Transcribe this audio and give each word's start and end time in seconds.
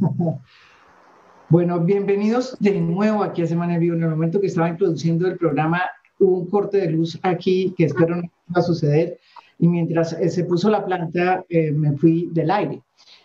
Bueno, 1.48 1.80
bienvenidos 1.80 2.56
de 2.60 2.80
nuevo 2.80 3.24
aquí 3.24 3.42
a 3.42 3.46
Semana 3.46 3.76
Vivo. 3.76 3.96
En 3.96 4.04
el 4.04 4.10
momento 4.10 4.40
que 4.40 4.46
estaba 4.46 4.68
introduciendo 4.68 5.26
el 5.26 5.36
programa, 5.36 5.82
hubo 6.20 6.38
un 6.38 6.46
corte 6.46 6.78
de 6.78 6.90
luz 6.92 7.18
aquí 7.22 7.74
que 7.76 7.86
espero 7.86 8.14
no 8.16 8.22
va 8.22 8.60
a 8.60 8.62
suceder. 8.62 9.18
Y 9.58 9.66
mientras 9.66 10.12
eh, 10.12 10.28
se 10.28 10.44
puso 10.44 10.70
la 10.70 10.84
planta, 10.84 11.44
eh, 11.48 11.72
me 11.72 11.96
fui 11.96 12.28
del 12.32 12.52
aire. 12.52 12.80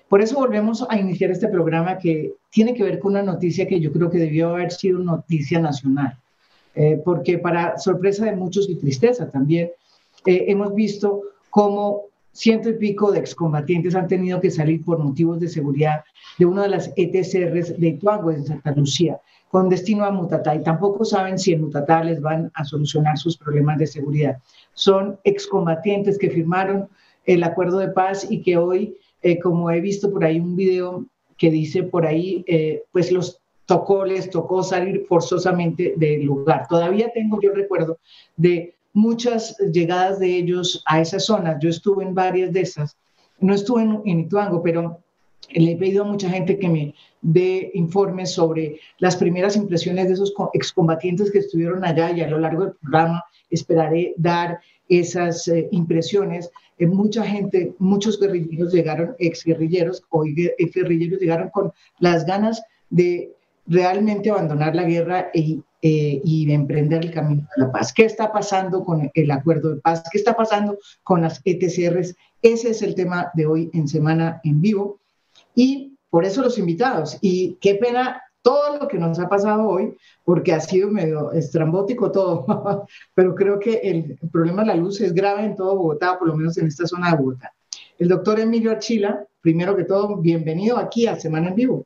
Por 0.10 0.22
eso 0.22 0.38
volvemos 0.38 0.86
a 0.90 0.98
iniciar 0.98 1.30
este 1.30 1.48
programa 1.50 2.00
que 2.00 2.34
tiene 2.50 2.74
que 2.74 2.84
ver 2.84 2.98
con 2.98 3.12
una 3.12 3.22
noticia 3.22 3.68
que 3.68 3.80
yo 3.80 3.92
creo 3.92 4.10
que 4.10 4.18
debió 4.18 4.50
haber 4.50 4.72
sido 4.72 4.98
noticia 4.98 5.60
nacional. 5.60 6.18
Eh, 6.74 7.00
porque 7.06 7.38
para 7.38 7.78
sorpresa 7.78 8.26
de 8.26 8.36
muchos 8.36 8.68
y 8.70 8.76
tristeza 8.76 9.30
también, 9.30 9.70
hemos 10.26 10.74
visto 10.74 11.22
cómo 11.52 12.06
ciento 12.36 12.70
y 12.70 12.74
pico 12.74 13.12
de 13.12 13.20
excombatientes 13.20 13.96
han 13.96 14.08
tenido 14.08 14.42
que 14.42 14.52
salir 14.52 14.84
por 14.84 15.00
motivos 15.00 15.40
de 15.40 15.48
seguridad 15.48 16.04
de 16.38 16.46
una 16.46 16.64
de 16.64 16.70
las 16.70 16.92
ETCRs 16.98 17.80
de 17.80 17.88
Ituango, 17.88 18.30
en 18.30 18.46
Santa 18.46 18.72
Lucía, 18.72 19.22
con 19.50 19.70
destino 19.70 20.04
a 20.04 20.12
Mutatá. 20.12 20.54
Y 20.54 20.62
tampoco 20.62 21.06
saben 21.06 21.40
si 21.40 21.54
en 21.54 21.62
Mutatá 21.62 22.04
les 22.04 22.20
van 22.22 22.52
a 22.54 22.66
solucionar 22.66 23.18
sus 23.18 23.38
problemas 23.38 23.78
de 23.80 23.88
seguridad. 23.88 24.38
Son 24.74 25.18
excombatientes 25.24 26.18
que 26.18 26.30
firmaron 26.30 26.90
el 27.26 27.42
acuerdo 27.42 27.80
de 27.80 27.88
paz 27.88 28.28
y 28.30 28.42
que 28.42 28.58
hoy, 28.58 28.98
eh, 29.24 29.40
como 29.40 29.72
he 29.72 29.80
visto 29.80 30.12
por 30.12 30.26
ahí 30.26 30.40
un 30.40 30.58
video 30.58 31.06
que 31.38 31.50
dice 31.50 31.84
por 31.84 32.06
ahí, 32.06 32.44
eh, 32.48 32.84
pues 32.92 33.14
los 33.14 33.40
tocó, 33.66 34.04
les 34.04 34.30
tocó 34.30 34.62
salir 34.62 35.06
forzosamente 35.08 35.94
del 35.96 36.26
lugar. 36.26 36.68
Todavía 36.68 37.12
tengo 37.14 37.40
yo 37.42 37.54
recuerdo 37.54 37.98
de 38.36 38.75
muchas 38.96 39.58
llegadas 39.74 40.20
de 40.20 40.38
ellos 40.38 40.82
a 40.86 41.02
esas 41.02 41.26
zonas. 41.26 41.58
Yo 41.62 41.70
estuve 41.70 42.04
en 42.04 42.16
varias 42.16 42.52
de 42.54 42.62
esas. 42.62 42.98
No 43.40 43.54
estuve 43.54 43.84
en, 43.84 44.20
Ituango, 44.22 44.64
pero 44.64 45.04
le 45.52 45.74
he 45.74 45.76
pedido 45.76 46.04
a 46.04 46.08
mucha 46.08 46.30
gente 46.30 46.58
que 46.58 46.70
me 46.70 46.96
dé 47.22 47.72
informes 47.74 48.32
sobre 48.32 48.80
las 49.00 49.18
primeras 49.18 49.58
impresiones 49.58 50.08
de 50.08 50.14
esos 50.14 50.34
excombatientes 50.54 51.30
que 51.30 51.40
estuvieron 51.40 51.84
allá 51.84 52.12
y 52.12 52.22
a 52.22 52.28
lo 52.28 52.40
largo 52.40 52.64
del 52.64 52.74
programa 52.76 53.24
esperaré 53.50 54.14
dar 54.18 54.60
esas 54.88 55.48
eh, 55.50 55.68
impresiones. 55.72 56.50
Eh, 56.78 56.88
mucha 56.88 57.24
gente, 57.26 57.76
muchos 57.80 58.18
guerrilleros 58.20 58.74
llegaron, 58.74 59.14
ex 59.20 59.44
guerrilleros, 59.44 60.04
hoy 60.10 60.34
guerrilleros 60.58 61.20
llegaron 61.20 61.50
con 61.50 61.74
las 62.00 62.26
ganas 62.26 62.64
de 62.90 63.34
realmente 63.68 64.30
abandonar 64.30 64.74
la 64.74 64.84
guerra 64.84 65.32
y 65.34 65.62
eh, 65.88 66.20
y 66.24 66.52
emprender 66.52 67.06
el 67.06 67.12
camino 67.12 67.48
de 67.56 67.64
la 67.64 67.72
paz. 67.72 67.94
¿Qué 67.94 68.06
está 68.06 68.32
pasando 68.32 68.84
con 68.84 69.12
el 69.14 69.30
acuerdo 69.30 69.76
de 69.76 69.82
paz? 69.82 70.02
¿Qué 70.12 70.18
está 70.18 70.36
pasando 70.36 70.80
con 71.04 71.22
las 71.22 71.42
ETCRs? 71.46 72.16
Ese 72.42 72.72
es 72.72 72.82
el 72.82 72.96
tema 72.96 73.30
de 73.36 73.46
hoy 73.46 73.70
en 73.72 73.88
Semana 73.88 74.42
en 74.44 74.62
Vivo. 74.62 75.00
Y 75.54 75.96
por 76.10 76.26
eso 76.26 76.42
los 76.42 76.58
invitados. 76.58 77.20
Y 77.22 77.60
qué 77.62 77.76
pena 77.76 78.20
todo 78.42 78.80
lo 78.80 78.88
que 78.88 78.98
nos 78.98 79.20
ha 79.20 79.30
pasado 79.30 79.68
hoy, 79.70 79.96
porque 80.24 80.54
ha 80.54 80.60
sido 80.60 80.90
medio 80.90 81.32
estrambótico 81.34 82.12
todo, 82.12 82.88
pero 83.14 83.36
creo 83.36 83.60
que 83.60 83.76
el 83.84 84.18
problema 84.32 84.64
de 84.64 84.70
la 84.70 84.76
luz 84.78 85.02
es 85.02 85.14
grave 85.14 85.46
en 85.46 85.56
todo 85.56 85.76
Bogotá, 85.76 86.18
por 86.18 86.30
lo 86.30 86.36
menos 86.36 86.58
en 86.58 86.66
esta 86.66 86.88
zona 86.88 87.12
de 87.12 87.18
Bogotá. 87.18 87.54
El 88.00 88.08
doctor 88.08 88.40
Emilio 88.40 88.72
Archila, 88.72 89.24
primero 89.40 89.76
que 89.76 89.84
todo, 89.84 90.18
bienvenido 90.18 90.78
aquí 90.78 91.06
a 91.06 91.16
Semana 91.16 91.50
en 91.50 91.56
Vivo. 91.56 91.86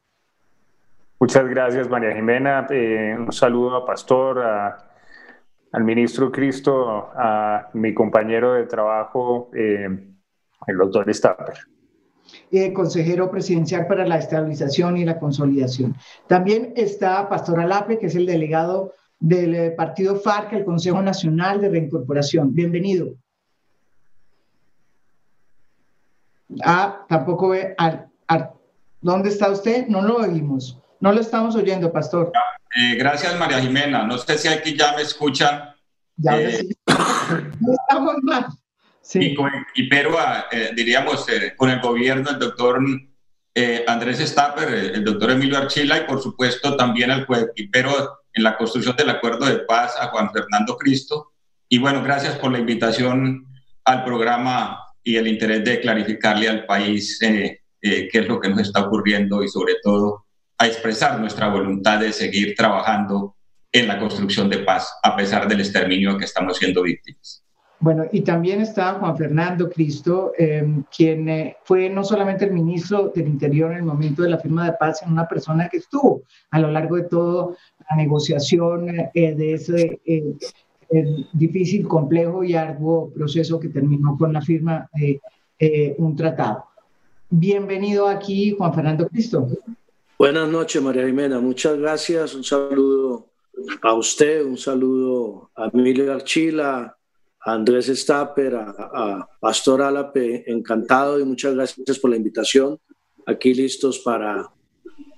Muchas 1.19 1.49
gracias, 1.49 1.89
María 1.89 2.15
Jimena. 2.15 2.65
Eh, 2.69 3.13
un 3.19 3.31
saludo 3.33 3.75
a 3.75 3.85
Pastor, 3.85 4.39
al 4.39 5.83
ministro 5.83 6.31
Cristo, 6.31 7.09
a 7.13 7.69
mi 7.73 7.93
compañero 7.93 8.53
de 8.53 8.63
trabajo, 8.63 9.51
eh, 9.53 9.89
el 10.67 10.77
doctor 10.77 11.13
Stapper. 11.13 11.57
Eh, 12.51 12.71
consejero 12.71 13.29
presidencial 13.29 13.85
para 13.85 14.07
la 14.07 14.17
estabilización 14.17 14.95
y 14.95 15.03
la 15.03 15.19
consolidación. 15.19 15.93
También 16.27 16.71
está 16.77 17.27
Pastor 17.27 17.59
Alape, 17.59 17.99
que 17.99 18.05
es 18.05 18.15
el 18.15 18.25
delegado 18.25 18.93
del 19.19 19.75
partido 19.75 20.15
FARC, 20.15 20.53
el 20.53 20.63
Consejo 20.63 21.01
Nacional 21.01 21.59
de 21.59 21.69
Reincorporación. 21.69 22.53
Bienvenido. 22.53 23.09
Ah, 26.63 27.05
tampoco 27.09 27.49
ve. 27.49 27.75
¿Dónde 29.01 29.29
está 29.29 29.49
usted? 29.49 29.87
No 29.87 30.01
lo 30.01 30.17
oímos. 30.17 30.78
No 30.99 31.13
lo 31.13 31.21
estamos 31.21 31.55
oyendo, 31.55 31.91
pastor. 31.91 32.31
Eh, 32.75 32.95
gracias, 32.95 33.37
María 33.39 33.59
Jimena. 33.59 34.03
No 34.03 34.17
sé 34.17 34.37
si 34.37 34.47
aquí 34.47 34.77
ya 34.77 34.95
me 34.95 35.01
escuchan. 35.01 35.73
Ya 36.17 36.39
eh, 36.39 36.67
no 36.87 37.73
estamos 37.73 38.15
mal. 38.21 38.47
Sí. 39.01 39.35
Y, 39.75 39.89
pero 39.89 40.19
ah, 40.19 40.45
eh, 40.51 40.71
diríamos 40.75 41.25
con 41.55 41.69
el 41.69 41.79
gobierno, 41.79 42.29
el 42.29 42.39
doctor 42.39 42.79
Andrés 43.87 44.19
Stapper, 44.19 44.69
el 44.69 45.03
doctor 45.03 45.31
Emilio 45.31 45.57
Archila 45.57 45.97
y 45.97 46.01
por 46.05 46.21
supuesto 46.21 46.77
también 46.77 47.11
al 47.11 47.25
pero 47.71 48.21
en 48.33 48.43
la 48.43 48.55
construcción 48.55 48.95
del 48.95 49.09
acuerdo 49.09 49.45
de 49.47 49.59
paz 49.59 49.95
a 49.99 50.07
Juan 50.07 50.31
Fernando 50.31 50.77
Cristo. 50.77 51.33
Y 51.67 51.79
bueno, 51.79 52.03
gracias 52.03 52.37
por 52.37 52.51
la 52.51 52.59
invitación 52.59 53.45
al 53.83 54.03
programa 54.03 54.79
y 55.03 55.15
el 55.15 55.27
interés 55.27 55.63
de 55.63 55.81
clarificarle 55.81 56.47
al 56.47 56.65
país 56.65 57.17
qué 57.19 57.59
es 57.81 58.27
lo 58.27 58.39
que 58.39 58.49
nos 58.49 58.59
está 58.59 58.81
ocurriendo 58.81 59.43
y 59.43 59.49
sobre 59.49 59.75
todo 59.81 60.27
a 60.59 60.67
expresar 60.67 61.19
nuestra 61.19 61.47
voluntad 61.47 62.01
de 62.01 62.11
seguir 62.11 62.53
trabajando 62.55 63.35
en 63.71 63.87
la 63.87 63.97
construcción 63.97 64.49
de 64.49 64.59
paz, 64.59 64.93
a 65.03 65.15
pesar 65.15 65.47
del 65.47 65.61
exterminio 65.61 66.17
que 66.17 66.25
estamos 66.25 66.57
siendo 66.57 66.83
víctimas. 66.83 67.43
Bueno, 67.81 68.03
y 68.11 68.21
también 68.21 68.59
está 68.59 68.95
Juan 68.95 69.15
Fernando 69.15 69.69
Cristo, 69.69 70.33
em, 70.37 70.83
quien 70.93 71.29
eh, 71.29 71.55
fue 71.63 71.89
no 71.89 72.03
solamente 72.03 72.43
el 72.43 72.51
ministro 72.51 73.09
del 73.15 73.27
Interior 73.27 73.71
en 73.71 73.77
el 73.77 73.83
momento 73.83 74.21
de 74.21 74.29
la 74.29 74.37
firma 74.37 74.65
de 74.65 74.73
paz, 74.73 74.99
sino 74.99 75.13
una 75.13 75.29
persona 75.29 75.69
que 75.69 75.77
estuvo 75.77 76.23
a 76.51 76.59
lo 76.59 76.69
largo 76.69 76.97
de 76.97 77.03
toda 77.03 77.55
la 77.89 77.95
negociación 77.95 78.89
eh, 79.13 79.33
de 79.33 79.53
ese 79.53 80.01
eh, 80.05 80.35
difícil, 81.31 81.87
complejo 81.87 82.43
y 82.43 82.55
arduo 82.55 83.13
proceso 83.13 83.61
que 83.61 83.69
terminó 83.69 84.17
con 84.17 84.33
la 84.33 84.41
firma 84.41 84.89
de 84.93 85.21
un 85.97 86.15
tratado. 86.15 86.65
Bienvenido 87.29 88.07
aquí, 88.07 88.55
Juan 88.57 88.73
Fernando 88.73 89.07
Cristo. 89.07 89.47
Buenas 90.19 90.49
noches, 90.49 90.81
María 90.81 91.05
Jimena. 91.05 91.39
Muchas 91.39 91.77
gracias. 91.77 92.35
Un 92.35 92.43
saludo 92.43 93.29
a 93.81 93.93
usted, 93.93 94.43
un 94.43 94.57
saludo 94.57 95.49
a 95.55 95.69
Emilio 95.73 96.11
Archila, 96.11 96.97
a 97.39 97.53
Andrés 97.53 97.85
Stapper, 97.87 98.53
a, 98.53 99.29
Pastor 99.39 99.81
Álape. 99.81 100.43
Encantado 100.51 101.21
y 101.21 101.23
muchas 101.23 101.55
gracias 101.55 101.97
por 101.99 102.09
la 102.09 102.17
invitación. 102.17 102.77
Aquí 103.25 103.53
listos 103.53 103.99
para 103.99 104.51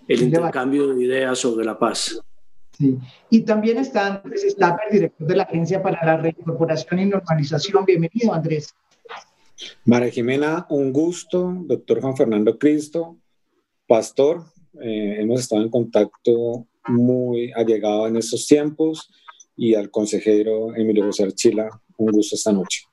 el 0.08 0.22
intercambio 0.22 0.94
de 0.94 1.04
ideas 1.04 1.40
sobre 1.40 1.66
la 1.66 1.80
paz. 1.80 2.22
Sí. 2.78 3.00
Y 3.32 3.42
también 3.42 3.80
está 3.80 4.22
Andrés 4.22 4.46
Stapper, 4.52 4.92
director 4.92 5.28
de 5.28 5.36
la 5.36 5.44
Agencia 5.44 5.82
para 5.82 6.06
la 6.06 6.18
Reincorporación 6.18 7.00
y 7.00 7.06
Normalización. 7.08 7.86
Bienvenido, 7.86 8.36
Andrés. 8.36 8.76
María 9.84 10.12
Jimena, 10.12 10.68
un 10.70 10.94
gusto. 10.94 11.56
Doctor 11.62 12.02
Juan 12.02 12.16
Fernando 12.16 12.60
Cristo, 12.60 13.18
pastor, 13.88 14.51
eh, 14.80 15.18
hemos 15.20 15.42
estado 15.42 15.64
en 15.64 15.70
contacto 15.70 16.68
muy 16.88 17.52
allegado 17.54 18.08
en 18.08 18.18
estos 18.18 18.48
tiempos 18.48 19.10
y 19.56 19.76
al 19.76 19.92
consejero 19.92 20.76
Emilio 20.76 21.06
José 21.06 21.24
Archila, 21.24 21.70
un 21.98 22.12
gusto 22.12 22.36
esta 22.36 22.52
noche. 22.52 22.84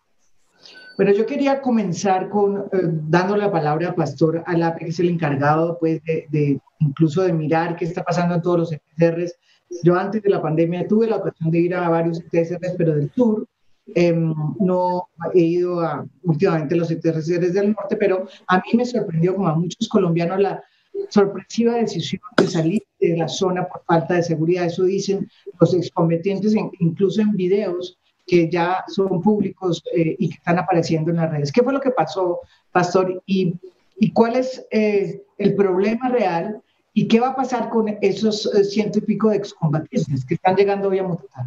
Bueno, 0.96 1.12
yo 1.12 1.26
quería 1.26 1.60
comenzar 1.60 2.28
con 2.28 2.68
eh, 2.72 2.90
la 3.10 3.52
palabra 3.52 3.90
a 3.90 3.94
Pastor 3.94 4.42
Alape, 4.44 4.84
que 4.84 4.90
es 4.90 4.98
el 4.98 5.10
encargado, 5.10 5.78
pues, 5.78 6.02
de, 6.04 6.60
incluso 6.80 7.22
de 7.22 7.32
mirar 7.32 7.76
qué 7.76 7.84
está 7.84 8.02
pasando 8.02 8.34
en 8.34 8.42
todos 8.42 8.58
los 8.58 8.72
ETSRs. 8.72 9.36
Yo 9.84 9.94
antes 9.94 10.22
de 10.22 10.30
la 10.30 10.42
pandemia 10.42 10.88
tuve 10.88 11.06
la 11.06 11.16
ocasión 11.16 11.52
de 11.52 11.60
ir 11.60 11.74
a 11.74 11.88
varios 11.88 12.20
ETSRs, 12.20 12.74
pero 12.76 12.96
del 12.96 13.12
sur. 13.12 13.46
Em, 13.94 14.34
no 14.58 15.08
he 15.32 15.40
ido 15.40 15.80
a 15.80 16.04
últimamente 16.24 16.74
los 16.74 16.90
ETSRs 16.90 17.54
del 17.54 17.72
norte, 17.72 17.96
pero 17.96 18.26
a 18.48 18.56
mí 18.56 18.76
me 18.76 18.84
sorprendió, 18.84 19.36
como 19.36 19.48
a 19.48 19.54
muchos 19.54 19.88
colombianos, 19.88 20.40
la, 20.40 20.62
sorpresiva 21.08 21.74
decisión 21.74 22.22
de 22.36 22.46
salir 22.48 22.82
de 23.00 23.16
la 23.16 23.28
zona 23.28 23.66
por 23.66 23.82
falta 23.84 24.14
de 24.14 24.22
seguridad. 24.22 24.66
Eso 24.66 24.84
dicen 24.84 25.30
los 25.60 25.74
excombatientes, 25.74 26.54
incluso 26.80 27.20
en 27.20 27.32
videos 27.32 27.98
que 28.26 28.48
ya 28.50 28.84
son 28.88 29.22
públicos 29.22 29.82
eh, 29.94 30.14
y 30.18 30.28
que 30.28 30.34
están 30.36 30.58
apareciendo 30.58 31.10
en 31.10 31.16
las 31.16 31.30
redes. 31.30 31.50
¿Qué 31.50 31.62
fue 31.62 31.72
lo 31.72 31.80
que 31.80 31.90
pasó, 31.90 32.40
Pastor? 32.70 33.22
¿Y, 33.26 33.54
y 33.98 34.12
cuál 34.12 34.36
es 34.36 34.64
eh, 34.70 35.22
el 35.38 35.54
problema 35.54 36.10
real? 36.10 36.60
¿Y 36.92 37.08
qué 37.08 37.20
va 37.20 37.28
a 37.28 37.36
pasar 37.36 37.70
con 37.70 37.96
esos 38.02 38.46
eh, 38.54 38.64
ciento 38.64 38.98
y 38.98 39.02
pico 39.02 39.30
de 39.30 39.36
excombatientes 39.36 40.24
que 40.24 40.34
están 40.34 40.56
llegando 40.56 40.88
hoy 40.88 40.98
a 40.98 41.04
Mototá? 41.04 41.46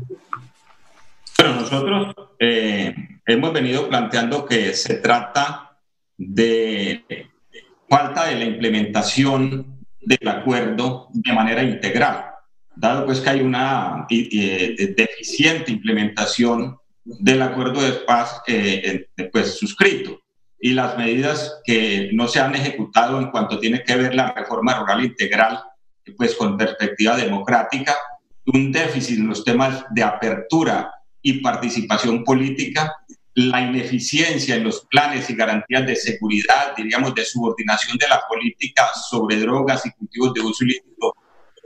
Bueno, 1.37 1.61
nosotros 1.61 2.15
hemos 2.39 3.53
venido 3.53 3.87
planteando 3.87 4.45
que 4.45 4.73
se 4.73 4.95
trata 4.95 5.77
de 6.17 7.03
falta 7.91 8.27
de 8.27 8.35
la 8.35 8.45
implementación 8.45 9.83
del 9.99 10.27
acuerdo 10.29 11.09
de 11.11 11.33
manera 11.33 11.61
integral, 11.61 12.23
dado 12.73 13.05
pues 13.05 13.19
que 13.19 13.29
hay 13.29 13.41
una 13.41 14.07
deficiente 14.07 15.73
implementación 15.73 16.77
del 17.03 17.41
acuerdo 17.41 17.81
de 17.81 17.91
paz 17.91 18.41
eh, 18.47 19.07
pues, 19.33 19.57
suscrito. 19.57 20.21
y 20.57 20.71
las 20.71 20.97
medidas 20.97 21.59
que 21.65 22.11
no 22.13 22.29
se 22.29 22.39
han 22.39 22.55
ejecutado 22.55 23.19
en 23.19 23.29
cuanto 23.29 23.59
tiene 23.59 23.83
que 23.83 23.97
ver 23.97 24.15
la 24.15 24.31
reforma 24.31 24.79
rural 24.79 25.03
integral, 25.03 25.59
pues 26.15 26.35
con 26.35 26.55
perspectiva 26.55 27.17
democrática, 27.17 27.93
un 28.45 28.71
déficit 28.71 29.17
en 29.17 29.27
los 29.27 29.43
temas 29.43 29.83
de 29.89 30.03
apertura 30.03 30.93
y 31.21 31.41
participación 31.41 32.23
política, 32.23 32.93
la 33.33 33.61
ineficiencia 33.61 34.55
en 34.55 34.63
los 34.63 34.85
planes 34.87 35.29
y 35.29 35.35
garantías 35.35 35.85
de 35.85 35.95
seguridad, 35.95 36.75
diríamos, 36.75 37.15
de 37.15 37.25
subordinación 37.25 37.97
de 37.97 38.09
la 38.09 38.21
política 38.27 38.89
sobre 39.09 39.37
drogas 39.37 39.85
y 39.85 39.91
cultivos 39.91 40.33
de 40.33 40.41
uso 40.41 40.63
ilícito 40.65 41.13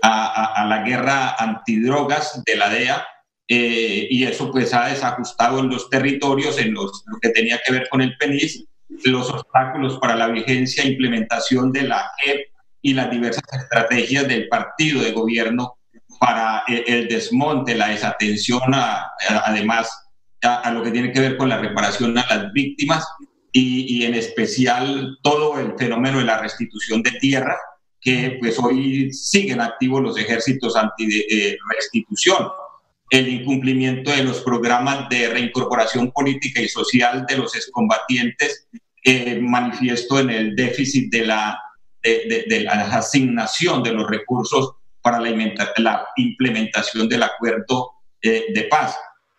a, 0.01 0.61
a 0.61 0.65
la 0.65 0.83
guerra 0.83 1.35
antidrogas 1.35 2.43
de 2.45 2.55
la 2.55 2.69
DEA, 2.69 3.05
eh, 3.47 4.07
y 4.09 4.23
eso 4.23 4.51
pues 4.51 4.73
ha 4.73 4.87
desajustado 4.87 5.59
en 5.59 5.69
los 5.69 5.89
territorios, 5.89 6.57
en 6.57 6.73
los, 6.73 7.03
lo 7.05 7.19
que 7.19 7.29
tenía 7.29 7.59
que 7.63 7.73
ver 7.73 7.87
con 7.89 8.01
el 8.01 8.17
PENIS, 8.17 8.65
los 9.03 9.29
obstáculos 9.29 9.99
para 9.99 10.15
la 10.15 10.27
vigencia 10.27 10.83
e 10.83 10.87
implementación 10.87 11.71
de 11.71 11.83
la 11.83 12.09
JEP 12.17 12.47
y 12.81 12.93
las 12.93 13.11
diversas 13.11 13.43
estrategias 13.51 14.27
del 14.27 14.47
partido 14.47 15.01
de 15.01 15.11
gobierno 15.11 15.77
para 16.19 16.63
el, 16.67 17.07
desmonte, 17.07 17.75
la 17.75 17.89
desatención, 17.89 18.61
además 18.73 19.91
a, 20.41 20.71
lo 20.71 20.83
que 20.83 20.91
tiene 20.91 21.11
que 21.11 21.19
ver 21.19 21.37
con 21.37 21.49
la 21.49 21.57
reparación 21.57 22.17
a 22.17 22.25
las 22.27 22.53
víctimas 22.53 23.05
y, 23.51 24.03
en 24.03 24.15
especial 24.15 25.17
todo 25.23 25.59
el 25.59 25.77
fenómeno 25.77 26.19
de 26.19 26.25
la 26.25 26.39
restitución 26.39 27.01
de 27.01 27.11
tierra, 27.11 27.57
que 28.01 28.37
pues 28.39 28.59
hoy 28.59 29.11
siguen 29.11 29.61
activos 29.61 30.01
los 30.01 30.17
ejércitos 30.17 30.75
anti-restitución 30.75 32.47
el 33.09 33.29
incumplimiento 33.29 34.11
de 34.11 34.23
los 34.23 34.41
programas 34.41 35.07
de 35.09 35.29
reincorporación 35.29 36.11
política 36.11 36.61
y 36.61 36.67
social 36.67 37.25
de 37.27 37.37
los 37.37 37.55
excombatientes, 37.55 38.67
eh, 39.03 39.39
manifiesto 39.39 40.19
en 40.19 40.31
el 40.31 40.55
déficit 40.55 41.11
de 41.11 41.25
la, 41.25 41.59
de, 42.01 42.61
la 42.61 42.71
asignación 42.97 43.83
de 43.83 43.93
los 43.93 44.09
recursos 44.09 44.73
para 45.01 45.19
la, 45.19 45.29
la 45.77 46.07
implementación 46.15 47.07
del 47.07 47.23
acuerdo 47.23 47.91
eh, 48.21 48.45
de 48.53 48.63
paz. 48.63 48.97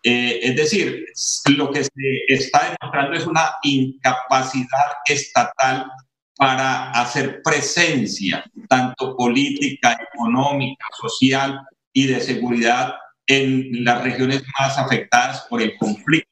Eh, 0.09 0.39
es 0.41 0.55
decir, 0.55 1.05
lo 1.57 1.73
que 1.73 1.83
se 1.83 1.91
está 2.29 2.77
demostrando 2.79 3.17
es 3.17 3.27
una 3.27 3.57
incapacidad 3.63 4.93
estatal 5.05 5.87
para 6.37 6.91
hacer 6.93 7.41
presencia, 7.43 8.45
tanto 8.69 9.17
política, 9.17 9.99
económica, 10.13 10.87
social 11.01 11.61
y 11.93 12.07
de 12.07 12.21
seguridad 12.21 12.95
en 13.27 13.85
las 13.85 14.05
regiones 14.05 14.45
más 14.61 14.79
afectadas 14.79 15.47
por 15.51 15.61
el 15.61 15.77
conflicto, 15.77 16.31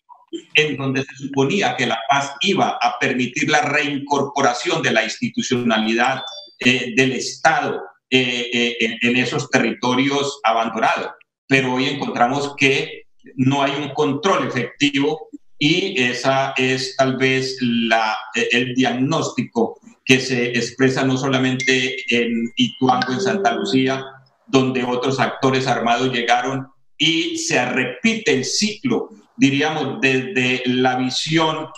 en 0.55 0.77
donde 0.77 1.03
se 1.03 1.17
suponía 1.17 1.75
que 1.77 1.87
la 1.87 1.99
paz 2.09 2.35
iba 2.43 2.79
a 2.81 2.99
permitir 3.00 3.50
la 3.50 3.62
reincorporación 3.62 4.82
de 4.82 4.93
la 4.93 5.03
institucionalidad 5.03 6.23
eh, 6.61 6.93
del 6.97 7.12
Estado 7.12 7.82
eh, 8.11 8.50
eh, 8.53 8.99
en, 9.03 9.17
esos 9.17 9.50
territorios 9.50 10.41
abandonados. 10.44 11.11
Pero 11.49 11.75
hoy 11.75 11.87
encontramos 11.87 12.55
que 12.56 13.04
no 13.37 13.62
hay 13.62 13.73
un 13.73 13.91
control 13.91 14.47
efectivo 14.47 15.29
y 15.59 16.00
esa 16.03 16.53
es 16.56 16.97
tal 16.97 17.17
vez 17.17 17.56
la, 17.61 18.17
el 18.50 18.75
diagnóstico 18.75 19.81
que 20.05 20.21
se 20.21 20.49
expresa 20.50 21.05
no 21.05 21.17
solamente 21.17 21.97
en 22.15 22.53
Ituango, 22.56 23.12
en 23.12 23.21
Santa 23.21 23.55
Lucía, 23.55 24.05
donde 24.47 24.85
otros 24.85 25.19
actores 25.21 25.67
armados 25.67 26.12
llegaron 26.12 26.69
y 26.99 27.38
se 27.38 27.65
repite 27.65 28.32
el 28.32 28.44
ciclo, 28.44 29.11
diríamos, 29.37 30.00
desde 30.00 30.62
la 30.67 30.97
visión 30.97 31.69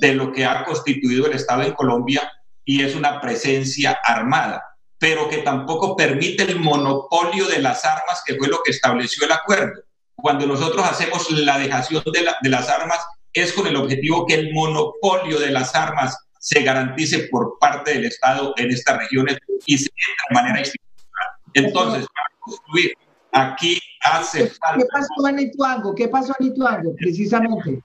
de 0.00 0.14
lo 0.14 0.32
que 0.32 0.44
ha 0.44 0.64
constituido 0.64 1.26
el 1.26 1.34
Estado 1.34 1.62
en 1.62 1.74
Colombia 1.74 2.32
y 2.64 2.82
es 2.82 2.94
una 2.94 3.20
presencia 3.20 3.98
armada, 4.02 4.62
pero 4.98 5.28
que 5.28 5.38
tampoco 5.38 5.94
permite 5.94 6.44
el 6.44 6.58
monopolio 6.58 7.46
de 7.46 7.60
las 7.60 7.84
armas, 7.84 8.22
que 8.24 8.36
fue 8.36 8.48
lo 8.48 8.60
que 8.64 8.70
estableció 8.70 9.26
el 9.26 9.32
acuerdo. 9.32 9.82
Cuando 10.24 10.46
nosotros 10.46 10.82
hacemos 10.90 11.30
la 11.32 11.58
dejación 11.58 12.02
de, 12.06 12.26
de 12.40 12.48
las 12.48 12.70
armas, 12.70 12.98
es 13.34 13.52
con 13.52 13.66
el 13.66 13.76
objetivo 13.76 14.24
que 14.24 14.32
el 14.32 14.54
monopolio 14.54 15.38
de 15.38 15.50
las 15.50 15.74
armas 15.74 16.16
se 16.38 16.62
garantice 16.62 17.28
por 17.30 17.58
parte 17.58 17.92
del 17.92 18.06
Estado 18.06 18.54
en 18.56 18.70
estas 18.70 18.96
regiones 18.96 19.36
y 19.66 19.76
se 19.76 19.90
entre 19.90 20.24
de 20.30 20.34
manera 20.34 20.60
institucional. 20.60 21.28
Entonces, 21.52 22.06
para 22.06 22.28
construir 22.40 22.92
aquí 23.32 23.78
hace 24.00 24.46
falta. 24.46 24.78
¿Qué 24.78 24.86
pasó 24.90 25.28
en 25.28 25.38
Ituango? 25.40 25.94
¿Qué 25.94 26.08
pasó 26.08 26.34
en 26.40 26.46
Ituango, 26.46 26.96
precisamente? 26.96 27.82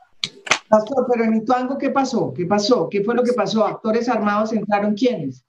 Pastor, 0.69 1.07
pero 1.11 1.25
en 1.25 1.35
Ituango, 1.35 1.77
¿qué 1.77 1.89
pasó? 1.89 2.33
¿Qué 2.33 2.45
pasó? 2.45 2.87
¿Qué 2.89 3.03
fue 3.03 3.15
lo 3.15 3.23
que 3.23 3.33
pasó? 3.33 3.67
¿Actores 3.67 4.07
armados 4.07 4.53
entraron 4.53 4.95
quiénes? 4.95 5.43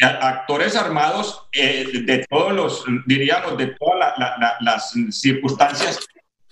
Actores 0.00 0.76
armados 0.76 1.48
eh, 1.52 1.84
de 2.06 2.24
todos 2.30 2.52
los, 2.52 2.84
diríamos, 3.06 3.58
de 3.58 3.74
todas 3.78 4.14
las 4.60 4.94
circunstancias 5.10 5.98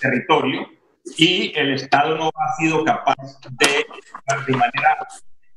territorio 0.01 0.69
y 1.17 1.53
el 1.57 1.75
Estado 1.75 2.17
no 2.17 2.31
ha 2.35 2.57
sido 2.57 2.85
capaz 2.85 3.17
de, 3.51 3.87
de 4.47 4.53
manera 4.53 4.99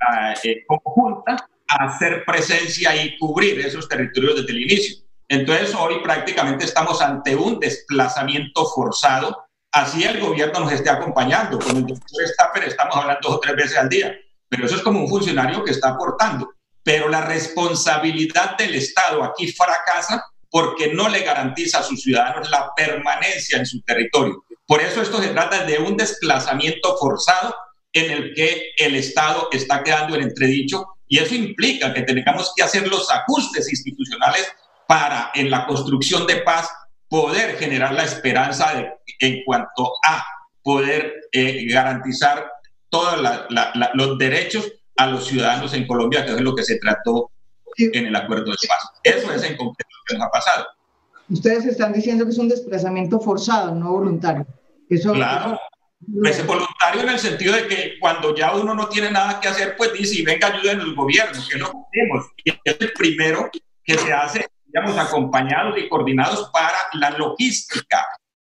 ah, 0.07 0.33
eh, 0.43 0.63
conjunta, 0.67 1.49
hacer 1.67 2.23
presencia 2.25 2.95
y 2.95 3.17
cubrir 3.17 3.59
esos 3.59 3.87
territorios 3.87 4.35
desde 4.35 4.51
el 4.51 4.61
inicio. 4.61 5.03
Entonces 5.27 5.73
hoy 5.75 5.99
prácticamente 6.03 6.65
estamos 6.65 7.01
ante 7.01 7.35
un 7.35 7.59
desplazamiento 7.59 8.65
forzado, 8.65 9.45
así 9.71 10.03
el 10.03 10.19
gobierno 10.19 10.61
nos 10.61 10.71
esté 10.71 10.89
acompañando. 10.89 11.59
Con 11.59 11.77
el 11.77 11.85
doctor 11.85 12.27
Stapper 12.27 12.65
estamos 12.65 12.95
hablando 12.95 13.27
dos 13.27 13.37
o 13.37 13.39
tres 13.39 13.55
veces 13.55 13.77
al 13.77 13.89
día, 13.89 14.15
pero 14.49 14.65
eso 14.65 14.75
es 14.75 14.81
como 14.81 14.99
un 14.99 15.09
funcionario 15.09 15.63
que 15.63 15.71
está 15.71 15.89
aportando. 15.89 16.53
Pero 16.83 17.07
la 17.07 17.21
responsabilidad 17.21 18.57
del 18.57 18.75
Estado 18.75 19.23
aquí 19.23 19.51
fracasa 19.51 20.23
porque 20.53 20.93
no 20.93 21.09
le 21.09 21.21
garantiza 21.21 21.79
a 21.79 21.83
sus 21.83 22.03
ciudadanos 22.03 22.47
la 22.51 22.71
permanencia 22.75 23.57
en 23.57 23.65
su 23.65 23.81
territorio. 23.81 24.45
Por 24.67 24.81
eso 24.81 25.01
esto 25.01 25.19
se 25.19 25.29
trata 25.29 25.65
de 25.65 25.79
un 25.79 25.97
desplazamiento 25.97 26.95
forzado 26.97 27.55
en 27.91 28.11
el 28.11 28.35
que 28.35 28.69
el 28.77 28.93
Estado 28.93 29.49
está 29.51 29.83
quedando 29.83 30.15
en 30.15 30.21
entredicho 30.21 30.85
y 31.07 31.17
eso 31.17 31.33
implica 31.33 31.91
que 31.91 32.03
tengamos 32.03 32.53
que 32.55 32.61
hacer 32.61 32.87
los 32.87 33.09
ajustes 33.09 33.67
institucionales 33.67 34.47
para 34.87 35.31
en 35.33 35.49
la 35.49 35.65
construcción 35.65 36.27
de 36.27 36.35
paz 36.41 36.69
poder 37.09 37.57
generar 37.57 37.95
la 37.95 38.03
esperanza 38.03 38.75
de, 38.75 38.91
en 39.21 39.43
cuanto 39.45 39.91
a 40.05 40.23
poder 40.61 41.15
eh, 41.31 41.65
garantizar 41.67 42.47
todos 42.89 43.19
los 43.95 44.17
derechos 44.19 44.71
a 44.97 45.07
los 45.07 45.25
ciudadanos 45.25 45.73
en 45.73 45.87
Colombia, 45.87 46.23
que 46.23 46.33
es 46.33 46.41
lo 46.41 46.53
que 46.53 46.63
se 46.63 46.77
trató 46.77 47.31
en 47.75 48.05
el 48.05 48.15
acuerdo 48.15 48.51
de 48.51 48.67
paz. 48.67 48.91
Eso 49.03 49.33
es 49.33 49.41
en 49.41 49.57
concreto 49.57 49.92
que 50.05 50.15
nos 50.15 50.27
ha 50.27 50.31
pasado. 50.31 50.67
Ustedes 51.29 51.65
están 51.65 51.93
diciendo 51.93 52.25
que 52.25 52.31
es 52.31 52.37
un 52.37 52.49
desplazamiento 52.49 53.19
forzado, 53.19 53.73
no 53.73 53.91
voluntario. 53.91 54.45
Eso, 54.89 55.13
claro. 55.13 55.59
Es 56.25 56.45
voluntario 56.45 57.01
en 57.01 57.09
el 57.09 57.19
sentido 57.19 57.55
de 57.55 57.67
que 57.67 57.93
cuando 57.99 58.35
ya 58.35 58.55
uno 58.55 58.75
no 58.75 58.89
tiene 58.89 59.09
nada 59.09 59.39
que 59.39 59.47
hacer, 59.47 59.75
pues 59.77 59.93
dice, 59.93 60.19
y 60.19 60.25
venga, 60.25 60.47
ayuden 60.47 60.81
el 60.81 60.95
gobierno, 60.95 61.39
que 61.49 61.57
lo 61.57 61.67
hacemos. 61.67 62.27
Y 62.43 62.51
es 62.51 62.77
el 62.79 62.91
primero 62.93 63.49
que 63.85 63.97
se 63.97 64.11
hace 64.11 64.45
digamos, 64.73 64.97
acompañados 64.97 65.77
y 65.77 65.87
coordinados 65.87 66.49
para 66.51 66.77
la 66.93 67.11
logística. 67.11 68.05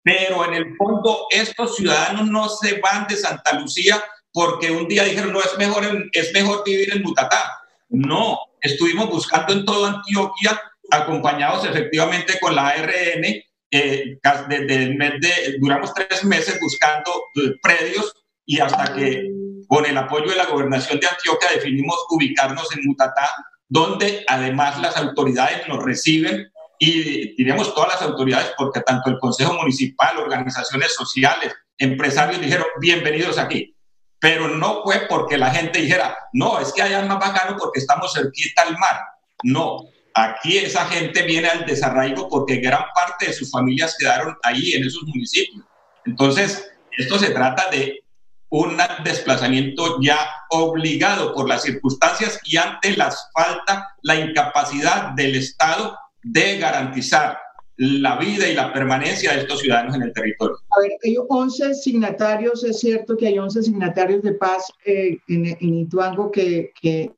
Pero 0.03 0.45
en 0.47 0.55
el 0.55 0.77
fondo 0.77 1.27
estos 1.31 1.77
ciudadanos 1.77 2.27
no 2.29 2.49
se 2.49 2.81
van 2.81 3.07
de 3.07 3.17
Santa 3.17 3.59
Lucía 3.59 4.03
porque 4.33 4.71
un 4.71 4.89
día 4.89 5.05
dijeron, 5.05 5.33
no, 5.33 5.41
es 5.41 5.57
mejor, 5.59 5.85
es 6.13 6.33
mejor 6.33 6.63
vivir 6.65 6.95
en 6.95 7.03
Mutatá. 7.03 7.61
No, 7.89 8.39
estuvimos 8.61 9.09
buscando 9.09 9.53
en 9.53 9.65
toda 9.65 9.91
Antioquia, 9.91 10.61
acompañados 10.91 11.67
efectivamente 11.67 12.39
con 12.41 12.55
la 12.55 12.69
ARN, 12.69 13.25
eh, 13.71 14.19
desde 14.49 14.83
el 14.83 14.97
mes 14.97 15.21
de, 15.21 15.59
duramos 15.61 15.93
tres 15.93 16.25
meses 16.25 16.59
buscando 16.61 17.11
eh, 17.35 17.53
predios 17.63 18.15
y 18.47 18.61
hasta 18.61 18.95
que 18.95 19.29
con 19.67 19.85
el 19.85 19.97
apoyo 19.99 20.31
de 20.31 20.37
la 20.37 20.47
gobernación 20.47 20.99
de 20.99 21.07
Antioquia 21.07 21.51
definimos 21.55 21.97
ubicarnos 22.11 22.75
en 22.75 22.87
Mutatá 22.87 23.29
donde 23.69 24.25
además 24.27 24.81
las 24.81 24.97
autoridades 24.97 25.69
nos 25.69 25.85
reciben 25.85 26.51
y 26.79 27.35
diremos 27.37 27.75
todas 27.75 27.95
las 27.95 28.03
autoridades, 28.03 28.53
porque 28.57 28.81
tanto 28.81 29.11
el 29.11 29.19
Consejo 29.19 29.55
Municipal, 29.55 30.17
organizaciones 30.19 30.95
sociales, 30.95 31.55
empresarios 31.77 32.41
dijeron, 32.41 32.67
bienvenidos 32.81 33.37
aquí. 33.37 33.75
Pero 34.21 34.49
no 34.49 34.83
fue 34.83 35.07
porque 35.09 35.37
la 35.37 35.51
gente 35.51 35.81
dijera, 35.81 36.17
no, 36.33 36.59
es 36.61 36.73
que 36.73 36.83
allá 36.83 37.01
es 37.01 37.07
más 37.07 37.19
bacano 37.19 37.57
porque 37.59 37.81
estamos 37.81 38.13
cerquita 38.13 38.63
al 38.63 38.79
mar. 38.79 39.01
No, 39.45 39.85
aquí 40.25 40.59
esa 40.59 40.87
gente 40.87 41.23
viene 41.23 41.49
al 41.49 41.67
desarraigo 41.67 42.29
porque 42.29 42.57
gran 42.57 42.85
parte 42.95 43.27
de 43.27 43.33
sus 43.33 43.51
familias 43.51 43.97
quedaron 43.99 44.37
ahí 44.43 44.73
en 44.73 44.85
esos 44.85 45.03
municipios. 45.05 45.65
Entonces, 46.05 46.71
esto 46.97 47.19
se 47.19 47.31
trata 47.31 47.71
de 47.71 48.03
un 48.51 48.79
desplazamiento 49.05 50.01
ya 50.01 50.19
obligado 50.51 51.35
por 51.35 51.49
las 51.49 51.63
circunstancias 51.63 52.41
y 52.45 52.57
ante 52.57 52.97
la 52.97 53.13
falta, 53.35 53.89
la 54.03 54.17
incapacidad 54.17 55.11
del 55.13 55.37
Estado 55.37 55.97
de 56.23 56.59
garantizar 56.59 57.39
la 57.77 58.17
vida 58.17 58.49
y 58.49 58.55
la 58.55 58.73
permanencia 58.73 59.33
de 59.33 59.41
estos 59.41 59.61
ciudadanos 59.61 59.95
en 59.95 60.03
el 60.03 60.13
territorio. 60.13 60.57
A 60.77 60.81
ver, 60.81 60.93
hay 61.05 61.17
11 61.29 61.75
signatarios, 61.75 62.65
es 62.65 62.81
cierto 62.81 63.17
que 63.17 63.29
hay 63.29 63.39
11 63.39 63.63
signatarios 63.63 64.23
de 64.23 64.33
paz 64.33 64.65
eh, 64.85 65.19
en, 65.29 65.47
en, 65.47 65.75
Ituango 65.77 66.31
que, 66.33 66.73
que 66.81 67.13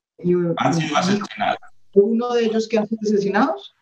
han 0.59 0.75
sido 0.75 0.97
asesinados. 0.97 1.70
¿Uno 1.93 2.35
de 2.35 2.45
ellos 2.45 2.69
que 2.69 2.79
han 2.79 2.89
sido 2.89 3.01
asesinados? 3.03 3.75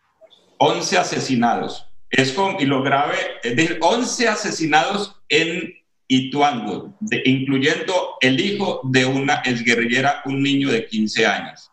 11 0.57 0.97
asesinados. 0.97 1.85
Es 2.09 2.33
con, 2.33 2.59
y 2.59 2.65
lo 2.65 2.81
grave, 2.81 3.17
es 3.43 3.55
decir, 3.55 3.77
11 3.81 4.27
asesinados 4.27 5.15
en 5.29 5.73
Ituango, 6.07 6.97
incluyendo 7.23 8.15
el 8.19 8.39
hijo 8.39 8.81
de 8.83 9.05
una 9.05 9.41
exguerrillera, 9.45 10.23
un 10.25 10.41
niño 10.41 10.71
de 10.71 10.87
15 10.87 11.27
años. 11.27 11.69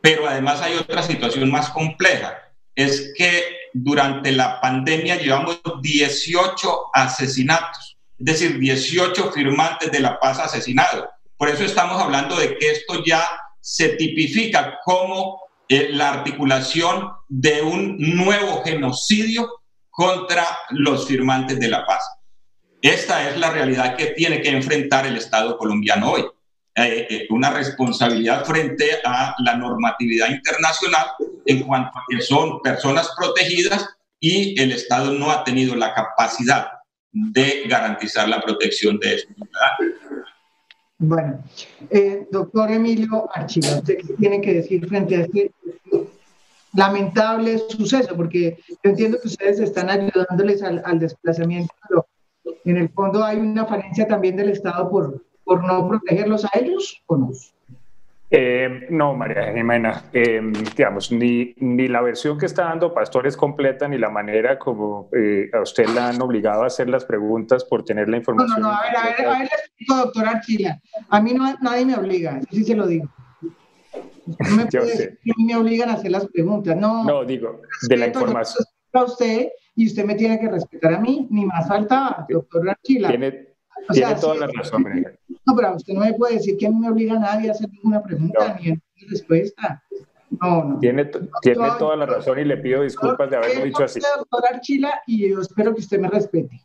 Pero 0.00 0.28
además 0.28 0.62
hay 0.62 0.76
otra 0.76 1.02
situación 1.02 1.50
más 1.50 1.70
compleja, 1.70 2.38
es 2.76 3.12
que 3.16 3.42
durante 3.74 4.30
la 4.30 4.60
pandemia 4.60 5.16
llevamos 5.16 5.60
18 5.82 6.90
asesinatos, 6.94 7.98
es 8.18 8.24
decir, 8.24 8.58
18 8.58 9.32
firmantes 9.32 9.90
de 9.90 10.00
la 10.00 10.18
paz 10.20 10.38
asesinados. 10.38 11.06
Por 11.36 11.48
eso 11.48 11.64
estamos 11.64 12.00
hablando 12.00 12.36
de 12.36 12.56
que 12.56 12.70
esto 12.70 13.02
ya 13.04 13.24
se 13.60 13.90
tipifica 13.90 14.78
como 14.84 15.40
eh, 15.74 15.88
la 15.90 16.10
articulación 16.10 17.08
de 17.30 17.62
un 17.62 17.96
nuevo 17.98 18.62
genocidio 18.62 19.48
contra 19.88 20.46
los 20.68 21.06
firmantes 21.06 21.58
de 21.58 21.68
la 21.68 21.86
paz. 21.86 22.04
Esta 22.82 23.30
es 23.30 23.38
la 23.38 23.48
realidad 23.48 23.96
que 23.96 24.08
tiene 24.08 24.42
que 24.42 24.50
enfrentar 24.50 25.06
el 25.06 25.16
Estado 25.16 25.56
colombiano 25.56 26.10
hoy. 26.10 26.26
Eh, 26.74 27.06
eh, 27.08 27.26
una 27.30 27.48
responsabilidad 27.48 28.44
frente 28.44 29.00
a 29.02 29.34
la 29.38 29.56
normatividad 29.56 30.28
internacional 30.28 31.06
en 31.46 31.62
cuanto 31.62 31.98
a 31.98 32.04
que 32.06 32.20
son 32.20 32.60
personas 32.60 33.08
protegidas 33.16 33.88
y 34.20 34.60
el 34.60 34.72
Estado 34.72 35.12
no 35.12 35.30
ha 35.30 35.42
tenido 35.42 35.74
la 35.74 35.94
capacidad 35.94 36.66
de 37.12 37.62
garantizar 37.66 38.28
la 38.28 38.42
protección 38.42 38.98
de 38.98 39.14
estos 39.14 39.34
ciudadanos. 39.36 40.01
Bueno, 41.04 41.42
eh, 41.90 42.28
doctor 42.30 42.70
Emilio 42.70 43.28
Archila, 43.34 43.78
¿usted 43.78 43.98
qué 43.98 44.14
tiene 44.14 44.40
que 44.40 44.54
decir 44.54 44.86
frente 44.86 45.16
a 45.16 45.20
este 45.22 45.50
lamentable 46.74 47.58
suceso? 47.58 48.14
Porque 48.14 48.56
yo 48.68 48.90
entiendo 48.90 49.18
que 49.20 49.26
ustedes 49.26 49.58
están 49.58 49.90
ayudándoles 49.90 50.62
al, 50.62 50.80
al 50.84 51.00
desplazamiento, 51.00 51.74
pero 51.88 52.06
en 52.64 52.76
el 52.76 52.88
fondo 52.90 53.24
hay 53.24 53.38
una 53.38 53.66
falencia 53.66 54.06
también 54.06 54.36
del 54.36 54.50
Estado 54.50 54.88
por, 54.88 55.24
por 55.42 55.64
no 55.64 55.88
protegerlos 55.88 56.44
a 56.44 56.50
ellos 56.54 57.02
o 57.06 57.16
no. 57.16 57.32
Eh, 58.34 58.86
no, 58.88 59.14
María 59.14 59.52
Jimena, 59.52 60.04
eh, 60.10 60.40
digamos, 60.74 61.12
ni, 61.12 61.54
ni 61.58 61.86
la 61.86 62.00
versión 62.00 62.38
que 62.38 62.46
está 62.46 62.64
dando 62.64 62.94
Pastor 62.94 63.26
es 63.26 63.36
completa, 63.36 63.86
ni 63.86 63.98
la 63.98 64.08
manera 64.08 64.58
como 64.58 65.10
eh, 65.12 65.50
a 65.52 65.60
usted 65.60 65.86
la 65.88 66.08
han 66.08 66.22
obligado 66.22 66.62
a 66.62 66.68
hacer 66.68 66.88
las 66.88 67.04
preguntas 67.04 67.62
por 67.62 67.84
tener 67.84 68.08
la 68.08 68.16
información. 68.16 68.58
No, 68.58 68.68
no, 68.68 68.72
no, 68.72 68.78
a 68.78 68.82
ver, 68.84 68.96
a 68.96 69.04
ver, 69.04 69.26
a 69.26 69.30
ver, 69.32 69.38
le 69.40 69.44
explico, 69.44 69.96
doctor 69.96 70.28
Archila. 70.28 70.80
A 71.10 71.20
mí 71.20 71.34
no, 71.34 71.54
nadie 71.60 71.84
me 71.84 71.94
obliga, 71.94 72.40
sí 72.50 72.64
se 72.64 72.74
lo 72.74 72.86
digo. 72.86 73.06
No 74.26 74.56
me 74.56 74.64
puede 74.70 75.18
me 75.36 75.54
obligan 75.54 75.90
a 75.90 75.94
hacer 75.94 76.10
las 76.10 76.26
preguntas, 76.28 76.74
no. 76.74 77.04
No, 77.04 77.26
digo, 77.26 77.60
de 77.86 77.96
la 77.98 78.06
información. 78.06 78.64
A 78.94 79.04
usted 79.04 79.48
y 79.74 79.86
usted 79.86 80.06
me 80.06 80.14
tiene 80.14 80.40
que 80.40 80.48
respetar 80.48 80.94
a 80.94 81.00
mí, 81.00 81.26
ni 81.30 81.44
más 81.44 81.68
faltaba, 81.68 82.26
doctor 82.30 82.68
Archila. 82.68 83.08
Tiene, 83.08 83.51
tiene 83.90 84.14
toda 84.16 84.34
la 84.36 84.46
razón. 84.46 84.84
No, 85.46 85.56
pero 85.56 85.76
usted 85.76 85.94
no 85.94 86.00
me 86.00 86.14
puede 86.14 86.34
decir 86.34 86.56
que 86.56 86.66
a 86.66 86.70
mí 86.70 86.76
me 86.76 86.90
obliga 86.90 87.14
a 87.14 87.18
nadie 87.18 87.48
a 87.48 87.52
hacer 87.52 87.70
ninguna 87.70 88.02
pregunta 88.02 88.58
ni 88.60 88.70
ni 88.70 89.08
respuesta. 89.08 89.82
No, 90.40 90.64
no. 90.64 90.78
Tiene, 90.78 91.10
tiene 91.42 91.68
toda 91.78 91.96
la 91.96 92.06
razón 92.06 92.38
y 92.38 92.44
le 92.44 92.56
pido 92.56 92.82
disculpas 92.82 93.28
de 93.30 93.36
haberlo 93.36 93.64
dicho 93.64 93.84
así. 93.84 94.00
Doctor 94.00 94.44
Archila, 94.54 95.02
y 95.06 95.28
yo 95.28 95.40
espero 95.40 95.74
que 95.74 95.80
usted 95.80 95.98
me 95.98 96.08
respete. 96.08 96.60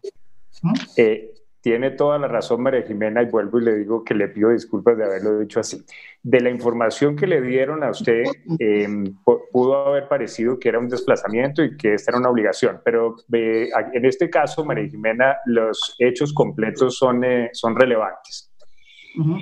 Eh, 0.95 1.33
tiene 1.61 1.91
toda 1.91 2.17
la 2.17 2.27
razón 2.27 2.61
María 2.61 2.83
Jimena 2.83 3.21
y 3.21 3.25
vuelvo 3.25 3.59
y 3.59 3.63
le 3.65 3.75
digo 3.75 4.03
que 4.03 4.13
le 4.13 4.27
pido 4.27 4.51
disculpas 4.51 4.97
de 4.97 5.05
haberlo 5.05 5.39
dicho 5.39 5.59
así. 5.59 5.83
De 6.23 6.39
la 6.39 6.49
información 6.49 7.15
que 7.15 7.27
le 7.27 7.41
dieron 7.41 7.83
a 7.83 7.91
usted, 7.91 8.23
em, 8.59 9.15
pudo 9.51 9.87
haber 9.87 10.07
parecido 10.07 10.59
que 10.59 10.69
era 10.69 10.79
un 10.79 10.87
desplazamiento 10.87 11.63
y 11.63 11.75
que 11.75 11.93
esta 11.93 12.11
era 12.11 12.19
una 12.19 12.29
obligación, 12.29 12.81
pero 12.83 13.15
en 13.31 14.05
este 14.05 14.29
caso, 14.29 14.63
María 14.65 14.89
Jimena, 14.89 15.37
los 15.45 15.95
hechos 15.99 16.33
completos 16.33 16.97
son, 16.97 17.23
eh, 17.23 17.49
son 17.53 17.75
relevantes. 17.75 18.51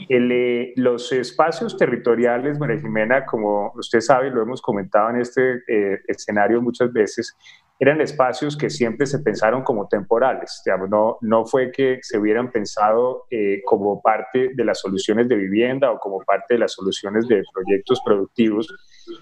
Eh, 0.10 0.74
los 0.78 1.12
espacios 1.12 1.76
territoriales, 1.78 2.58
María 2.58 2.80
Jimena, 2.80 3.26
como 3.26 3.74
usted 3.76 4.00
sabe, 4.00 4.30
lo 4.30 4.42
hemos 4.42 4.62
comentado 4.62 5.10
en 5.10 5.18
este 5.18 5.64
eh, 5.68 6.00
escenario 6.08 6.62
muchas 6.62 6.94
veces, 6.94 7.36
eran 7.80 8.02
espacios 8.02 8.58
que 8.58 8.70
siempre 8.70 9.06
se 9.06 9.20
pensaron 9.20 9.64
como 9.64 9.88
temporales. 9.88 10.62
no, 10.90 11.18
no 11.22 11.46
fue 11.46 11.72
que 11.72 12.00
se 12.02 12.18
hubieran 12.18 12.52
pensado 12.52 13.26
eh, 13.30 13.62
como 13.66 14.02
parte 14.02 14.52
de 14.56 14.66
las 14.66 14.80
soluciones 14.80 15.28
de 15.28 15.36
vivienda 15.36 15.92
o 15.92 16.00
como 16.00 16.20
parte 16.20 16.56
de 16.56 16.60
las 16.60 16.74
soluciones 16.74 17.28
de 17.28 17.44
proyectos 17.54 18.02
productivos. 18.06 18.68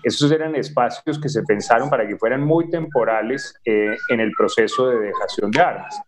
Esos 0.03 0.31
eran 0.31 0.55
espacios 0.55 1.19
que 1.19 1.29
se 1.29 1.43
pensaron 1.43 1.89
para 1.89 2.07
que 2.07 2.17
fueran 2.17 2.43
muy 2.43 2.69
temporales 2.69 3.53
en 3.65 4.19
el 4.19 4.31
proceso 4.37 4.87
de 4.87 4.99
dejación 4.99 5.51
de 5.51 5.61
armas. 5.61 6.01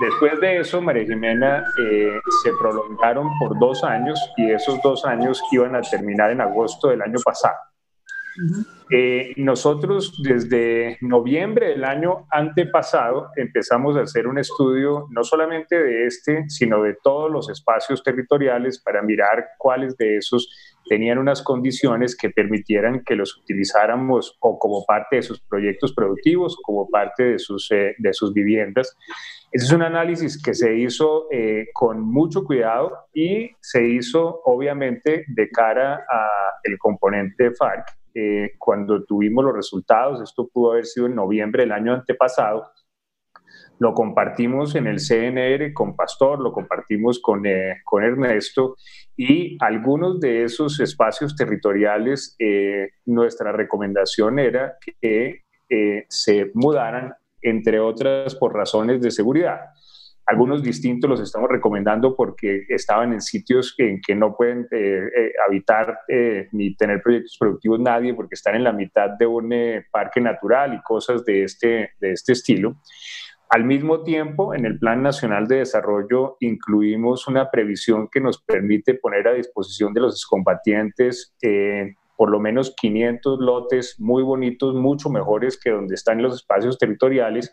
Después 0.00 0.40
de 0.40 0.60
eso, 0.60 0.80
María 0.80 1.04
Jimena 1.04 1.64
eh, 1.78 2.18
se 2.42 2.52
prolongaron 2.58 3.28
por 3.38 3.58
dos 3.58 3.84
años 3.84 4.18
y 4.36 4.50
esos 4.50 4.80
dos 4.82 5.04
años 5.04 5.42
iban 5.52 5.74
a 5.74 5.82
terminar 5.82 6.30
en 6.30 6.40
agosto 6.40 6.88
del 6.88 7.02
año 7.02 7.18
pasado. 7.24 7.56
Eh, 8.92 9.34
nosotros 9.36 10.20
desde 10.22 10.98
noviembre 11.00 11.68
del 11.68 11.84
año 11.84 12.26
antepasado 12.30 13.28
empezamos 13.36 13.96
a 13.96 14.02
hacer 14.02 14.26
un 14.26 14.38
estudio 14.38 15.06
no 15.10 15.22
solamente 15.22 15.80
de 15.80 16.06
este, 16.06 16.48
sino 16.48 16.82
de 16.82 16.96
todos 17.00 17.30
los 17.30 17.48
espacios 17.50 18.02
territoriales 18.02 18.80
para 18.80 19.02
mirar 19.02 19.50
cuáles 19.58 19.96
de 19.96 20.16
esos 20.16 20.48
tenían 20.88 21.18
unas 21.18 21.42
condiciones 21.42 22.16
que 22.16 22.30
permitieran 22.30 23.04
que 23.04 23.14
los 23.14 23.36
utilizáramos 23.36 24.36
o 24.40 24.58
como 24.58 24.84
parte 24.84 25.16
de 25.16 25.22
sus 25.22 25.40
proyectos 25.40 25.92
productivos 25.94 26.56
como 26.60 26.88
parte 26.88 27.22
de 27.22 27.38
sus, 27.38 27.70
eh, 27.70 27.94
de 27.98 28.12
sus 28.12 28.32
viviendas. 28.32 28.96
Ese 29.52 29.66
es 29.66 29.72
un 29.72 29.82
análisis 29.82 30.40
que 30.40 30.54
se 30.54 30.76
hizo 30.76 31.26
eh, 31.30 31.68
con 31.72 32.00
mucho 32.00 32.44
cuidado 32.44 33.06
y 33.12 33.50
se 33.60 33.86
hizo 33.86 34.40
obviamente 34.44 35.24
de 35.28 35.48
cara 35.50 36.04
al 36.64 36.78
componente 36.78 37.52
FARC. 37.52 37.99
Eh, 38.14 38.52
cuando 38.58 39.04
tuvimos 39.04 39.44
los 39.44 39.54
resultados, 39.54 40.20
esto 40.20 40.48
pudo 40.48 40.72
haber 40.72 40.86
sido 40.86 41.06
en 41.06 41.14
noviembre 41.14 41.62
del 41.62 41.72
año 41.72 41.94
antepasado, 41.94 42.70
lo 43.80 43.94
compartimos 43.94 44.74
en 44.74 44.86
el 44.86 45.00
CNR 45.00 45.72
con 45.72 45.96
Pastor, 45.96 46.38
lo 46.38 46.52
compartimos 46.52 47.18
con, 47.18 47.46
eh, 47.46 47.78
con 47.82 48.04
Ernesto 48.04 48.76
y 49.16 49.56
algunos 49.58 50.20
de 50.20 50.44
esos 50.44 50.78
espacios 50.80 51.34
territoriales, 51.34 52.36
eh, 52.38 52.90
nuestra 53.06 53.52
recomendación 53.52 54.38
era 54.38 54.76
que 54.80 55.44
eh, 55.70 56.04
se 56.10 56.50
mudaran, 56.52 57.14
entre 57.40 57.80
otras, 57.80 58.34
por 58.34 58.54
razones 58.54 59.00
de 59.00 59.10
seguridad. 59.10 59.60
Algunos 60.26 60.62
distintos 60.62 61.10
los 61.10 61.20
estamos 61.20 61.50
recomendando 61.50 62.14
porque 62.14 62.64
estaban 62.68 63.12
en 63.12 63.20
sitios 63.20 63.74
en 63.78 64.00
que 64.00 64.14
no 64.14 64.36
pueden 64.36 64.68
habitar 65.46 65.98
ni 66.52 66.76
tener 66.76 67.02
proyectos 67.02 67.36
productivos 67.38 67.80
nadie 67.80 68.14
porque 68.14 68.36
están 68.36 68.54
en 68.54 68.62
la 68.62 68.72
mitad 68.72 69.10
de 69.18 69.26
un 69.26 69.52
parque 69.90 70.20
natural 70.20 70.74
y 70.74 70.82
cosas 70.82 71.24
de 71.24 71.42
este, 71.42 71.90
de 72.00 72.12
este 72.12 72.32
estilo. 72.32 72.76
Al 73.50 73.64
mismo 73.64 74.04
tiempo, 74.04 74.54
en 74.54 74.64
el 74.64 74.78
Plan 74.78 75.02
Nacional 75.02 75.48
de 75.48 75.56
Desarrollo 75.56 76.36
incluimos 76.38 77.26
una 77.26 77.50
previsión 77.50 78.06
que 78.06 78.20
nos 78.20 78.40
permite 78.40 78.94
poner 78.94 79.26
a 79.26 79.32
disposición 79.32 79.92
de 79.92 80.02
los 80.02 80.14
excombatientes 80.14 81.34
eh, 81.42 81.96
por 82.16 82.30
lo 82.30 82.38
menos 82.38 82.72
500 82.80 83.40
lotes 83.40 83.96
muy 83.98 84.22
bonitos, 84.22 84.76
mucho 84.76 85.10
mejores 85.10 85.58
que 85.58 85.70
donde 85.70 85.96
están 85.96 86.22
los 86.22 86.36
espacios 86.36 86.78
territoriales 86.78 87.50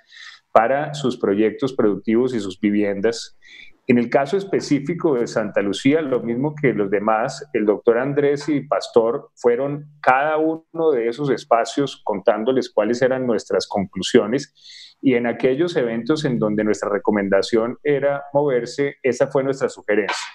para 0.58 0.96
sus 0.96 1.18
proyectos 1.18 1.74
productivos 1.74 2.34
y 2.34 2.40
sus 2.40 2.60
viviendas. 2.60 3.38
En 3.86 4.00
el 4.00 4.10
caso 4.10 4.38
específico 4.38 5.14
de 5.14 5.28
Santa 5.28 5.62
Lucía, 5.62 6.02
lo 6.02 6.24
mismo 6.24 6.56
que 6.60 6.74
los 6.74 6.90
demás, 6.90 7.48
el 7.54 7.64
doctor 7.64 8.00
Andrés 8.00 8.50
y 8.50 8.62
Pastor 8.62 9.30
fueron 9.36 9.86
cada 10.02 10.38
uno 10.38 10.92
de 10.92 11.10
esos 11.10 11.30
espacios 11.30 12.02
contándoles 12.04 12.72
cuáles 12.72 13.04
eran 13.04 13.28
nuestras 13.28 13.68
conclusiones 13.68 14.96
y 15.00 15.14
en 15.14 15.28
aquellos 15.28 15.76
eventos 15.76 16.26
en 16.26 16.40
donde 16.40 16.64
nuestra 16.64 16.90
recomendación 16.90 17.78
era 17.84 18.24
moverse, 18.34 18.96
esa 19.04 19.28
fue 19.28 19.44
nuestra 19.44 19.70
sugerencia. 19.70 20.26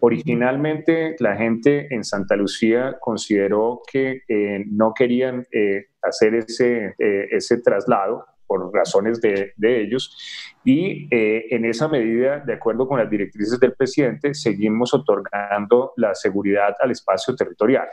Originalmente 0.00 1.14
la 1.18 1.36
gente 1.36 1.94
en 1.94 2.04
Santa 2.04 2.36
Lucía 2.36 2.96
consideró 2.98 3.82
que 3.92 4.22
eh, 4.26 4.64
no 4.66 4.94
querían 4.94 5.46
eh, 5.52 5.88
hacer 6.00 6.36
ese, 6.36 6.94
eh, 6.98 7.28
ese 7.30 7.60
traslado 7.60 8.31
por 8.46 8.72
razones 8.72 9.20
de, 9.20 9.52
de 9.56 9.82
ellos 9.82 10.16
y 10.64 11.08
en 11.10 11.64
esa 11.64 11.88
medida, 11.88 12.40
de 12.40 12.52
acuerdo 12.54 12.86
con 12.86 12.98
las 12.98 13.10
directrices 13.10 13.58
del 13.58 13.72
presidente, 13.72 14.34
seguimos 14.34 14.94
otorgando 14.94 15.92
la 15.96 16.14
seguridad 16.14 16.74
al 16.80 16.90
espacio 16.90 17.34
territorial. 17.34 17.88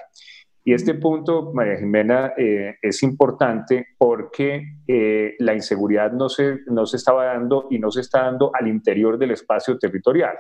Y 0.64 0.74
este 0.74 0.94
punto, 0.94 1.52
María 1.54 1.78
Jimena, 1.78 2.34
eh, 2.38 2.76
es 2.82 3.02
importante 3.02 3.88
porque 3.98 4.76
eh, 4.88 5.36
la 5.40 5.54
inseguridad 5.54 6.12
no 6.12 6.30
se, 6.30 6.60
no 6.68 6.86
se 6.86 6.98
estaba 6.98 7.26
dando 7.26 7.68
y 7.72 7.80
no 7.80 7.90
se 7.92 8.02
está 8.02 8.24
dando 8.24 8.52
al 8.54 8.68
interior 8.68 9.18
del 9.18 9.32
espacio 9.32 9.80
territorial. 9.80 10.36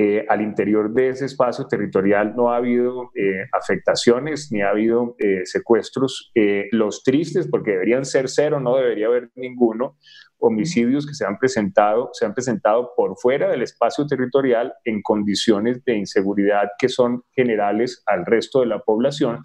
Eh, 0.00 0.24
al 0.28 0.42
interior 0.42 0.92
de 0.92 1.08
ese 1.08 1.24
espacio 1.24 1.66
territorial 1.66 2.36
no 2.36 2.52
ha 2.52 2.58
habido 2.58 3.10
afectaciones 3.52 4.52
ni 4.52 4.62
ha 4.62 4.70
habido 4.70 5.16
secuestros. 5.44 6.30
los 6.70 7.02
tristes, 7.02 7.48
porque 7.48 7.72
deberían 7.72 8.04
ser 8.04 8.28
cero, 8.28 8.60
no 8.60 8.76
debería 8.76 9.06
haber 9.06 9.30
ninguno, 9.34 9.96
homicidios 10.38 11.06
que 11.06 11.14
se 11.14 11.26
han 11.26 11.38
presentado, 11.38 12.10
se 12.12 12.24
han 12.24 12.34
presentado 12.34 12.92
por 12.96 13.16
fuera 13.16 13.50
del 13.50 13.62
espacio 13.62 14.06
territorial 14.06 14.72
en 14.84 15.02
condiciones 15.02 15.84
de 15.84 15.96
inseguridad 15.96 16.68
que 16.78 16.88
son 16.88 17.24
generales 17.32 18.02
al 18.06 18.24
resto 18.24 18.60
de 18.60 18.66
la 18.66 18.78
población, 18.80 19.40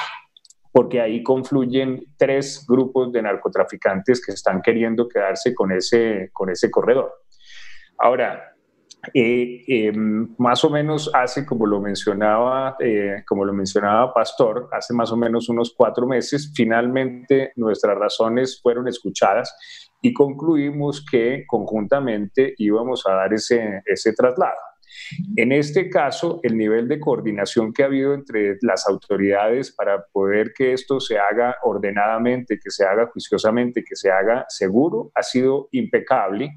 porque 0.72 1.02
ahí 1.02 1.24
confluyen 1.24 2.06
tres 2.18 2.66
grupos 2.68 3.12
de 3.12 3.22
narcotraficantes 3.22 4.24
que 4.24 4.34
están 4.34 4.62
queriendo 4.62 5.08
quedarse 5.08 5.54
con 5.54 5.72
ese, 5.72 6.30
con 6.32 6.50
ese 6.50 6.70
corredor. 6.70 7.12
Ahora, 7.98 8.53
eh, 9.14 9.64
em, 9.68 10.34
más 10.38 10.64
o 10.64 10.70
menos 10.70 11.12
hace, 11.14 11.46
como 11.46 11.66
lo 11.66 11.82
mencionaba, 11.82 12.78
eh, 12.80 13.24
como 13.28 13.44
lo 13.44 13.52
mencionaba 13.52 14.14
Pastor, 14.14 14.70
hace 14.72 14.94
más 14.94 15.12
o 15.12 15.18
menos 15.18 15.50
unos 15.50 15.74
cuatro 15.76 16.08
meses, 16.08 16.54
finalmente 16.56 17.52
nuestras 17.58 17.98
razones 17.98 18.62
fueron 18.62 18.88
escuchadas 18.88 19.54
y 20.02 20.14
concluimos 20.14 21.06
que 21.06 21.44
conjuntamente 21.46 22.54
íbamos 22.58 23.06
a 23.06 23.14
dar 23.14 23.34
ese, 23.34 23.82
ese 23.86 24.14
traslado. 24.14 24.60
En 25.36 25.52
este 25.52 25.90
caso, 25.90 26.40
el 26.44 26.58
nivel 26.58 26.88
de 26.88 27.00
coordinación 27.00 27.74
que 27.74 27.84
ha 27.84 27.88
habido 27.88 28.14
entre 28.14 28.58
las 28.62 28.88
autoridades 28.88 29.72
para 29.72 30.06
poder 30.12 30.54
que 30.54 30.74
esto 30.74 31.00
se 31.00 31.18
haga 31.18 31.58
ordenadamente, 31.64 32.60
que 32.64 32.70
se 32.70 32.86
haga 32.86 33.08
juiciosamente, 33.08 33.84
que 33.84 33.96
se 33.96 34.12
haga 34.12 34.46
seguro, 34.48 35.12
ha 35.16 35.24
sido 35.24 35.68
impecable. 35.72 36.52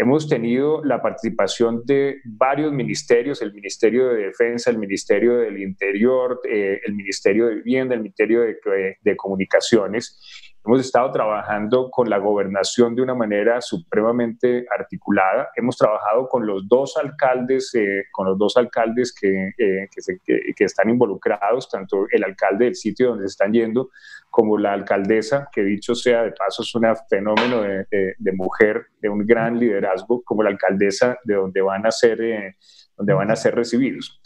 Hemos 0.00 0.28
tenido 0.28 0.84
la 0.84 1.02
participación 1.02 1.82
de 1.84 2.20
varios 2.24 2.72
ministerios, 2.72 3.42
el 3.42 3.52
Ministerio 3.52 4.10
de 4.10 4.26
Defensa, 4.26 4.70
el 4.70 4.78
Ministerio 4.78 5.38
del 5.38 5.60
Interior, 5.60 6.40
eh, 6.48 6.80
el 6.86 6.94
Ministerio 6.94 7.48
de 7.48 7.56
Vivienda, 7.56 7.96
el 7.96 8.02
Ministerio 8.02 8.42
de, 8.42 8.56
de 9.02 9.16
Comunicaciones, 9.16 10.47
Hemos 10.64 10.80
estado 10.80 11.10
trabajando 11.12 11.88
con 11.90 12.10
la 12.10 12.18
gobernación 12.18 12.94
de 12.94 13.02
una 13.02 13.14
manera 13.14 13.60
supremamente 13.60 14.66
articulada. 14.76 15.48
Hemos 15.56 15.78
trabajado 15.78 16.28
con 16.28 16.46
los 16.46 16.68
dos 16.68 16.96
alcaldes, 16.96 17.74
eh, 17.74 18.04
con 18.12 18.26
los 18.26 18.36
dos 18.36 18.56
alcaldes 18.56 19.14
que, 19.18 19.52
eh, 19.56 19.88
que, 19.94 20.64
están 20.64 20.90
involucrados, 20.90 21.70
tanto 21.70 22.06
el 22.10 22.24
alcalde 22.24 22.66
del 22.66 22.74
sitio 22.74 23.10
donde 23.10 23.24
se 23.24 23.32
están 23.32 23.52
yendo 23.52 23.90
como 24.30 24.58
la 24.58 24.72
alcaldesa, 24.72 25.48
que 25.50 25.62
dicho 25.62 25.94
sea 25.94 26.22
de 26.22 26.32
paso 26.32 26.62
es 26.62 26.74
un 26.74 26.84
fenómeno 27.08 27.62
de, 27.62 27.86
de, 28.18 28.32
mujer 28.32 28.88
de 29.00 29.08
un 29.08 29.26
gran 29.26 29.58
liderazgo, 29.58 30.22
como 30.22 30.42
la 30.42 30.50
alcaldesa 30.50 31.18
de 31.24 31.34
donde 31.34 31.62
van 31.62 31.86
a 31.86 31.90
ser, 31.90 32.20
eh, 32.20 32.56
donde 32.96 33.14
van 33.14 33.30
a 33.30 33.36
ser 33.36 33.54
recibidos. 33.54 34.20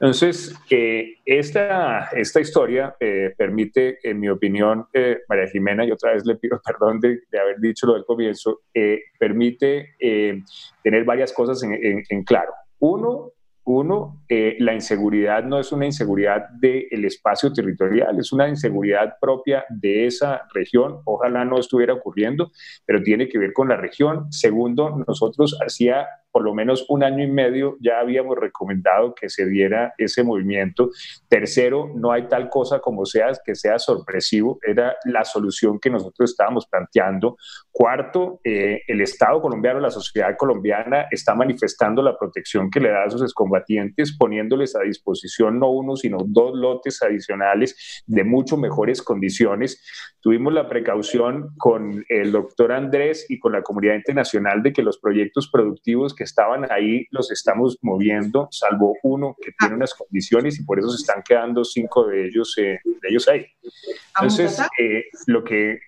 Entonces, 0.00 0.54
eh, 0.70 1.14
esta, 1.24 2.10
esta 2.12 2.40
historia 2.40 2.96
eh, 2.98 3.32
permite, 3.38 3.98
en 4.02 4.18
mi 4.18 4.28
opinión, 4.28 4.86
eh, 4.92 5.20
María 5.28 5.46
Jimena, 5.46 5.84
y 5.84 5.92
otra 5.92 6.12
vez 6.12 6.26
le 6.26 6.34
pido 6.36 6.60
perdón 6.66 7.00
de, 7.00 7.20
haber 7.40 7.60
dicho 7.60 7.86
lo 7.86 7.94
del 7.94 8.04
comienzo, 8.04 8.62
permite 9.18 9.94
tener 10.82 11.04
varias 11.04 11.32
cosas 11.32 11.62
en, 11.62 12.24
claro. 12.24 12.52
Uno, 12.80 13.32
uno 13.64 14.22
la 14.28 14.74
inseguridad 14.74 15.42
no 15.44 15.58
es 15.58 15.72
una 15.72 15.86
inseguridad 15.86 16.48
del 16.50 17.04
espacio 17.04 17.52
territorial, 17.52 18.18
es 18.18 18.32
una 18.32 18.48
inseguridad 18.48 19.14
propia 19.20 19.64
de 19.70 20.06
esa 20.06 20.42
región. 20.52 21.00
Ojalá 21.04 21.44
no 21.44 21.58
estuviera 21.58 21.94
ocurriendo, 21.94 22.50
pero 22.84 23.02
tiene 23.02 23.28
que 23.28 23.38
ver 23.38 23.52
con 23.52 23.68
la 23.68 23.76
región. 23.76 24.30
Segundo, 24.32 25.02
nosotros 25.06 25.58
hacía 25.64 26.06
por 26.34 26.42
lo 26.42 26.52
menos 26.52 26.84
un 26.88 27.04
año 27.04 27.22
y 27.22 27.30
medio 27.30 27.76
ya 27.78 28.00
habíamos 28.00 28.36
recomendado 28.36 29.14
que 29.14 29.28
se 29.28 29.46
diera 29.46 29.94
ese 29.96 30.24
movimiento. 30.24 30.90
Tercero, 31.28 31.92
no 31.94 32.10
hay 32.10 32.26
tal 32.26 32.48
cosa 32.50 32.80
como 32.80 33.06
sea 33.06 33.30
que 33.44 33.54
sea 33.54 33.78
sorpresivo, 33.78 34.58
era 34.66 34.96
la 35.04 35.24
solución 35.24 35.78
que 35.78 35.90
nosotros 35.90 36.32
estábamos 36.32 36.66
planteando. 36.66 37.36
Cuarto, 37.70 38.40
eh, 38.42 38.82
el 38.88 39.00
Estado 39.00 39.40
colombiano, 39.40 39.78
la 39.78 39.92
sociedad 39.92 40.36
colombiana 40.36 41.06
está 41.08 41.36
manifestando 41.36 42.02
la 42.02 42.18
protección 42.18 42.68
que 42.68 42.80
le 42.80 42.90
da 42.90 43.04
a 43.04 43.10
sus 43.10 43.22
excombatientes, 43.22 44.16
poniéndoles 44.18 44.74
a 44.74 44.80
disposición 44.80 45.60
no 45.60 45.70
uno, 45.70 45.94
sino 45.94 46.18
dos 46.26 46.58
lotes 46.58 47.00
adicionales 47.00 48.02
de 48.06 48.24
mucho 48.24 48.56
mejores 48.56 49.02
condiciones. 49.02 49.80
Tuvimos 50.20 50.52
la 50.52 50.68
precaución 50.68 51.50
con 51.58 52.04
el 52.08 52.32
doctor 52.32 52.72
Andrés 52.72 53.26
y 53.28 53.38
con 53.38 53.52
la 53.52 53.62
comunidad 53.62 53.94
internacional 53.94 54.64
de 54.64 54.72
que 54.72 54.82
los 54.82 54.98
proyectos 54.98 55.48
productivos 55.48 56.12
que 56.12 56.23
estaban 56.24 56.70
ahí 56.70 57.06
los 57.10 57.30
estamos 57.30 57.78
moviendo, 57.82 58.48
salvo 58.50 58.96
uno 59.02 59.36
que 59.40 59.52
tiene 59.58 59.76
unas 59.76 59.94
condiciones 59.94 60.58
y 60.58 60.64
por 60.64 60.78
eso 60.78 60.88
se 60.90 61.02
están 61.02 61.22
quedando 61.22 61.64
cinco 61.64 62.06
de 62.06 62.26
ellos, 62.26 62.54
eh, 62.58 62.80
de 62.84 63.08
ellos 63.08 63.28
ahí. 63.28 63.46
Entonces, 64.16 64.60
eh, 64.80 65.04
lo 65.26 65.44
que, 65.44 65.78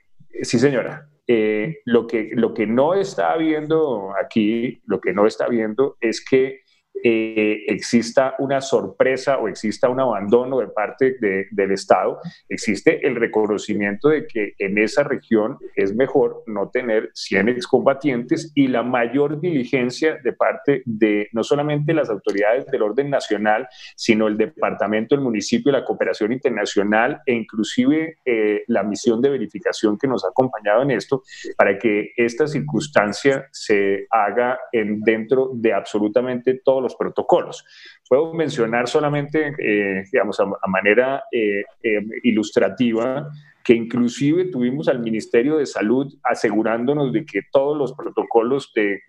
sí 0.43 0.59
señora, 0.59 1.09
eh, 1.27 1.79
lo, 1.85 2.07
que, 2.07 2.31
lo 2.35 2.55
que 2.55 2.67
no 2.67 2.95
está 2.95 3.37
viendo 3.37 4.13
aquí, 4.23 4.81
lo 4.87 5.01
que 5.01 5.13
no 5.13 5.27
está 5.27 5.49
viendo 5.49 5.97
es 6.01 6.25
que 6.25 6.61
eh, 7.03 7.65
exista 7.69 8.35
una 8.39 8.61
sorpresa 8.61 9.39
o 9.39 9.49
exista 9.49 9.89
un 9.89 10.01
abandono 10.01 10.59
de 10.59 10.69
parte 10.69 11.17
del 11.51 11.71
Estado, 11.71 12.19
existe 12.49 13.07
el 13.07 13.17
reconocimiento 13.17 14.09
de 14.09 14.27
que 14.27 14.55
en 14.59 14.79
esa 14.79 15.03
región 15.03 15.59
es 15.75 15.95
mejor 15.95 16.43
no 16.47 16.71
tener 16.71 17.11
100 17.15 17.49
excombatientes 17.49 18.53
y 18.55 18.69
la 18.69 18.83
mayor 18.83 19.41
diligencia 19.41 20.19
de 20.23 20.33
parte 20.33 20.83
de 20.85 21.29
no 21.33 21.43
solamente 21.43 21.95
las 21.95 22.11
autoridades 22.11 22.67
del 22.67 22.83
orden 22.83 23.11
nacional, 23.11 23.69
sino 23.95 24.27
el 24.27 24.37
departamento, 24.37 25.15
el 25.15 25.21
municipio, 25.21 25.73
la 25.73 25.85
cooperación 25.85 26.33
internacional 26.33 27.21
e 27.27 27.35
inclusive 27.35 28.19
eh, 28.25 28.65
la 28.69 28.83
misión 28.83 29.21
de 29.21 29.31
verificación 29.31 29.99
que 29.99 30.09
nos 30.09 30.25
ha 30.25 30.29
acompañado 30.29 30.83
en 30.83 30.91
esto 30.91 31.23
para 31.57 31.79
que 31.79 32.13
esta 32.17 32.47
circunstancia 32.47 33.49
se 33.53 34.07
haga 34.11 34.59
en, 34.73 35.01
dentro 35.01 35.51
de 35.55 35.73
absolutamente 35.73 36.61
todos 36.65 36.86
los 36.87 36.97
protocolos. 36.97 37.65
Puedo 38.09 38.33
mencionar 38.33 38.89
solamente, 38.89 39.55
eh, 39.59 40.05
digamos, 40.11 40.41
a, 40.41 40.47
manera 40.69 41.25
eh, 41.31 41.63
eh, 41.83 42.01
ilustrativa, 42.23 43.29
que 43.67 43.75
inclusive 43.75 44.45
tuvimos 44.45 44.87
al 44.87 45.01
Ministerio 45.01 45.57
de 45.57 45.67
Salud 45.67 46.15
asegurándonos 46.23 47.13
de 47.13 47.27
que 47.27 47.41
todos 47.51 47.77
los 47.77 47.95
protocolos 47.95 48.73
de, 48.77 49.01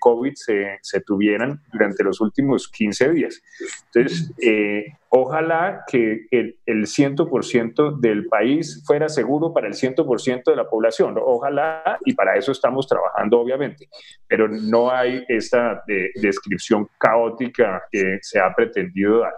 COVID 0.00 0.32
se, 0.34 1.00
tuvieran 1.06 1.62
durante 1.72 2.02
los 2.02 2.20
últimos 2.20 2.68
15 2.68 3.10
días. 3.12 3.40
Entonces, 3.86 4.32
eh, 4.42 4.86
ojalá 5.10 5.84
que 5.86 6.26
el, 6.32 6.58
el 6.66 6.86
100% 6.86 8.00
del 8.00 8.26
país 8.26 8.82
fuera 8.84 9.08
seguro 9.08 9.54
para 9.54 9.68
el 9.68 9.74
100% 9.74 10.42
de 10.44 10.56
la 10.56 10.68
población. 10.68 11.14
Ojalá, 11.16 11.96
y 12.04 12.12
para 12.12 12.36
eso 12.36 12.50
estamos 12.50 12.88
trabajando, 12.88 13.38
obviamente, 13.38 13.88
pero 14.26 14.48
no 14.48 14.90
hay 14.90 15.22
esta 15.28 15.84
eh, 15.86 16.10
descripción 16.16 16.88
caótica 16.98 17.84
que 17.92 18.18
se 18.22 18.40
ha 18.40 18.52
pretendido 18.56 19.20
dar. 19.20 19.34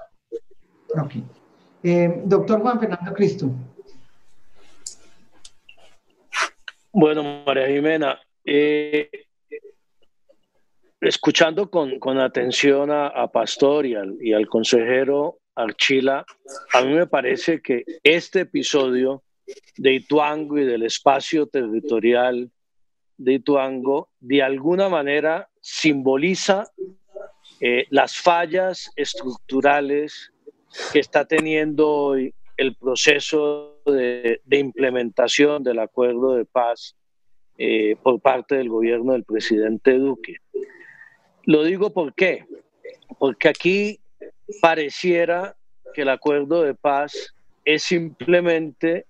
Eh, 1.82 2.22
doctor 2.24 2.62
Juan 2.62 2.80
Fernando 2.80 3.12
Cristo. 3.12 3.50
Bueno, 6.94 7.42
María 7.46 7.68
Jimena, 7.68 8.20
eh, 8.44 9.09
escuchando 11.00 11.70
con, 11.70 11.98
con 11.98 12.18
atención 12.18 12.90
a, 12.90 13.26
Pastor 13.33 13.87
y 13.87 13.94
al, 13.94 14.18
y 14.20 14.35
al, 14.35 14.46
consejero 14.46 15.38
Archila, 15.55 16.26
a 16.74 16.83
mí 16.83 16.92
me 16.92 17.07
parece 17.07 17.62
que 17.62 17.85
este 18.02 18.40
episodio 18.40 19.22
de 19.78 19.94
Ituango 19.94 20.59
y 20.59 20.66
del 20.66 20.83
espacio 20.83 21.46
territorial 21.46 22.50
de 23.16 23.33
Ituango 23.33 24.11
de 24.20 24.42
alguna 24.42 24.90
manera 24.90 25.48
simboliza 25.62 26.70
eh, 27.61 27.87
las 27.88 28.18
fallas 28.18 28.90
estructurales 28.96 30.31
que 30.92 30.98
está 30.98 31.24
teniendo 31.24 31.88
hoy 31.88 32.35
el 32.56 32.74
proceso 32.74 33.80
de, 33.86 34.40
implementación 34.50 35.62
del 35.62 35.78
acuerdo 35.78 36.34
de 36.34 36.44
paz 36.44 36.96
eh, 37.58 37.96
por 38.02 38.20
parte 38.20 38.56
del 38.56 38.68
gobierno 38.68 39.12
del 39.12 39.24
presidente 39.24 39.98
Duque. 39.98 40.36
Lo 41.44 41.64
digo 41.64 41.92
por 41.92 42.14
qué, 42.14 42.44
porque 43.18 43.48
aquí 43.48 44.00
pareciera 44.60 45.56
que 45.94 46.02
el 46.02 46.08
acuerdo 46.08 46.62
de 46.62 46.74
paz 46.74 47.34
es 47.64 47.82
simplemente 47.82 49.06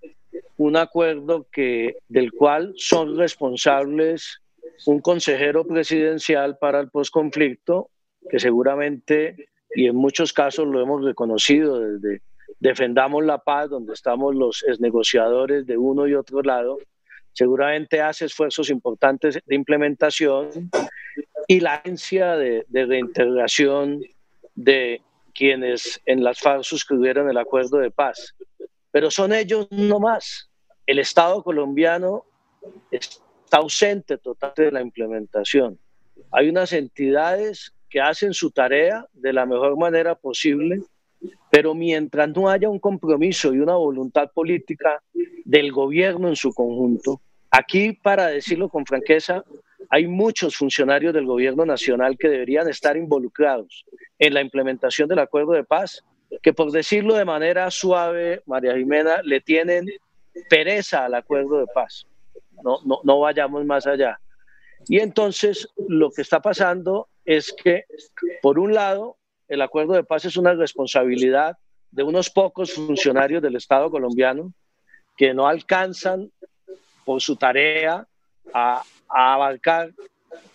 un 0.57 0.77
acuerdo 0.77 1.47
que, 1.51 1.97
del 2.09 2.33
cual 2.33 2.73
son 2.77 3.17
responsables 3.17 4.43
un 4.87 5.01
consejero 5.01 5.65
presidencial 5.65 6.59
para 6.59 6.81
el 6.81 6.91
posconflicto, 6.91 7.91
que 8.31 8.39
seguramente, 8.39 9.49
y 9.75 9.87
en 9.87 9.97
muchos 9.97 10.33
casos 10.33 10.67
lo 10.67 10.81
hemos 10.81 11.05
reconocido 11.05 11.81
desde 11.81 12.23
defendamos 12.61 13.25
la 13.25 13.39
paz, 13.39 13.71
donde 13.71 13.95
estamos 13.95 14.35
los 14.35 14.65
negociadores 14.79 15.67
de 15.67 15.77
uno 15.77 16.07
y 16.07 16.15
otro 16.15 16.43
lado, 16.43 16.79
seguramente 17.33 18.01
hace 18.01 18.27
esfuerzos 18.27 18.71
importantes 18.71 19.41
de 19.45 19.55
implementación 19.55 20.71
y 21.49 21.61
la 21.61 21.75
agencia 21.75 22.37
de, 22.37 22.65
reintegración 22.71 24.03
de 24.55 25.01
quienes 25.35 26.01
en 26.05 26.23
las 26.23 26.41
FARC 26.41 26.63
suscribieron 26.63 27.29
el 27.29 27.39
acuerdo 27.39 27.79
de 27.79 27.91
paz. 27.91 28.35
Pero 28.91 29.11
son 29.11 29.33
ellos 29.33 29.67
no 29.71 29.99
más. 29.99 30.51
El 30.87 30.99
Estado 30.99 31.43
colombiano 31.43 32.25
está 32.91 33.23
ausente 33.53 34.19
totalmente 34.19 34.65
de 34.65 34.73
la 34.73 34.83
implementación. 34.83 35.79
Hay 36.31 36.49
unas 36.49 36.73
entidades 36.73 37.73
que 37.89 38.01
hacen 38.01 38.35
su 38.35 38.51
tarea 38.51 39.07
de 39.13 39.33
la 39.33 39.47
mejor 39.47 39.79
manera 39.79 40.15
posible, 40.15 40.83
pero 41.51 41.75
mientras 41.75 42.29
no 42.31 42.49
haya 42.49 42.69
un 42.69 42.79
compromiso 42.79 43.53
y 43.53 43.59
una 43.59 43.75
voluntad 43.75 44.31
política 44.33 45.03
del 45.45 45.73
gobierno 45.73 46.29
en 46.29 46.37
su 46.37 46.53
conjunto, 46.55 47.21
aquí, 47.51 47.93
para 47.93 48.29
decirlo 48.29 48.69
con 48.69 48.87
franqueza, 48.87 49.45
hay 49.91 50.07
muchos 50.07 50.57
funcionarios 50.57 51.13
del 51.13 51.27
gobierno 51.27 51.67
nacional 51.67 52.17
que 52.19 52.29
deberían 52.29 52.69
estar 52.69 52.97
involucrados 52.97 53.85
en 54.19 54.33
la 54.33 54.41
implementación 54.41 55.09
del 55.09 55.19
acuerdo 55.19 55.53
de 55.53 55.65
paz, 55.65 56.03
que 56.43 56.55
por 56.55 56.71
decirlo 56.71 57.15
de 57.15 57.27
manera 57.27 57.71
suave, 57.71 58.43
María 58.47 58.75
Jimena, 58.75 59.21
le 59.23 59.41
tienen 59.41 59.87
pereza 60.49 61.05
al 61.05 61.15
acuerdo 61.15 61.59
de 61.59 61.67
paz. 61.75 62.07
No, 62.65 62.79
no, 62.87 63.01
no 63.05 63.21
vayamos 63.21 63.67
más 63.67 63.87
allá. 63.87 64.19
Y 64.89 65.01
entonces 65.01 65.69
lo 65.89 66.11
que 66.11 66.23
está 66.23 66.41
pasando 66.41 67.09
es 67.25 67.53
que, 67.53 67.85
por 68.41 68.59
un 68.59 68.75
lado, 68.75 69.19
el 69.53 69.61
acuerdo 69.61 69.93
de 69.93 70.03
paz 70.03 70.25
es 70.25 70.39
una 70.39 70.55
responsabilidad 70.55 71.59
de 71.91 72.03
unos 72.03 72.31
pocos 72.31 72.73
funcionarios 72.73 73.43
del 73.43 73.57
Estado 73.57 73.91
colombiano 73.91 74.55
que 75.15 75.35
no 75.35 75.47
alcanzan 75.47 76.33
por 77.05 77.21
su 77.21 77.37
tarea 77.37 78.07
a, 78.55 78.83
abarcar 79.07 79.93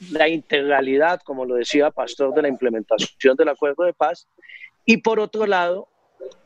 la 0.09 0.27
integralidad, 0.27 1.21
como 1.21 1.45
lo 1.45 1.53
decía 1.53 1.91
Pastor, 1.91 2.33
de 2.33 2.41
la 2.41 2.47
implementación 2.47 3.37
del 3.37 3.49
acuerdo 3.49 3.83
de 3.83 3.93
paz. 3.93 4.27
Y 4.83 4.97
por 4.97 5.19
otro 5.19 5.45
lado, 5.45 5.89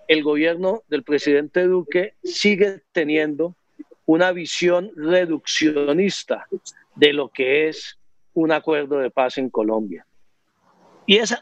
el 0.10 0.22
gobierno 0.22 0.84
del 0.90 1.04
presidente 1.04 1.64
Duque 1.64 2.16
sigue 2.22 2.82
teniendo 2.92 3.56
una 4.06 4.34
visión 4.34 4.92
reduccionista 4.98 6.48
de 6.96 7.14
lo 7.14 7.30
que 7.30 7.70
es 7.70 7.98
un 8.34 8.52
acuerdo 8.52 8.98
de 8.98 9.10
paz 9.10 9.38
en 9.38 9.50
Colombia. 9.50 10.06
Y 11.06 11.20
es 11.20 11.34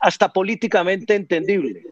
hasta 0.00 0.32
políticamente 0.32 1.14
entendible, 1.14 1.86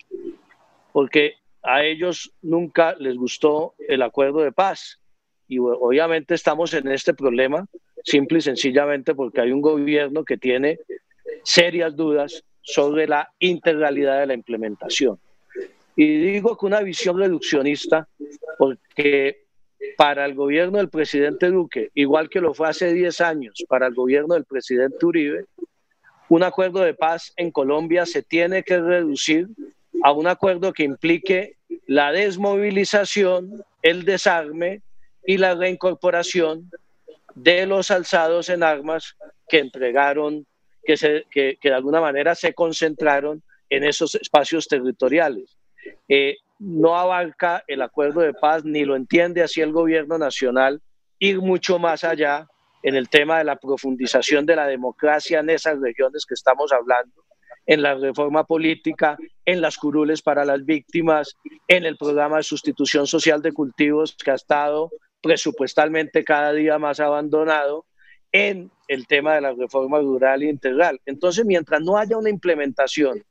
porque 0.92 1.34
a 1.62 1.84
ellos 1.84 2.32
nunca 2.42 2.94
les 2.98 3.16
gustó 3.16 3.74
el 3.88 4.02
acuerdo 4.02 4.40
de 4.40 4.52
paz. 4.52 5.00
Y 5.48 5.58
obviamente 5.58 6.34
estamos 6.34 6.72
en 6.74 6.88
este 6.88 7.14
problema 7.14 7.66
simple 8.02 8.38
y 8.38 8.42
sencillamente 8.42 9.14
porque 9.14 9.40
hay 9.40 9.50
un 9.50 9.60
gobierno 9.60 10.24
que 10.24 10.36
tiene 10.36 10.78
serias 11.42 11.96
dudas 11.96 12.44
sobre 12.62 13.06
la 13.06 13.30
integralidad 13.38 14.20
de 14.20 14.26
la 14.26 14.34
implementación. 14.34 15.18
Y 15.96 16.32
digo 16.32 16.56
que 16.56 16.66
una 16.66 16.80
visión 16.80 17.18
reduccionista 17.18 18.08
porque 18.58 19.44
para 19.96 20.24
el 20.24 20.34
gobierno 20.34 20.78
del 20.78 20.88
presidente 20.88 21.50
Duque, 21.50 21.90
igual 21.94 22.28
que 22.28 22.40
lo 22.40 22.54
fue 22.54 22.68
hace 22.68 22.92
10 22.92 23.20
años 23.20 23.64
para 23.68 23.86
el 23.86 23.94
gobierno 23.94 24.34
del 24.34 24.44
presidente 24.44 25.04
Uribe, 25.04 25.46
un 26.28 26.42
acuerdo 26.42 26.80
de 26.80 26.94
paz 26.94 27.32
en 27.36 27.50
Colombia 27.50 28.06
se 28.06 28.22
tiene 28.22 28.62
que 28.62 28.80
reducir 28.80 29.48
a 30.02 30.12
un 30.12 30.26
acuerdo 30.26 30.72
que 30.72 30.84
implique 30.84 31.56
la 31.86 32.12
desmovilización, 32.12 33.64
el 33.82 34.04
desarme 34.04 34.82
y 35.26 35.38
la 35.38 35.54
reincorporación 35.54 36.70
de 37.34 37.66
los 37.66 37.90
alzados 37.90 38.48
en 38.48 38.62
armas 38.62 39.16
que 39.48 39.58
entregaron, 39.58 40.46
que, 40.84 41.58
de 41.62 41.74
alguna 41.74 42.00
manera 42.00 42.34
se 42.34 42.54
concentraron 42.54 43.42
en 43.68 43.84
esos 43.84 44.14
espacios 44.14 44.68
territoriales. 44.68 45.56
Eh, 46.08 46.36
no 46.58 46.96
abarca 46.96 47.64
el 47.66 47.82
acuerdo 47.82 48.20
de 48.20 48.32
paz 48.32 48.64
ni 48.64 48.84
lo 48.84 48.96
entiende 48.96 49.42
así 49.42 49.60
el 49.60 49.72
gobierno 49.72 50.18
nacional 50.18 50.80
ir 51.18 51.40
mucho 51.40 51.78
más 51.78 52.04
allá 52.04 52.46
en 52.84 52.94
el 52.96 53.08
tema 53.08 53.38
de 53.38 53.44
la 53.44 53.56
profundización 53.56 54.44
de 54.44 54.56
la 54.56 54.66
democracia 54.66 55.40
en 55.40 55.48
esas 55.48 55.80
regiones 55.80 56.26
que 56.26 56.34
estamos 56.34 56.70
hablando, 56.70 57.24
en 57.64 57.80
la 57.80 57.94
reforma 57.94 58.44
política, 58.44 59.16
en 59.46 59.62
las 59.62 59.78
curules 59.78 60.20
para 60.20 60.44
las 60.44 60.62
víctimas, 60.66 61.34
en 61.66 61.86
el 61.86 61.96
programa 61.96 62.36
de 62.36 62.42
sustitución 62.42 63.06
social 63.06 63.40
de 63.40 63.52
cultivos 63.52 64.14
que 64.22 64.30
ha 64.30 64.34
estado 64.34 64.90
presupuestalmente 65.22 66.22
cada 66.24 66.52
día 66.52 66.78
más 66.78 67.00
abandonado, 67.00 67.86
en 68.32 68.70
el 68.88 69.06
tema 69.06 69.36
de 69.36 69.40
la 69.40 69.54
reforma 69.54 70.00
rural 70.00 70.42
e 70.42 70.50
integral. 70.50 71.00
Entonces, 71.06 71.46
mientras 71.46 71.80
no 71.80 71.96
haya 71.96 72.18
una 72.18 72.28
implementación 72.28 73.24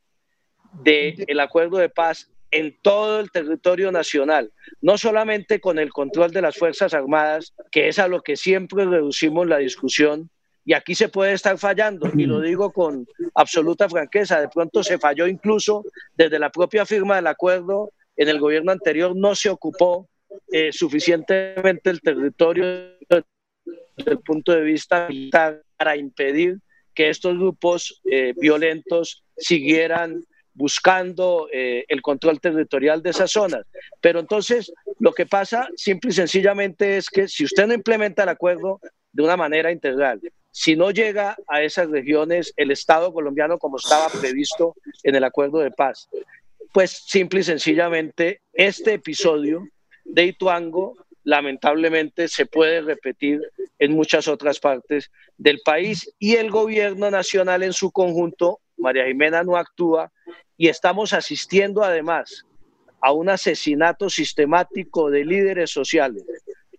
del 0.82 1.40
acuerdo 1.40 1.78
de 1.78 1.90
paz 1.90 2.33
en 2.54 2.78
todo 2.84 3.20
el 3.20 3.32
territorio 3.32 3.92
nacional, 3.92 4.52
no 4.80 4.98
solamente 4.98 5.60
con 5.60 5.80
el 5.80 5.92
control 5.92 6.32
de 6.32 6.44
las 6.44 6.56
Fuerzas 6.56 6.94
Armadas, 6.94 7.54
que 7.72 7.88
es 7.88 7.98
a 7.98 8.08
lo 8.08 8.22
que 8.22 8.38
siempre 8.38 8.86
reducimos 8.86 9.48
la 9.48 9.58
discusión, 9.58 10.30
y 10.64 10.74
aquí 10.74 10.94
se 10.94 11.10
puede 11.10 11.34
estar 11.34 11.58
fallando, 11.58 12.10
y 12.16 12.26
lo 12.26 12.40
digo 12.40 12.72
con 12.72 13.08
absoluta 13.34 13.90
franqueza, 13.90 14.40
de 14.40 14.50
pronto 14.50 14.84
se 14.84 15.00
falló 15.00 15.28
incluso 15.28 15.84
desde 16.16 16.38
la 16.38 16.52
propia 16.52 16.86
firma 16.86 17.16
del 17.16 17.28
acuerdo, 17.28 17.92
en 18.16 18.30
el 18.30 18.40
gobierno 18.40 18.72
anterior 18.72 19.16
no 19.16 19.34
se 19.34 19.50
ocupó 19.50 20.08
eh, 20.52 20.72
suficientemente 20.72 21.90
el 21.90 22.02
territorio 22.02 22.66
desde 23.08 24.12
el 24.12 24.20
punto 24.20 24.52
de 24.52 24.62
vista 24.62 25.08
militar 25.10 25.64
para 25.76 25.98
impedir 25.98 26.60
que 26.94 27.10
estos 27.10 27.36
grupos 27.36 28.00
eh, 28.06 28.34
violentos 28.38 29.24
siguieran 29.38 30.24
buscando 30.54 31.48
eh, 31.52 31.86
el 31.88 32.02
control 32.02 32.40
territorial 32.40 33.02
de 33.02 33.10
esas 33.10 33.32
zonas. 33.32 33.66
Pero 34.02 34.20
entonces 34.20 34.72
lo 35.00 35.14
que 35.14 35.26
pasa 35.26 35.68
simple 35.76 36.12
y 36.12 36.14
sencillamente 36.14 36.98
es 36.98 37.10
que 37.10 37.28
si 37.28 37.44
usted 37.44 37.68
no 37.68 37.74
implementa 37.74 38.24
el 38.24 38.30
acuerdo 38.30 38.80
de 39.12 39.24
una 39.24 39.38
manera 39.38 39.72
integral, 39.72 40.22
si 40.52 40.76
no 40.76 40.92
llega 40.92 41.36
a 41.48 41.62
esas 41.64 41.90
regiones 41.90 42.54
el 42.58 42.72
Estado 42.72 43.12
colombiano 43.12 43.58
como 43.58 43.78
estaba 43.78 44.08
previsto 44.10 44.76
en 45.04 45.16
el 45.16 45.24
acuerdo 45.24 45.60
de 45.60 45.72
paz, 45.72 46.10
pues 46.72 46.92
simple 46.92 47.42
y 47.42 47.44
sencillamente 47.44 48.42
este 48.54 48.94
episodio 48.94 49.68
de 50.06 50.26
Ituango 50.26 50.96
lamentablemente 51.24 52.28
se 52.28 52.46
puede 52.46 52.82
repetir 52.82 53.42
en 53.80 53.94
muchas 53.94 54.28
otras 54.28 54.60
partes 54.60 55.12
del 55.38 55.62
país 55.64 56.14
y 56.20 56.36
el 56.36 56.52
gobierno 56.52 57.10
nacional 57.10 57.64
en 57.64 57.74
su 57.74 57.92
conjunto, 57.92 58.60
María 58.78 59.06
Jimena 59.06 59.44
no 59.44 59.58
actúa 59.58 60.12
y 60.58 60.68
estamos 60.68 61.14
asistiendo 61.14 61.84
además 61.84 62.46
a 63.02 63.12
un 63.12 63.30
asesinato 63.30 64.10
sistemático 64.10 65.10
de 65.10 65.26
líderes 65.26 65.72
sociales, 65.72 66.24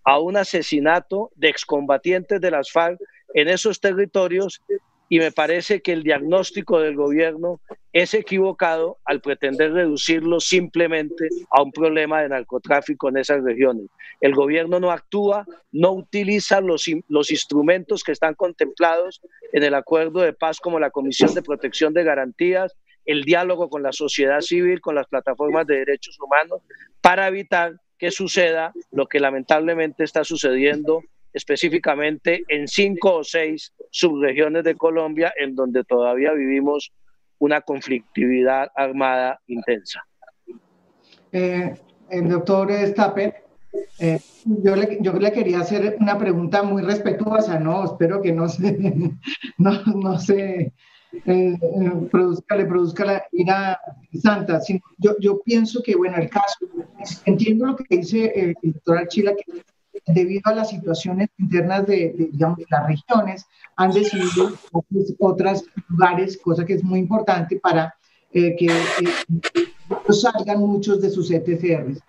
a 0.03 0.19
un 0.19 0.37
asesinato 0.37 1.31
de 1.35 1.49
excombatientes 1.49 2.41
de 2.41 2.51
las 2.51 2.71
FARC 2.71 2.99
en 3.33 3.47
esos 3.47 3.79
territorios 3.79 4.61
y 5.09 5.19
me 5.19 5.31
parece 5.31 5.81
que 5.81 5.93
el 5.93 6.03
diagnóstico 6.03 6.79
del 6.79 6.95
gobierno 6.95 7.59
es 7.95 8.13
equivocado 8.13 8.97
al 9.05 9.21
pretender 9.21 9.71
reducirlo 9.71 10.41
simplemente 10.41 11.29
a 11.49 11.61
un 11.61 11.71
problema 11.71 12.21
de 12.21 12.27
narcotráfico 12.27 13.07
en 13.07 13.15
esas 13.15 13.41
regiones. 13.41 13.87
El 14.19 14.35
gobierno 14.35 14.81
no 14.81 14.91
actúa, 14.91 15.45
no 15.71 15.93
utiliza 15.93 16.59
los, 16.59 16.89
instrumentos 16.89 18.03
que 18.03 18.11
están 18.11 18.33
contemplados 18.33 19.21
en 19.53 19.63
el 19.63 19.73
acuerdo 19.73 20.19
de 20.19 20.33
paz 20.33 20.59
como 20.59 20.77
la 20.77 20.89
Comisión 20.89 21.33
de 21.33 21.41
Protección 21.41 21.93
de 21.93 22.03
Garantías, 22.03 22.75
el 23.05 23.23
diálogo 23.23 23.69
con 23.69 23.81
la 23.81 23.93
sociedad 23.93 24.41
civil, 24.41 24.81
con 24.81 24.95
las 24.95 25.07
plataformas 25.07 25.65
de 25.65 25.77
derechos 25.77 26.19
humanos, 26.19 26.63
para 26.99 27.29
evitar 27.29 27.79
que 27.97 28.11
suceda 28.11 28.73
lo 28.91 29.07
que 29.07 29.21
lamentablemente 29.21 30.03
está 30.03 30.25
sucediendo 30.25 31.01
específicamente 31.31 32.43
en 32.49 32.67
cinco 32.67 33.15
o 33.15 33.23
seis 33.23 33.71
subregiones 33.89 34.65
de 34.65 34.75
Colombia 34.75 35.33
en 35.37 35.55
donde 35.55 35.85
todavía 35.85 36.33
vivimos 36.33 36.91
una 37.39 37.61
conflictividad 37.61 38.69
armada 38.75 39.39
intensa. 39.47 40.01
Eh, 41.31 41.73
el 42.09 42.29
doctor 42.29 42.71
Stapper, 42.71 43.43
eh, 43.99 44.19
yo, 44.45 44.75
le, 44.75 44.97
yo 45.01 45.13
le 45.13 45.31
quería 45.31 45.59
hacer 45.59 45.97
una 45.99 46.17
pregunta 46.17 46.63
muy 46.63 46.81
respetuosa, 46.81 47.59
¿no? 47.59 47.83
Espero 47.85 48.21
que 48.21 48.31
no 48.31 48.47
se, 48.47 48.77
no, 49.57 49.83
no 49.83 50.19
se 50.19 50.73
eh, 51.25 51.57
produzca, 52.11 52.55
le 52.55 52.65
produzca 52.65 53.05
la 53.05 53.23
ira 53.31 53.79
santa. 54.21 54.59
Yo, 54.97 55.15
yo 55.19 55.41
pienso 55.41 55.81
que, 55.83 55.95
bueno, 55.95 56.17
el 56.17 56.29
caso, 56.29 56.57
entiendo 57.25 57.67
lo 57.67 57.75
que 57.75 57.97
dice 57.97 58.31
el 58.35 58.55
doctor 58.61 58.97
Archila, 58.99 59.33
que 59.35 59.61
debido 60.07 60.41
a 60.45 60.55
las 60.55 60.69
situaciones 60.69 61.29
internas 61.37 61.87
de, 61.87 62.29
digamos, 62.31 62.59
las 62.69 62.87
regiones, 62.87 63.45
han 63.75 63.91
decidido 63.91 64.51
otros 65.19 65.63
lugares, 65.87 66.37
cosa 66.37 66.65
que 66.65 66.73
es 66.73 66.83
muy 66.83 66.99
importante 66.99 67.59
para 67.59 67.93
eh, 68.33 68.55
que 68.57 68.67
eh, 68.67 70.13
salgan 70.13 70.59
muchos 70.59 71.01
de 71.01 71.09
sus 71.09 71.31
ETCRs 71.31 71.99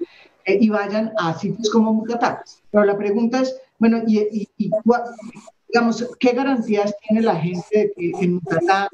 eh, 0.45 0.59
y 0.61 0.69
vayan 0.69 1.13
a 1.19 1.39
sitios 1.39 1.71
como 1.71 1.95
Mutatá. 1.95 2.43
Pero 2.71 2.85
la 2.85 2.97
pregunta 2.97 3.41
es, 3.41 3.57
bueno, 3.79 4.03
y, 4.07 4.49
digamos, 5.69 6.11
¿qué 6.19 6.33
garantías 6.33 6.95
tiene 7.07 7.23
la 7.23 7.37
gente 7.37 7.79
de 7.79 7.93
que 7.97 8.13
en 8.25 8.35
Mutatá 8.35 8.89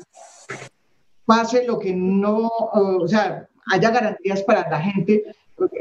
pase 1.24 1.64
lo 1.66 1.78
que 1.78 1.94
no, 1.94 2.48
o 2.48 3.08
sea, 3.08 3.48
haya 3.66 3.90
garantías 3.90 4.42
para 4.42 4.68
la 4.68 4.80
gente? 4.80 5.24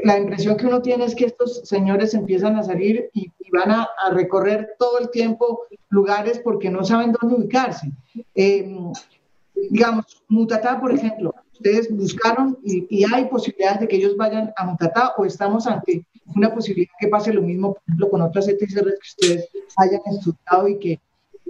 La 0.04 0.18
impresión 0.18 0.56
que 0.56 0.66
uno 0.66 0.82
tiene 0.82 1.04
es 1.04 1.14
que 1.14 1.26
estos 1.26 1.62
señores 1.64 2.14
empiezan 2.14 2.56
a 2.56 2.62
salir 2.62 3.10
y, 3.12 3.30
van 3.52 3.70
a, 3.70 3.88
recorrer 4.12 4.74
todo 4.78 4.98
el 4.98 5.10
tiempo 5.10 5.66
lugares 5.90 6.38
porque 6.38 6.70
no 6.70 6.84
saben 6.84 7.12
dónde 7.12 7.36
ubicarse. 7.36 7.92
Eh, 8.34 8.74
digamos, 9.70 10.22
Mutatá, 10.28 10.80
por 10.80 10.92
ejemplo, 10.92 11.34
ustedes 11.52 11.94
buscaron 11.94 12.58
y, 12.64 13.04
hay 13.12 13.26
posibilidades 13.26 13.80
de 13.80 13.88
que 13.88 13.96
ellos 13.96 14.16
vayan 14.16 14.52
a 14.56 14.64
Mutatá 14.64 15.14
o 15.16 15.24
estamos 15.24 15.66
ante 15.66 16.04
una 16.34 16.52
posibilidad 16.52 16.92
que 16.98 17.08
pase 17.08 17.32
lo 17.32 17.42
mismo, 17.42 17.74
por 17.74 17.82
ejemplo, 17.86 18.10
con 18.10 18.22
otras 18.22 18.48
ETCRs 18.48 18.74
que 18.74 19.08
ustedes 19.08 19.48
hayan 19.76 20.00
estudiado 20.06 20.68
y 20.68 20.78
que, 20.78 21.00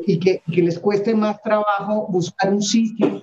y 0.07 0.19
que, 0.19 0.43
que 0.53 0.63
les 0.63 0.79
cueste 0.79 1.15
más 1.15 1.41
trabajo 1.43 2.07
buscar 2.09 2.53
un 2.53 2.63
sitio? 2.63 3.23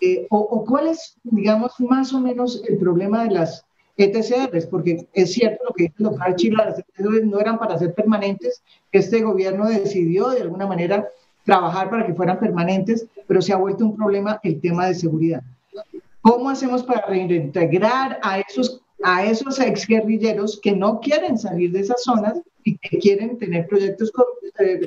Eh, 0.00 0.26
o, 0.30 0.38
o, 0.38 0.64
cuál 0.64 0.88
es, 0.88 1.16
digamos, 1.24 1.72
más 1.80 2.12
o 2.12 2.20
menos 2.20 2.62
el 2.68 2.78
problema 2.78 3.24
de 3.24 3.34
las 3.34 3.66
ETCRs? 3.96 4.66
Porque 4.66 5.06
es 5.12 5.32
cierto 5.32 5.64
lo 5.64 5.72
que 5.72 5.84
dice 5.84 5.94
el 5.98 6.04
doctor 6.04 6.36
Chila, 6.36 6.64
las 6.64 6.78
ETCRs 6.78 7.24
no 7.24 7.40
eran 7.40 7.58
para 7.58 7.78
ser 7.78 7.94
permanentes, 7.94 8.62
este 8.92 9.22
gobierno 9.22 9.68
decidió 9.68 10.30
de 10.30 10.42
alguna 10.42 10.66
manera 10.66 11.08
trabajar 11.44 11.90
para 11.90 12.06
que 12.06 12.14
fueran 12.14 12.38
permanentes, 12.38 13.06
pero 13.26 13.42
se 13.42 13.52
ha 13.52 13.56
vuelto 13.56 13.84
un 13.84 13.96
problema 13.96 14.40
el 14.42 14.60
tema 14.60 14.86
de 14.86 14.94
seguridad. 14.94 15.42
¿Cómo 16.22 16.48
hacemos 16.48 16.82
para 16.82 17.06
reintegrar 17.06 18.18
a 18.22 18.40
esos, 18.40 18.80
a 19.02 19.24
esos 19.24 19.58
exguerrilleros 19.60 20.58
que 20.62 20.72
no 20.72 21.00
quieren 21.00 21.38
salir 21.38 21.70
de 21.72 21.80
esas 21.80 22.02
zonas 22.02 22.40
y 22.62 22.78
que 22.78 22.98
quieren 22.98 23.38
tener 23.38 23.66
proyectos, 23.66 24.10
eh, 24.58 24.86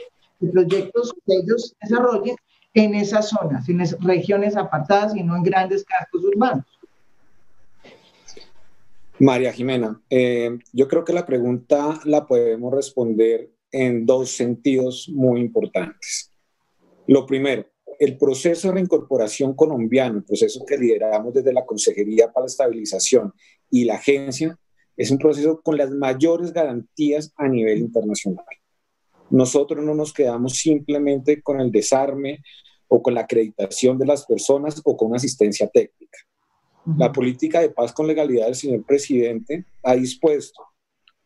proyectos 0.52 1.14
que 1.26 1.34
ellos 1.36 1.76
desarrollen 1.82 2.36
en 2.74 2.96
esas 2.96 3.30
zonas, 3.30 3.70
en 3.70 3.82
esas 3.82 4.04
regiones 4.04 4.56
apartadas 4.56 5.16
y 5.16 5.22
no 5.22 5.36
en 5.36 5.44
grandes 5.44 5.86
cascos 5.86 6.24
urbanos? 6.24 6.66
María 9.20 9.52
Jimena, 9.52 10.00
eh, 10.10 10.60
yo 10.74 10.88
creo 10.88 11.04
que 11.04 11.14
la 11.14 11.26
pregunta 11.26 12.00
la 12.06 12.28
podemos 12.28 12.72
responder 12.72 13.50
en 13.72 14.06
dos 14.06 14.30
sentidos 14.30 15.10
muy 15.12 15.42
importantes. 15.42 16.32
Lo 17.08 17.26
primero, 17.26 17.66
el 18.00 18.16
proceso 18.18 18.68
de 18.68 18.76
reincorporación 18.76 19.56
colombiano, 19.56 20.20
el 20.20 20.24
proceso 20.24 20.64
que 20.66 20.78
lideramos 20.78 21.34
desde 21.34 21.52
la 21.52 21.66
Consejería 21.66 22.32
para 22.32 22.44
la 22.44 22.48
Estabilización 22.48 23.34
y 23.72 23.86
la 23.86 23.96
agencia, 23.96 24.58
es 24.96 25.10
un 25.10 25.18
proceso 25.18 25.62
con 25.62 25.78
las 25.78 25.90
mayores 25.90 26.54
garantías 26.54 27.34
a 27.38 27.48
nivel 27.48 27.80
internacional. 27.80 28.46
Nosotros 29.32 29.84
no 29.84 29.96
nos 29.96 30.14
quedamos 30.14 30.58
simplemente 30.58 31.42
con 31.42 31.60
el 31.60 31.72
desarme 31.72 32.44
o 32.88 33.02
con 33.02 33.16
la 33.16 33.22
acreditación 33.22 33.98
de 33.98 34.06
las 34.06 34.26
personas 34.26 34.80
o 34.86 34.96
con 34.96 35.16
asistencia 35.16 35.68
técnica. 35.68 36.20
La 36.96 37.12
política 37.12 37.60
de 37.60 37.70
paz 37.70 37.92
con 37.92 38.08
legalidad 38.08 38.46
del 38.46 38.56
señor 38.56 38.86
presidente 38.86 39.66
ha 39.84 39.96
dispuesto 39.96 40.68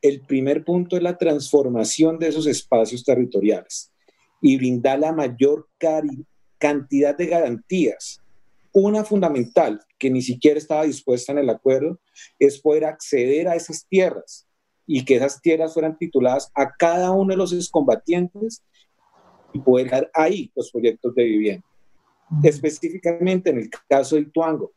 el 0.01 0.21
primer 0.21 0.65
punto 0.65 0.95
de 0.95 1.03
la 1.03 1.19
transformación 1.19 2.17
de 2.17 2.29
esos 2.29 2.47
espacios 2.47 3.03
territoriales 3.03 3.91
y 4.41 4.57
brindar 4.57 4.97
la 4.97 5.11
mayor 5.11 5.67
cantidad 6.57 7.15
de 7.15 7.27
garantías. 7.27 8.19
Una 8.73 9.03
fundamental 9.03 9.79
que 9.99 10.09
ni 10.09 10.23
siquiera 10.23 10.57
estaba 10.57 10.83
dispuesta 10.83 11.31
en 11.31 11.37
el 11.37 11.49
acuerdo 11.51 11.99
es 12.39 12.59
poder 12.59 12.85
acceder 12.85 13.47
a 13.47 13.55
esas 13.55 13.85
tierras 13.87 14.47
y 14.87 15.05
que 15.05 15.17
esas 15.17 15.39
tierras 15.41 15.75
fueran 15.75 15.95
tituladas 15.95 16.49
a 16.55 16.71
cada 16.75 17.11
uno 17.11 17.33
de 17.33 17.37
los 17.37 17.53
excombatientes 17.53 18.63
y 19.53 19.59
poder 19.59 19.91
dar 19.91 20.09
ahí 20.15 20.51
los 20.55 20.71
proyectos 20.71 21.13
de 21.13 21.23
vivienda. 21.23 21.67
Específicamente 22.41 23.51
en 23.51 23.59
el 23.59 23.69
caso 23.87 24.15
de 24.15 24.23
Ituango, 24.23 24.71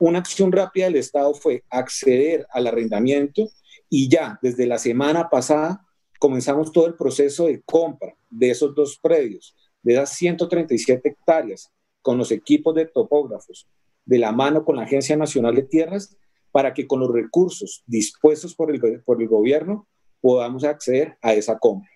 una 0.00 0.18
acción 0.18 0.50
rápida 0.50 0.86
del 0.86 0.96
Estado 0.96 1.34
fue 1.34 1.62
acceder 1.68 2.46
al 2.52 2.66
arrendamiento 2.66 3.48
y 3.88 4.08
ya 4.08 4.38
desde 4.42 4.66
la 4.66 4.78
semana 4.78 5.28
pasada 5.28 5.86
comenzamos 6.18 6.72
todo 6.72 6.86
el 6.86 6.94
proceso 6.94 7.46
de 7.46 7.62
compra 7.62 8.14
de 8.30 8.50
esos 8.50 8.74
dos 8.74 8.98
predios, 9.00 9.54
de 9.82 9.94
esas 9.94 10.10
137 10.16 11.08
hectáreas, 11.08 11.70
con 12.00 12.16
los 12.16 12.32
equipos 12.32 12.74
de 12.74 12.86
topógrafos, 12.86 13.68
de 14.06 14.18
la 14.18 14.32
mano 14.32 14.64
con 14.64 14.76
la 14.76 14.82
Agencia 14.82 15.16
Nacional 15.16 15.54
de 15.54 15.62
Tierras, 15.62 16.16
para 16.50 16.72
que 16.72 16.86
con 16.86 17.00
los 17.00 17.12
recursos 17.12 17.82
dispuestos 17.86 18.54
por 18.54 18.70
el, 18.74 19.02
por 19.02 19.20
el 19.20 19.28
gobierno 19.28 19.86
podamos 20.20 20.64
acceder 20.64 21.18
a 21.20 21.34
esa 21.34 21.58
compra. 21.58 21.90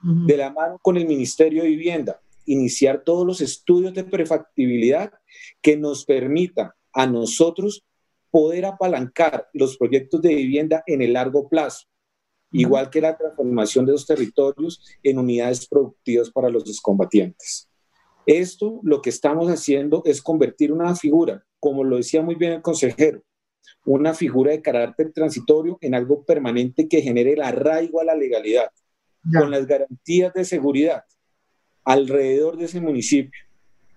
De 0.00 0.36
la 0.36 0.52
mano 0.52 0.78
con 0.80 0.96
el 0.96 1.06
Ministerio 1.06 1.62
de 1.62 1.70
Vivienda, 1.70 2.20
iniciar 2.44 3.02
todos 3.04 3.26
los 3.26 3.40
estudios 3.40 3.94
de 3.94 4.04
prefactibilidad 4.04 5.12
que 5.60 5.76
nos 5.76 6.04
permitan 6.04 6.70
a 6.92 7.06
nosotros 7.06 7.84
poder 8.30 8.66
apalancar 8.66 9.48
los 9.52 9.76
proyectos 9.76 10.20
de 10.22 10.34
vivienda 10.34 10.82
en 10.86 11.02
el 11.02 11.14
largo 11.14 11.48
plazo 11.48 11.86
igual 12.52 12.90
que 12.90 13.00
la 13.00 13.16
transformación 13.16 13.86
de 13.86 13.92
los 13.92 14.06
territorios 14.06 14.82
en 15.02 15.18
unidades 15.18 15.66
productivas 15.66 16.30
para 16.30 16.48
los 16.48 16.64
descombatientes. 16.64 17.68
Esto 18.26 18.80
lo 18.82 19.00
que 19.00 19.10
estamos 19.10 19.50
haciendo 19.50 20.02
es 20.04 20.22
convertir 20.22 20.72
una 20.72 20.94
figura, 20.94 21.44
como 21.58 21.84
lo 21.84 21.96
decía 21.96 22.22
muy 22.22 22.34
bien 22.34 22.52
el 22.52 22.62
consejero, 22.62 23.22
una 23.84 24.14
figura 24.14 24.52
de 24.52 24.62
carácter 24.62 25.12
transitorio 25.12 25.78
en 25.80 25.94
algo 25.94 26.24
permanente 26.24 26.88
que 26.88 27.02
genere 27.02 27.32
el 27.32 27.42
arraigo 27.42 28.00
a 28.00 28.04
la 28.04 28.14
legalidad, 28.14 28.70
con 29.32 29.50
las 29.50 29.66
garantías 29.66 30.32
de 30.34 30.44
seguridad 30.44 31.04
alrededor 31.84 32.56
de 32.56 32.66
ese 32.66 32.80
municipio. 32.80 33.40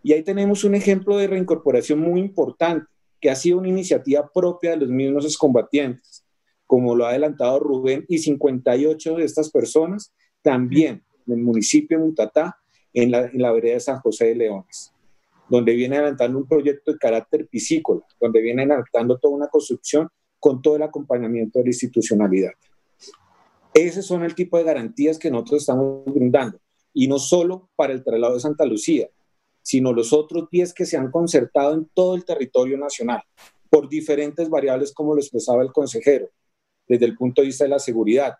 Y 0.03 0.13
ahí 0.13 0.23
tenemos 0.23 0.63
un 0.63 0.75
ejemplo 0.75 1.17
de 1.17 1.27
reincorporación 1.27 1.99
muy 1.99 2.19
importante, 2.19 2.85
que 3.19 3.29
ha 3.29 3.35
sido 3.35 3.59
una 3.59 3.67
iniciativa 3.67 4.29
propia 4.33 4.71
de 4.71 4.77
los 4.77 4.89
mismos 4.89 5.25
excombatientes 5.25 6.25
como 6.71 6.95
lo 6.95 7.05
ha 7.05 7.09
adelantado 7.09 7.59
Rubén, 7.59 8.05
y 8.07 8.19
58 8.19 9.15
de 9.17 9.25
estas 9.25 9.51
personas 9.51 10.13
también 10.41 11.03
en 11.27 11.33
el 11.33 11.41
municipio 11.41 11.99
de 11.99 12.05
Mutatá, 12.05 12.55
en 12.93 13.11
la, 13.11 13.25
en 13.25 13.39
vereda 13.39 13.73
de 13.73 13.79
San 13.81 13.99
José 13.99 14.27
de 14.27 14.35
Leones, 14.35 14.93
donde 15.49 15.75
viene 15.75 15.97
adelantando 15.97 16.37
un 16.37 16.47
proyecto 16.47 16.93
de 16.93 16.97
carácter 16.97 17.45
piscícola, 17.49 17.99
donde 18.21 18.39
viene 18.39 18.61
adelantando 18.61 19.19
toda 19.19 19.35
una 19.35 19.47
construcción 19.49 20.07
con 20.39 20.61
todo 20.61 20.77
el 20.77 20.83
acompañamiento 20.83 21.59
de 21.59 21.65
la 21.65 21.71
institucionalidad. 21.71 22.53
Ese 23.73 24.01
son 24.01 24.23
el 24.23 24.33
tipo 24.33 24.57
de 24.57 24.63
garantías 24.63 25.19
que 25.19 25.29
nosotros 25.29 25.63
estamos 25.63 26.05
brindando, 26.05 26.57
y 26.93 27.05
no 27.09 27.19
solo 27.19 27.69
para 27.75 27.91
el 27.91 28.01
traslado 28.01 28.35
de 28.35 28.39
Santa 28.39 28.63
Lucía, 28.63 29.09
sino 29.61 29.93
los 29.93 30.13
otros 30.13 30.47
10 30.51 30.73
que 30.73 30.85
se 30.85 30.97
han 30.97 31.11
concertado 31.11 31.73
en 31.73 31.89
todo 31.93 32.15
el 32.15 32.25
territorio 32.25 32.77
nacional, 32.77 33.21
por 33.69 33.87
diferentes 33.87 34.49
variables, 34.49 34.93
como 34.93 35.13
lo 35.13 35.21
expresaba 35.21 35.63
el 35.63 35.71
consejero, 35.71 36.29
desde 36.87 37.05
el 37.05 37.15
punto 37.15 37.41
de 37.41 37.47
vista 37.47 37.63
de 37.63 37.69
la 37.69 37.79
seguridad, 37.79 38.35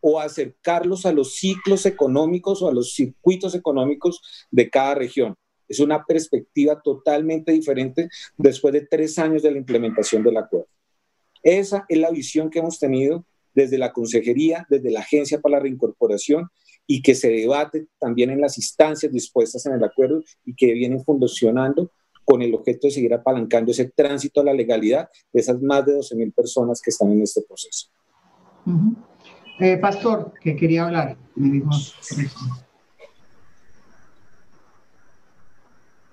o 0.00 0.18
acercarlos 0.18 1.06
a 1.06 1.12
los 1.12 1.36
ciclos 1.36 1.86
económicos 1.86 2.60
o 2.60 2.68
a 2.68 2.74
los 2.74 2.92
circuitos 2.92 3.54
económicos 3.54 4.20
de 4.50 4.68
cada 4.68 4.96
región. 4.96 5.36
Es 5.68 5.78
una 5.78 6.04
perspectiva 6.04 6.82
totalmente 6.82 7.52
diferente 7.52 8.08
después 8.36 8.74
de 8.74 8.86
tres 8.86 9.18
años 9.18 9.42
de 9.42 9.52
la 9.52 9.58
implementación 9.58 10.22
del 10.22 10.36
acuerdo. 10.36 10.68
Esa 11.42 11.86
es 11.88 11.98
la 11.98 12.10
visión 12.10 12.50
que 12.50 12.58
hemos 12.58 12.78
tenido 12.78 13.24
desde 13.54 13.78
la 13.78 13.92
Consejería, 13.92 14.66
desde 14.68 14.90
la 14.90 15.00
Agencia 15.00 15.40
para 15.40 15.56
la 15.56 15.62
Reincorporación 15.62 16.50
y 16.86 17.02
que 17.02 17.14
se 17.14 17.28
debate 17.28 17.86
también 17.98 18.30
en 18.30 18.40
las 18.40 18.58
instancias 18.58 19.12
dispuestas 19.12 19.64
en 19.66 19.74
el 19.74 19.84
acuerdo 19.84 20.22
y 20.44 20.54
que 20.54 20.72
vienen 20.72 21.02
funcionando 21.04 21.90
con 22.24 22.42
el 22.42 22.54
objeto 22.54 22.86
de 22.86 22.92
seguir 22.92 23.14
apalancando 23.14 23.72
ese 23.72 23.90
tránsito 23.90 24.40
a 24.40 24.44
la 24.44 24.52
legalidad 24.52 25.08
de 25.32 25.40
esas 25.40 25.60
más 25.60 25.84
de 25.86 25.94
12 25.94 26.14
mil 26.16 26.32
personas 26.32 26.80
que 26.80 26.90
están 26.90 27.10
en 27.12 27.22
este 27.22 27.42
proceso. 27.42 27.88
Eh, 29.58 29.76
pastor, 29.78 30.32
que 30.40 30.56
quería 30.56 30.84
hablar, 30.84 31.16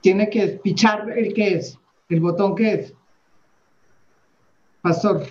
Tiene 0.02 0.30
que 0.30 0.48
pichar 0.64 1.12
el 1.12 1.34
que 1.34 1.56
es, 1.56 1.78
el 2.08 2.22
botón 2.22 2.56
que 2.56 2.74
es. 2.74 2.94
Pastor. 4.82 5.26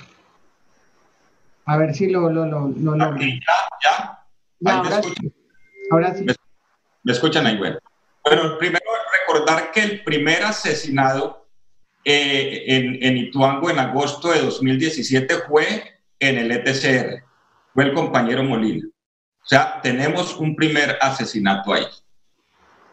A 1.65 1.77
ver 1.79 1.95
si 1.95 2.09
lo 2.09 2.31
lo 2.31 2.45
lo, 2.45 2.69
lo, 2.69 2.97
Ya, 3.19 3.39
ya. 3.85 4.18
Ya 4.61 4.79
ahora, 4.79 5.03
sí. 5.03 5.33
ahora 5.91 6.15
sí. 6.15 6.27
¿Me, 7.05 7.13
escuchan 7.13 7.47
ahí? 7.47 7.57
Bueno. 7.57 7.79
Bueno, 8.25 8.59
primero 8.59 8.85
recordar 9.21 9.71
que 9.73 9.83
el 9.83 10.05
primer 10.05 10.43
asesinado 10.43 11.49
eh, 12.05 12.65
en, 12.67 13.03
en, 13.03 13.17
Ituango 13.17 13.71
en 13.71 13.79
agosto 13.79 14.33
de 14.33 14.41
2017 14.43 15.35
fue 15.49 16.01
en 16.19 16.39
el 16.39 16.51
ETCR, 16.51 17.25
fue 17.73 17.85
el 17.85 17.95
compañero 17.95 18.43
Molina. 18.43 18.87
O 18.87 19.47
sea, 19.49 19.81
tenemos 19.81 20.37
un 20.37 20.55
primer 20.55 20.99
asesinato 21.01 21.73
ahí. 21.73 21.87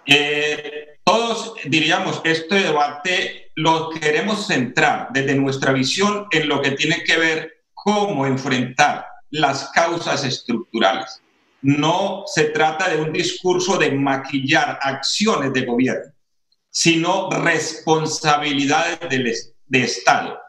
Eh, 0.06 1.00
todos 1.04 1.56
diríamos, 1.66 2.22
este 2.24 2.56
debate 2.56 3.52
lo 3.56 3.90
queremos 3.90 4.48
centrar 4.48 5.10
desde 5.12 5.36
nuestra 5.36 5.72
visión 5.72 6.28
en 6.32 6.48
lo 6.48 6.62
que 6.62 6.72
tiene 6.72 7.04
que 7.04 7.18
ver 7.18 7.64
cómo 7.74 8.26
enfrentar 8.26 9.06
las 9.30 9.70
causas 9.72 10.24
estructurales. 10.24 11.22
No 11.66 12.24
se 12.28 12.50
trata 12.50 12.90
de 12.90 13.02
un 13.02 13.12
discurso 13.12 13.80
de 13.80 13.90
maquillar 13.90 14.78
acciones 14.84 15.52
de 15.52 15.66
gobierno, 15.66 16.14
sino 16.70 17.28
responsabilidades 17.32 19.56
de 19.66 19.84
Estado. 19.84 20.40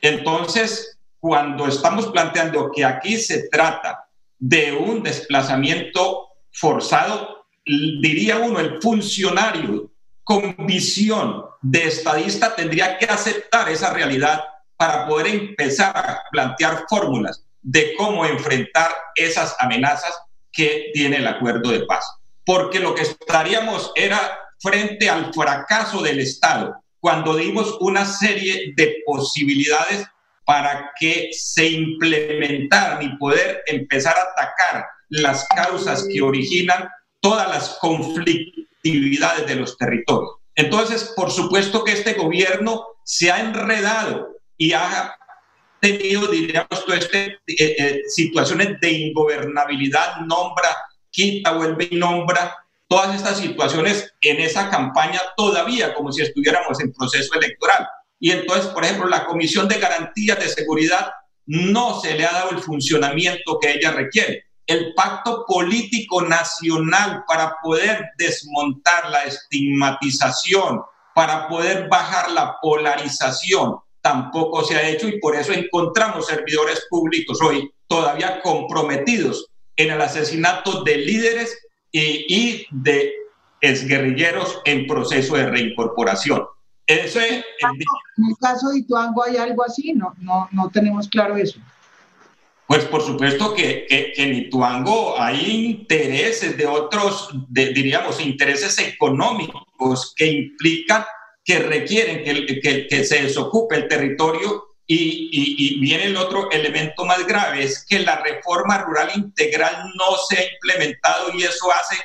Entonces, 0.00 0.98
cuando 1.20 1.66
estamos 1.66 2.06
planteando 2.06 2.70
que 2.74 2.82
aquí 2.82 3.18
se 3.18 3.50
trata 3.50 4.08
de 4.38 4.72
un 4.72 5.02
desplazamiento 5.02 6.28
forzado, 6.50 7.44
diría 7.66 8.38
uno, 8.38 8.58
el 8.58 8.80
funcionario 8.80 9.92
con 10.22 10.56
visión 10.66 11.44
de 11.60 11.88
estadista 11.88 12.56
tendría 12.56 12.96
que 12.96 13.04
aceptar 13.04 13.68
esa 13.68 13.92
realidad 13.92 14.42
para 14.78 15.06
poder 15.06 15.26
empezar 15.26 15.94
a 15.94 16.22
plantear 16.32 16.86
fórmulas 16.88 17.44
de 17.60 17.92
cómo 17.98 18.24
enfrentar 18.24 18.90
esas 19.14 19.54
amenazas 19.58 20.14
que 20.54 20.90
tiene 20.94 21.16
el 21.16 21.26
acuerdo 21.26 21.70
de 21.70 21.84
paz. 21.86 22.04
Porque 22.44 22.78
lo 22.78 22.94
que 22.94 23.02
estaríamos 23.02 23.92
era 23.94 24.38
frente 24.60 25.10
al 25.10 25.32
fracaso 25.34 26.02
del 26.02 26.20
Estado, 26.20 26.74
cuando 27.00 27.36
dimos 27.36 27.76
una 27.80 28.06
serie 28.06 28.72
de 28.76 28.96
posibilidades 29.04 30.06
para 30.46 30.92
que 30.98 31.30
se 31.32 31.66
implementaran 31.66 33.02
y 33.02 33.16
poder 33.16 33.62
empezar 33.66 34.16
a 34.16 34.22
atacar 34.32 34.86
las 35.08 35.46
causas 35.48 36.06
que 36.10 36.22
originan 36.22 36.88
todas 37.20 37.48
las 37.48 37.78
conflictividades 37.80 39.46
de 39.46 39.56
los 39.56 39.76
territorios. 39.76 40.32
Entonces, 40.54 41.12
por 41.16 41.30
supuesto 41.30 41.84
que 41.84 41.92
este 41.92 42.14
gobierno 42.14 42.86
se 43.04 43.30
ha 43.30 43.40
enredado 43.40 44.28
y 44.56 44.72
ha 44.72 45.14
tenido, 45.84 46.26
diríamos, 46.28 46.84
todas 46.84 47.04
este, 47.04 47.38
eh, 47.46 47.76
eh, 47.78 48.02
situaciones 48.08 48.80
de 48.80 48.90
ingobernabilidad, 48.90 50.20
nombra, 50.26 50.74
quita, 51.10 51.52
vuelve 51.52 51.88
y 51.90 51.96
nombra, 51.96 52.56
todas 52.88 53.14
estas 53.14 53.38
situaciones 53.38 54.12
en 54.22 54.40
esa 54.40 54.70
campaña 54.70 55.20
todavía 55.36 55.94
como 55.94 56.10
si 56.10 56.22
estuviéramos 56.22 56.80
en 56.80 56.92
proceso 56.92 57.34
electoral. 57.34 57.86
Y 58.18 58.30
entonces, 58.30 58.66
por 58.68 58.84
ejemplo, 58.84 59.08
la 59.08 59.26
Comisión 59.26 59.68
de 59.68 59.78
Garantías 59.78 60.38
de 60.38 60.48
Seguridad 60.48 61.10
no 61.46 62.00
se 62.00 62.14
le 62.14 62.24
ha 62.24 62.32
dado 62.32 62.50
el 62.50 62.58
funcionamiento 62.58 63.58
que 63.60 63.72
ella 63.72 63.92
requiere. 63.92 64.44
El 64.66 64.94
pacto 64.94 65.44
político 65.46 66.22
nacional 66.22 67.24
para 67.28 67.56
poder 67.62 68.02
desmontar 68.16 69.10
la 69.10 69.24
estigmatización, 69.24 70.80
para 71.14 71.48
poder 71.48 71.88
bajar 71.88 72.30
la 72.30 72.56
polarización, 72.62 73.76
tampoco 74.04 74.62
se 74.62 74.76
ha 74.76 74.86
hecho 74.86 75.08
y 75.08 75.18
por 75.18 75.34
eso 75.34 75.54
encontramos 75.54 76.26
servidores 76.26 76.86
públicos 76.90 77.40
hoy 77.40 77.72
todavía 77.88 78.42
comprometidos 78.42 79.48
en 79.76 79.92
el 79.92 80.00
asesinato 80.00 80.84
de 80.84 80.98
líderes 80.98 81.58
y, 81.90 82.66
de 82.70 83.14
exguerrilleros 83.62 84.60
en 84.66 84.86
proceso 84.86 85.36
de 85.36 85.46
reincorporación. 85.46 86.44
Eso 86.86 87.18
en 87.18 87.36
el 87.36 88.36
caso 88.38 88.68
de 88.68 88.80
Ituango 88.80 89.24
hay 89.24 89.38
algo 89.38 89.64
así, 89.64 89.94
no, 89.94 90.14
no, 90.18 90.50
no 90.52 90.68
tenemos 90.68 91.08
claro 91.08 91.38
eso. 91.38 91.58
Pues 92.66 92.84
por 92.84 93.00
supuesto 93.00 93.54
que, 93.54 93.86
que, 93.88 94.12
en 94.16 94.34
Ituango 94.34 95.18
hay 95.18 95.66
intereses 95.66 96.58
de 96.58 96.66
otros, 96.66 97.30
diríamos, 97.48 98.20
intereses 98.20 98.78
económicos 98.78 100.12
que 100.14 100.26
implican 100.26 101.04
que 101.44 101.58
requieren 101.58 102.24
que, 102.24 102.88
que, 102.88 103.04
se 103.04 103.22
desocupe 103.22 103.76
el 103.76 103.88
territorio 103.88 104.64
y, 104.86 105.28
y, 105.30 105.80
viene 105.80 106.04
el 106.06 106.16
otro 106.16 106.50
elemento 106.50 107.04
más 107.04 107.26
grave, 107.26 107.62
es 107.62 107.84
que 107.86 108.00
la 108.00 108.22
reforma 108.22 108.78
rural 108.78 109.10
integral 109.14 109.92
no 109.94 110.16
se 110.28 110.38
ha 110.38 110.52
implementado 110.52 111.32
y 111.34 111.42
eso 111.42 111.70
hace 111.72 111.96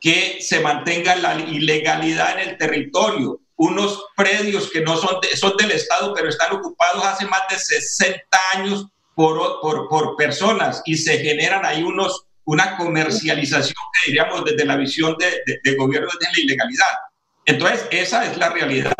que 0.00 0.38
se 0.40 0.60
mantenga 0.60 1.16
la 1.16 1.34
ilegalidad 1.38 2.40
en 2.40 2.50
el 2.50 2.58
territorio. 2.58 3.40
Unos 3.56 4.04
predios 4.16 4.70
que 4.70 4.80
no 4.80 4.96
son, 4.96 5.18
son 5.34 5.56
del 5.56 5.72
Estado, 5.72 6.14
pero 6.14 6.28
están 6.28 6.54
ocupados 6.54 7.04
hace 7.04 7.26
más 7.26 7.42
de 7.50 7.58
60 7.58 8.22
años 8.54 8.86
por, 9.14 9.60
por, 9.60 9.88
por 9.88 10.16
personas 10.16 10.80
y 10.86 10.96
se 10.96 11.18
generan 11.18 11.64
ahí 11.64 11.82
unos, 11.82 12.26
una 12.44 12.76
comercialización 12.76 13.74
que 13.74 14.10
diríamos 14.10 14.44
desde 14.44 14.64
la 14.64 14.76
visión 14.76 15.16
de, 15.18 15.26
de, 15.44 15.60
de 15.62 15.76
gobierno 15.76 16.10
de 16.20 16.26
la 16.32 16.40
ilegalidad. 16.40 17.07
Entonces, 17.48 17.88
esa 17.90 18.26
es 18.26 18.36
la 18.36 18.50
realidad 18.50 18.92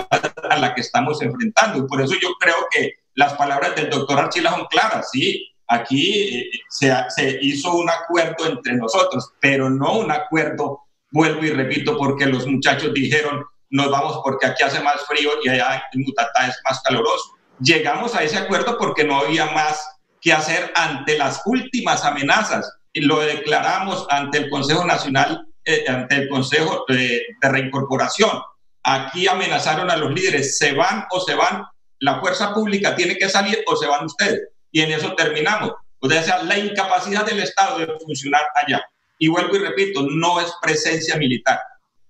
a 0.48 0.56
la 0.56 0.74
que 0.74 0.80
estamos 0.80 1.20
enfrentando. 1.20 1.80
Y 1.80 1.86
por 1.86 2.00
eso 2.00 2.14
yo 2.14 2.30
creo 2.40 2.56
que 2.70 2.94
las 3.14 3.34
palabras 3.34 3.76
del 3.76 3.90
doctor 3.90 4.18
Archila 4.18 4.52
son 4.52 4.64
claras, 4.70 5.10
¿sí? 5.12 5.46
Aquí 5.66 6.34
eh, 6.34 6.50
se, 6.70 6.90
se 7.10 7.38
hizo 7.42 7.74
un 7.74 7.90
acuerdo 7.90 8.46
entre 8.46 8.74
nosotros, 8.76 9.34
pero 9.38 9.68
no 9.68 9.98
un 9.98 10.10
acuerdo, 10.10 10.80
vuelvo 11.10 11.44
y 11.44 11.50
repito, 11.50 11.98
porque 11.98 12.24
los 12.24 12.46
muchachos 12.46 12.94
dijeron, 12.94 13.44
nos 13.68 13.90
vamos 13.90 14.18
porque 14.24 14.46
aquí 14.46 14.62
hace 14.62 14.80
más 14.80 15.04
frío 15.06 15.30
y 15.44 15.50
allá 15.50 15.82
en 15.92 16.00
Mutatá 16.00 16.46
es 16.48 16.58
más 16.64 16.80
caluroso. 16.80 17.34
Llegamos 17.60 18.14
a 18.14 18.22
ese 18.22 18.38
acuerdo 18.38 18.78
porque 18.78 19.04
no 19.04 19.18
había 19.18 19.44
más 19.50 19.86
que 20.22 20.32
hacer 20.32 20.72
ante 20.74 21.18
las 21.18 21.42
últimas 21.44 22.02
amenazas 22.02 22.66
y 22.94 23.02
lo 23.02 23.20
declaramos 23.20 24.06
ante 24.08 24.38
el 24.38 24.48
Consejo 24.48 24.86
Nacional 24.86 25.47
eh, 25.68 25.84
ante 25.86 26.14
el 26.14 26.28
Consejo 26.30 26.86
de, 26.88 27.26
Reincorporación. 27.42 28.40
Aquí 28.82 29.28
amenazaron 29.28 29.90
a 29.90 29.96
los 29.98 30.10
líderes, 30.14 30.56
se 30.56 30.72
van 30.72 31.04
o 31.10 31.20
se 31.20 31.34
van, 31.34 31.62
la 31.98 32.20
fuerza 32.20 32.54
pública 32.54 32.96
tiene 32.96 33.18
que 33.18 33.28
salir 33.28 33.62
o 33.66 33.76
se 33.76 33.86
van 33.86 34.06
ustedes. 34.06 34.48
Y 34.72 34.80
en 34.80 34.92
eso 34.92 35.14
terminamos. 35.14 35.72
O 36.00 36.08
sea, 36.08 36.42
la 36.44 36.56
incapacidad 36.56 37.26
del 37.26 37.40
Estado 37.40 37.80
de 37.80 37.86
funcionar 38.02 38.40
allá. 38.54 38.82
Y 39.18 39.28
vuelvo 39.28 39.56
y 39.56 39.58
repito, 39.58 40.06
no 40.08 40.40
es 40.40 40.50
presencia 40.62 41.16
militar. 41.16 41.60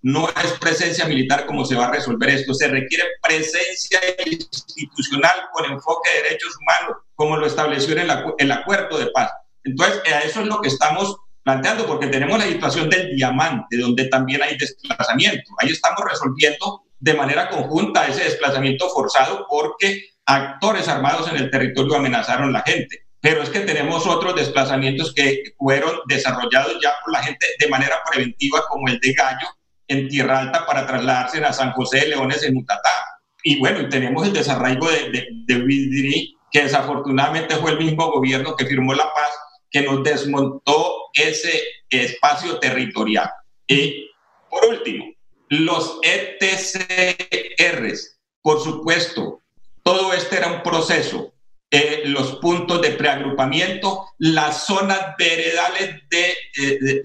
No 0.02 0.28
es 0.28 0.52
presencia 0.60 1.06
militar 1.06 1.44
como 1.44 1.64
se 1.64 1.74
va 1.74 1.86
a 1.86 1.90
resolver 1.90 2.30
esto. 2.30 2.54
Se 2.54 2.68
requiere 2.68 3.06
presencia 3.20 3.98
institucional 4.24 5.48
con 5.52 5.64
enfoque 5.64 6.10
de 6.10 6.22
derechos 6.22 6.56
humanos, 6.60 7.02
como 7.16 7.36
lo 7.36 7.46
estableció 7.46 7.96
en 7.96 8.08
el 8.38 8.52
acuerdo 8.52 8.98
de 8.98 9.10
paz. 9.10 9.32
Entonces, 9.64 10.00
a 10.12 10.20
eso 10.20 10.42
es 10.42 10.46
lo 10.46 10.60
que 10.60 10.68
estamos 10.68 11.16
planteando, 11.48 11.86
porque 11.86 12.08
tenemos 12.08 12.38
la 12.38 12.44
situación 12.44 12.90
del 12.90 13.16
diamante, 13.16 13.78
donde 13.78 14.04
también 14.08 14.42
hay 14.42 14.58
desplazamiento. 14.58 15.50
Ahí 15.58 15.70
estamos 15.70 16.00
resolviendo 16.06 16.82
de 17.00 17.14
manera 17.14 17.48
conjunta 17.48 18.06
ese 18.06 18.24
desplazamiento 18.24 18.86
forzado 18.90 19.46
porque 19.48 20.10
actores 20.26 20.88
armados 20.88 21.26
en 21.30 21.38
el 21.38 21.50
territorio 21.50 21.96
amenazaron 21.96 22.50
a 22.50 22.58
la 22.58 22.62
gente. 22.66 23.06
Pero 23.22 23.42
es 23.42 23.48
que 23.48 23.60
tenemos 23.60 24.06
otros 24.06 24.36
desplazamientos 24.36 25.14
que 25.14 25.42
fueron 25.56 26.00
desarrollados 26.06 26.76
ya 26.82 26.92
por 27.02 27.14
la 27.14 27.22
gente 27.22 27.46
de 27.58 27.68
manera 27.68 27.96
preventiva, 28.10 28.60
como 28.68 28.86
el 28.88 29.00
de 29.00 29.14
Gallo 29.14 29.48
en 29.86 30.06
Tierra 30.06 30.40
Alta 30.40 30.66
para 30.66 30.86
trasladarse 30.86 31.42
a 31.42 31.54
San 31.54 31.72
José 31.72 32.00
de 32.00 32.08
Leones 32.08 32.42
en 32.42 32.52
Mutatá. 32.52 32.92
Y 33.42 33.58
bueno, 33.58 33.80
y 33.80 33.88
tenemos 33.88 34.26
el 34.26 34.34
desarraigo 34.34 34.86
de, 34.90 35.10
de, 35.12 35.26
de 35.46 36.28
que 36.50 36.64
desafortunadamente 36.64 37.56
fue 37.56 37.70
el 37.70 37.78
mismo 37.78 38.10
gobierno 38.10 38.54
que 38.54 38.66
firmó 38.66 38.92
la 38.92 39.04
paz 39.04 39.32
que 39.70 39.82
nos 39.82 40.02
desmontó 40.02 40.97
ese 41.18 41.62
espacio 41.90 42.58
territorial. 42.58 43.30
Y 43.66 44.10
por 44.50 44.64
último, 44.66 45.12
los 45.48 45.98
ETCRs, 46.02 47.08
por 48.42 48.62
supuesto, 48.62 49.42
todo 49.82 50.12
este 50.12 50.36
era 50.36 50.52
un 50.52 50.62
proceso. 50.62 51.32
Eh, 51.70 52.04
los 52.06 52.36
puntos 52.36 52.80
de 52.80 52.92
preagrupamiento, 52.92 54.06
las 54.18 54.64
zonas 54.66 55.14
veredales 55.18 55.96
de, 56.08 56.34
eh, 56.56 57.02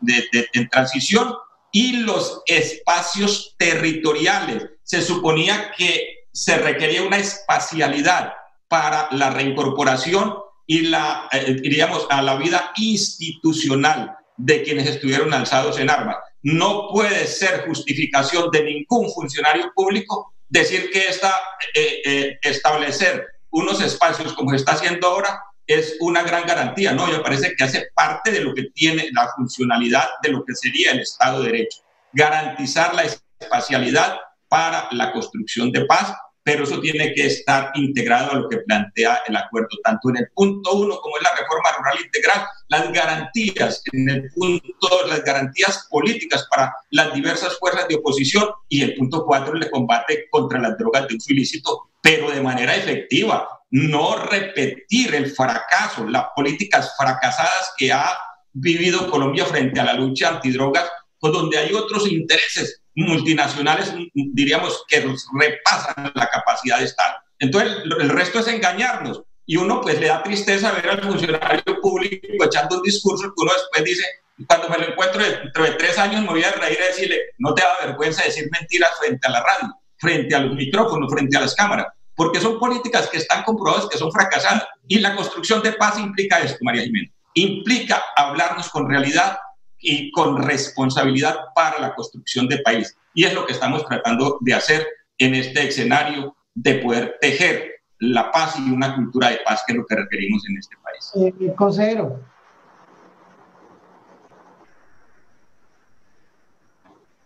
de, 0.00 0.66
transición 0.70 1.36
y 1.70 1.98
los 1.98 2.42
espacios 2.46 3.54
territoriales. 3.58 4.70
Se 4.82 5.02
suponía 5.02 5.70
que 5.76 6.26
se 6.32 6.58
requería 6.58 7.02
una 7.02 7.18
espacialidad 7.18 8.32
para 8.68 9.08
la 9.12 9.30
reincorporación 9.30 10.34
y 10.66 10.82
la, 10.82 11.28
eh, 11.32 11.56
diríamos, 11.62 12.06
a 12.10 12.22
la 12.22 12.36
vida 12.36 12.72
institucional 12.76 14.16
de 14.36 14.62
quienes 14.62 14.88
estuvieron 14.88 15.32
alzados 15.32 15.78
en 15.78 15.90
armas. 15.90 16.16
No 16.42 16.88
puede 16.92 17.26
ser 17.26 17.66
justificación 17.66 18.50
de 18.50 18.64
ningún 18.64 19.10
funcionario 19.10 19.72
público 19.74 20.34
decir 20.48 20.90
que 20.90 21.06
esta, 21.06 21.34
eh, 21.74 22.02
eh, 22.04 22.38
establecer 22.42 23.26
unos 23.50 23.80
espacios 23.80 24.32
como 24.34 24.54
está 24.54 24.72
haciendo 24.72 25.08
ahora 25.08 25.40
es 25.66 25.96
una 26.00 26.22
gran 26.22 26.46
garantía, 26.46 26.92
¿no? 26.92 27.06
Me 27.06 27.18
parece 27.18 27.54
que 27.56 27.64
hace 27.64 27.88
parte 27.94 28.30
de 28.30 28.40
lo 28.40 28.54
que 28.54 28.64
tiene 28.74 29.08
la 29.12 29.28
funcionalidad 29.34 30.06
de 30.22 30.30
lo 30.30 30.44
que 30.44 30.54
sería 30.54 30.92
el 30.92 31.00
Estado 31.00 31.40
de 31.40 31.50
Derecho. 31.50 31.80
Garantizar 32.12 32.94
la 32.94 33.04
espacialidad 33.40 34.18
para 34.48 34.88
la 34.92 35.12
construcción 35.12 35.72
de 35.72 35.84
paz 35.86 36.14
pero 36.46 36.62
eso 36.62 36.80
tiene 36.80 37.12
que 37.12 37.26
estar 37.26 37.72
integrado 37.74 38.30
a 38.30 38.36
lo 38.36 38.48
que 38.48 38.58
plantea 38.58 39.20
el 39.26 39.34
acuerdo, 39.34 39.66
tanto 39.82 40.10
en 40.10 40.18
el 40.18 40.28
punto 40.32 40.74
uno 40.74 41.00
como 41.00 41.16
en 41.16 41.24
la 41.24 41.30
reforma 41.30 41.72
rural 41.76 41.98
integral, 42.04 42.46
las 42.68 42.92
garantías, 42.92 43.82
en 43.92 44.08
el 44.08 44.30
punto 44.32 44.88
las 45.08 45.24
garantías 45.24 45.88
políticas 45.90 46.46
para 46.48 46.72
las 46.90 47.12
diversas 47.12 47.58
fuerzas 47.58 47.88
de 47.88 47.96
oposición 47.96 48.48
y 48.68 48.82
el 48.82 48.94
punto 48.94 49.24
cuatro, 49.26 49.56
el 49.56 49.68
combate 49.72 50.28
contra 50.30 50.60
las 50.60 50.78
drogas 50.78 51.08
de 51.08 51.16
uso 51.16 51.32
ilícito, 51.32 51.90
pero 52.00 52.30
de 52.30 52.40
manera 52.40 52.76
efectiva, 52.76 53.48
no 53.70 54.14
repetir 54.26 55.16
el 55.16 55.32
fracaso, 55.32 56.06
las 56.06 56.26
políticas 56.36 56.94
fracasadas 56.96 57.72
que 57.76 57.90
ha 57.90 58.16
vivido 58.52 59.10
Colombia 59.10 59.46
frente 59.46 59.80
a 59.80 59.84
la 59.84 59.94
lucha 59.94 60.28
antidrogas, 60.28 60.88
donde 61.20 61.58
hay 61.58 61.74
otros 61.74 62.06
intereses 62.06 62.84
multinacionales, 63.02 63.92
diríamos, 64.14 64.84
que 64.88 65.06
repasan 65.38 66.12
la 66.14 66.28
capacidad 66.28 66.78
de 66.78 66.86
Estado. 66.86 67.16
Entonces, 67.38 67.76
el 68.00 68.08
resto 68.08 68.40
es 68.40 68.48
engañarnos. 68.48 69.22
Y 69.44 69.56
uno, 69.56 69.80
pues, 69.80 70.00
le 70.00 70.08
da 70.08 70.22
tristeza 70.22 70.72
ver 70.72 70.88
al 70.88 71.02
funcionario 71.02 71.80
público 71.80 72.44
echando 72.44 72.76
un 72.76 72.82
discurso 72.82 73.26
que 73.26 73.42
uno 73.42 73.52
después 73.52 73.84
dice, 73.84 74.04
cuando 74.46 74.68
me 74.68 74.78
lo 74.78 74.88
encuentro 74.90 75.22
dentro 75.22 75.64
de 75.64 75.72
tres 75.72 75.98
años, 75.98 76.22
me 76.22 76.28
voy 76.28 76.42
a 76.42 76.50
reír 76.52 76.78
y 76.82 76.86
decirle, 76.86 77.20
no 77.38 77.54
te 77.54 77.62
da 77.62 77.86
vergüenza 77.86 78.24
decir 78.24 78.48
mentiras 78.50 78.90
frente 78.98 79.26
a 79.26 79.30
la 79.30 79.40
radio, 79.40 79.74
frente 79.98 80.34
a 80.34 80.40
los 80.40 80.54
micrófonos, 80.56 81.10
frente 81.10 81.36
a 81.36 81.40
las 81.40 81.54
cámaras, 81.54 81.86
porque 82.14 82.40
son 82.40 82.58
políticas 82.58 83.08
que 83.08 83.18
están 83.18 83.44
comprobadas 83.44 83.88
que 83.88 83.98
son 83.98 84.10
fracasadas. 84.10 84.66
Y 84.88 84.98
la 84.98 85.14
construcción 85.14 85.62
de 85.62 85.72
paz 85.72 85.98
implica 85.98 86.40
esto, 86.40 86.58
María 86.62 86.82
Jiménez. 86.82 87.12
Implica 87.34 88.02
hablarnos 88.16 88.68
con 88.70 88.88
realidad 88.88 89.38
y 89.86 90.10
con 90.10 90.42
responsabilidad 90.42 91.36
para 91.54 91.80
la 91.80 91.94
construcción 91.94 92.48
de 92.48 92.58
país. 92.58 92.96
Y 93.14 93.24
es 93.24 93.32
lo 93.32 93.46
que 93.46 93.52
estamos 93.52 93.86
tratando 93.86 94.38
de 94.40 94.52
hacer 94.52 94.84
en 95.16 95.34
este 95.36 95.68
escenario 95.68 96.36
de 96.54 96.74
poder 96.74 97.16
tejer 97.20 97.76
la 98.00 98.32
paz 98.32 98.58
y 98.58 98.70
una 98.70 98.96
cultura 98.96 99.30
de 99.30 99.38
paz 99.44 99.62
que 99.64 99.72
es 99.72 99.78
lo 99.78 99.86
que 99.86 99.94
requerimos 99.94 100.42
en 100.48 100.58
este 100.58 100.76
país. 100.82 101.12
Eh, 101.14 101.34
eh 101.40 101.54
consejero. 101.54 102.20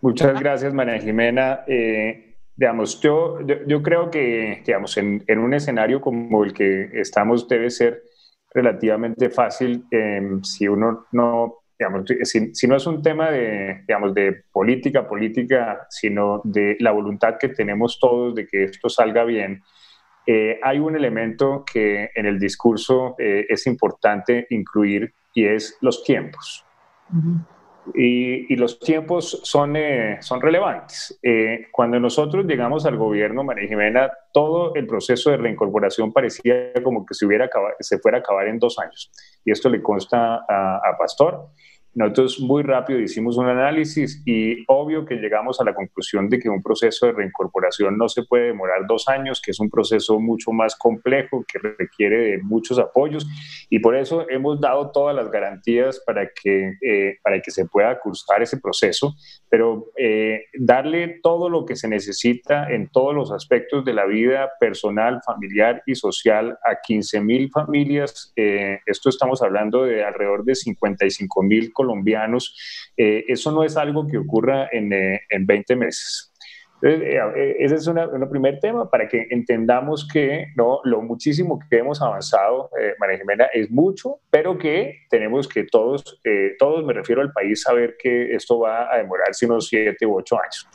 Muchas 0.02 0.38
gracias, 0.38 0.74
María 0.74 0.98
Jimena. 0.98 1.61
Eh, 1.66 2.36
digamos, 2.56 3.00
yo, 3.00 3.38
yo, 3.66 3.82
creo 3.82 4.11
que, 4.11 4.62
digamos, 4.66 4.96
en, 4.98 5.24
en, 5.26 5.38
un 5.38 5.54
escenario 5.54 6.00
como 6.00 6.44
el 6.44 6.52
que 6.52 6.90
estamos 7.00 7.48
debe 7.48 7.70
ser 7.70 8.02
relativamente 8.52 9.30
fácil 9.30 9.86
eh, 9.90 10.20
si 10.42 10.68
uno 10.68 11.06
no 11.12 11.59
si, 12.24 12.66
no 12.66 12.76
es 12.76 12.87
un 12.87 13.03
tema 13.03 13.31
de, 13.31 13.83
digamos, 13.87 14.14
de 14.14 14.45
política, 14.53 15.09
política, 15.09 15.87
sino 15.89 16.41
de 16.45 16.76
la 16.81 16.93
voluntad 16.93 17.37
que 17.39 17.49
tenemos 17.49 17.99
todos 17.99 18.35
de 18.35 18.47
que 18.47 18.64
esto 18.64 18.89
salga 18.89 19.24
bien, 19.24 19.62
eh, 20.26 20.61
hay 20.62 20.78
un 20.78 20.97
elemento 20.97 21.64
que 21.70 22.11
en 22.14 22.26
el 22.26 22.39
discurso 22.39 23.14
eh, 23.18 23.47
es 23.49 23.66
importante 23.66 24.47
incluir 24.51 25.14
y 25.35 25.47
es 25.47 25.78
los 25.81 26.05
tiempos. 26.05 26.64
Y, 27.95 28.55
los 28.57 28.78
tiempos 28.78 29.41
son, 29.43 29.76
eh, 29.76 30.18
son 30.20 30.41
relevantes. 30.41 31.18
cuando 31.72 31.99
nosotros 31.99 32.45
llegamos 32.47 32.87
al 32.87 32.97
gobierno, 32.97 33.43
María 33.43 33.68
Jimena, 33.68 34.11
todo 34.33 34.74
el 34.74 34.87
proceso 34.87 35.31
de 35.31 35.39
reincorporación 35.39 36.12
parecía 36.12 36.72
como 36.83 37.07
que 37.07 37.14
se, 37.14 37.26
fuera 37.99 38.18
a 38.18 38.20
acabar 38.20 38.49
en 38.49 38.59
dos 38.59 38.78
años. 38.78 39.11
Y 39.45 39.51
esto 39.51 39.68
le 39.68 39.83
consta 39.83 40.37
a 40.37 40.97
Pastor. 40.99 41.51
Nosotros 41.93 42.38
muy 42.41 42.62
rápido 42.62 43.01
hicimos 43.01 43.36
un 43.36 43.49
análisis 43.49 44.22
y 44.24 44.64
obvio 44.68 45.05
que 45.05 45.16
llegamos 45.16 45.61
a 45.61 45.64
la 45.64 45.74
conclusión 45.74 46.28
de 46.28 46.38
que 46.38 46.49
un 46.49 46.62
proceso 46.62 47.07
de 47.07 47.12
reincorporación 47.12 47.99
no 47.99 48.09
se 48.09 48.22
puede 48.22 48.47
demorar 48.47 48.86
dos 48.86 49.09
años, 49.09 49.43
que 49.43 49.51
es 49.51 49.59
un 49.59 49.68
proceso 49.68 50.20
mucho 50.20 50.53
más 50.53 50.76
complejo, 50.76 51.45
que 51.53 51.59
requiere 51.59 52.18
de 52.18 52.38
muchos 52.43 52.78
apoyos. 52.78 53.26
Y 53.68 53.80
por 53.80 53.97
eso 53.97 54.24
hemos 54.30 54.61
dado 54.61 54.93
todas 54.93 55.16
las 55.16 55.32
garantías 55.32 56.01
para 56.07 56.28
que, 56.28 56.74
eh, 56.80 57.18
para 57.24 57.41
que 57.41 57.51
se 57.51 57.66
pueda 57.66 57.99
cursar 57.99 58.41
ese 58.41 58.59
proceso, 58.59 59.16
pero 59.49 59.86
eh, 59.97 60.45
darle 60.55 61.18
todo 61.22 61.51
lo 61.51 61.64
que 61.64 61.74
se 61.74 61.88
necesita 61.88 62.70
en 62.70 62.88
todos 62.88 63.14
los 63.14 63.32
aspectos 63.32 63.84
de 63.84 63.95
la 63.95 64.07
vida 64.07 64.51
personal, 64.61 65.20
familiar 65.26 65.82
y 65.86 65.97
social 65.97 66.57
a 66.64 66.80
15 66.80 67.20
mil 67.20 67.51
familias, 67.51 68.32
eh, 68.36 68.78
esto 68.86 69.09
estamos 69.09 69.43
hablando 69.43 69.84
de 69.84 70.05
alrededor 70.05 70.45
de 70.45 70.55
55 70.55 71.43
mil 71.43 71.72
colombianos, 71.81 72.55
eh, 72.95 73.24
eso 73.28 73.51
no 73.53 73.64
es 73.64 73.76
algo 73.78 74.07
que 74.07 74.18
ocurra 74.18 74.68
en, 74.70 74.93
eh, 74.93 75.22
en 75.31 75.47
20 75.47 75.76
meses. 75.76 76.26
Eh, 76.83 77.57
ese 77.59 77.74
es 77.74 77.87
un 77.87 78.31
primer 78.31 78.59
tema 78.59 78.89
para 78.89 79.07
que 79.07 79.26
entendamos 79.31 80.09
que 80.11 80.47
¿no? 80.57 80.81
lo 80.85 81.03
muchísimo 81.03 81.59
que 81.68 81.78
hemos 81.78 82.01
avanzado, 82.01 82.70
María 82.99 83.18
Jimena, 83.18 83.47
es 83.53 83.70
mucho, 83.70 84.20
pero 84.31 84.57
que 84.57 85.01
tenemos 85.11 85.47
que 85.47 85.64
todos, 85.64 86.03
todos 86.59 86.83
me 86.87 86.95
refiero 86.95 87.20
al 87.20 87.33
país, 87.33 87.62
saber 87.62 87.97
que 87.99 88.35
esto 88.35 88.61
va 88.61 88.95
a 88.95 88.97
demorarse 88.97 89.45
unos 89.45 89.68
7 89.68 90.07
u 90.07 90.16
8 90.16 90.37
años. 90.37 90.68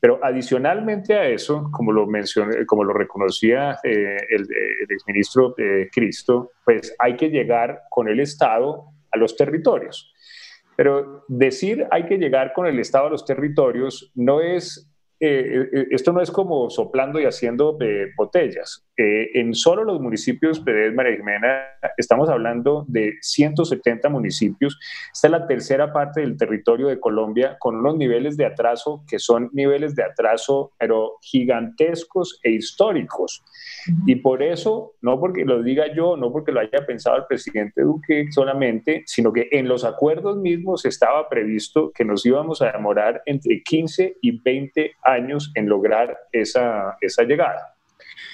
Pero 0.00 0.20
adicionalmente 0.22 1.14
a 1.14 1.26
eso, 1.26 1.70
como 1.72 1.92
lo 1.92 2.06
mencioné, 2.06 2.66
como 2.66 2.84
lo 2.84 2.92
reconocía 2.92 3.78
el, 3.82 4.20
el 4.30 4.86
exministro 4.90 5.54
Cristo, 5.90 6.52
pues 6.62 6.94
hay 6.98 7.16
que 7.16 7.30
llegar 7.30 7.84
con 7.88 8.06
el 8.06 8.20
Estado 8.20 8.84
a 9.12 9.18
los 9.18 9.34
territorios. 9.34 10.12
Pero 10.78 11.24
decir 11.26 11.88
hay 11.90 12.06
que 12.06 12.18
llegar 12.18 12.52
con 12.52 12.64
el 12.68 12.78
Estado 12.78 13.08
a 13.08 13.10
los 13.10 13.24
territorios 13.24 14.12
no 14.14 14.40
es, 14.40 14.88
eh, 15.18 15.66
eh, 15.72 15.86
esto 15.90 16.12
no 16.12 16.20
es 16.20 16.30
como 16.30 16.70
soplando 16.70 17.18
y 17.18 17.24
haciendo 17.24 17.76
botellas. 18.16 18.87
En 18.98 19.54
solo 19.54 19.84
los 19.84 20.00
municipios 20.00 20.64
de 20.64 20.90
María 20.90 21.16
Jimena 21.16 21.68
estamos 21.96 22.28
hablando 22.28 22.84
de 22.88 23.14
170 23.20 24.08
municipios. 24.08 24.78
Esta 25.12 25.28
es 25.28 25.30
la 25.30 25.46
tercera 25.46 25.92
parte 25.92 26.20
del 26.20 26.36
territorio 26.36 26.88
de 26.88 26.98
Colombia 26.98 27.56
con 27.60 27.76
unos 27.76 27.96
niveles 27.96 28.36
de 28.36 28.46
atraso 28.46 29.04
que 29.08 29.20
son 29.20 29.50
niveles 29.52 29.94
de 29.94 30.02
atraso, 30.02 30.72
pero 30.78 31.18
gigantescos 31.22 32.40
e 32.42 32.50
históricos. 32.50 33.44
Y 34.04 34.16
por 34.16 34.42
eso, 34.42 34.94
no 35.00 35.20
porque 35.20 35.44
lo 35.44 35.62
diga 35.62 35.94
yo, 35.94 36.16
no 36.16 36.32
porque 36.32 36.50
lo 36.50 36.60
haya 36.60 36.84
pensado 36.84 37.18
el 37.18 37.26
presidente 37.26 37.82
Duque 37.82 38.26
solamente, 38.30 39.04
sino 39.06 39.32
que 39.32 39.48
en 39.52 39.68
los 39.68 39.84
acuerdos 39.84 40.38
mismos 40.38 40.84
estaba 40.84 41.28
previsto 41.28 41.92
que 41.94 42.04
nos 42.04 42.26
íbamos 42.26 42.62
a 42.62 42.72
demorar 42.72 43.22
entre 43.26 43.62
15 43.62 44.16
y 44.20 44.40
20 44.40 44.92
años 45.04 45.52
en 45.54 45.68
lograr 45.68 46.18
esa, 46.32 46.96
esa 47.00 47.22
llegada. 47.22 47.77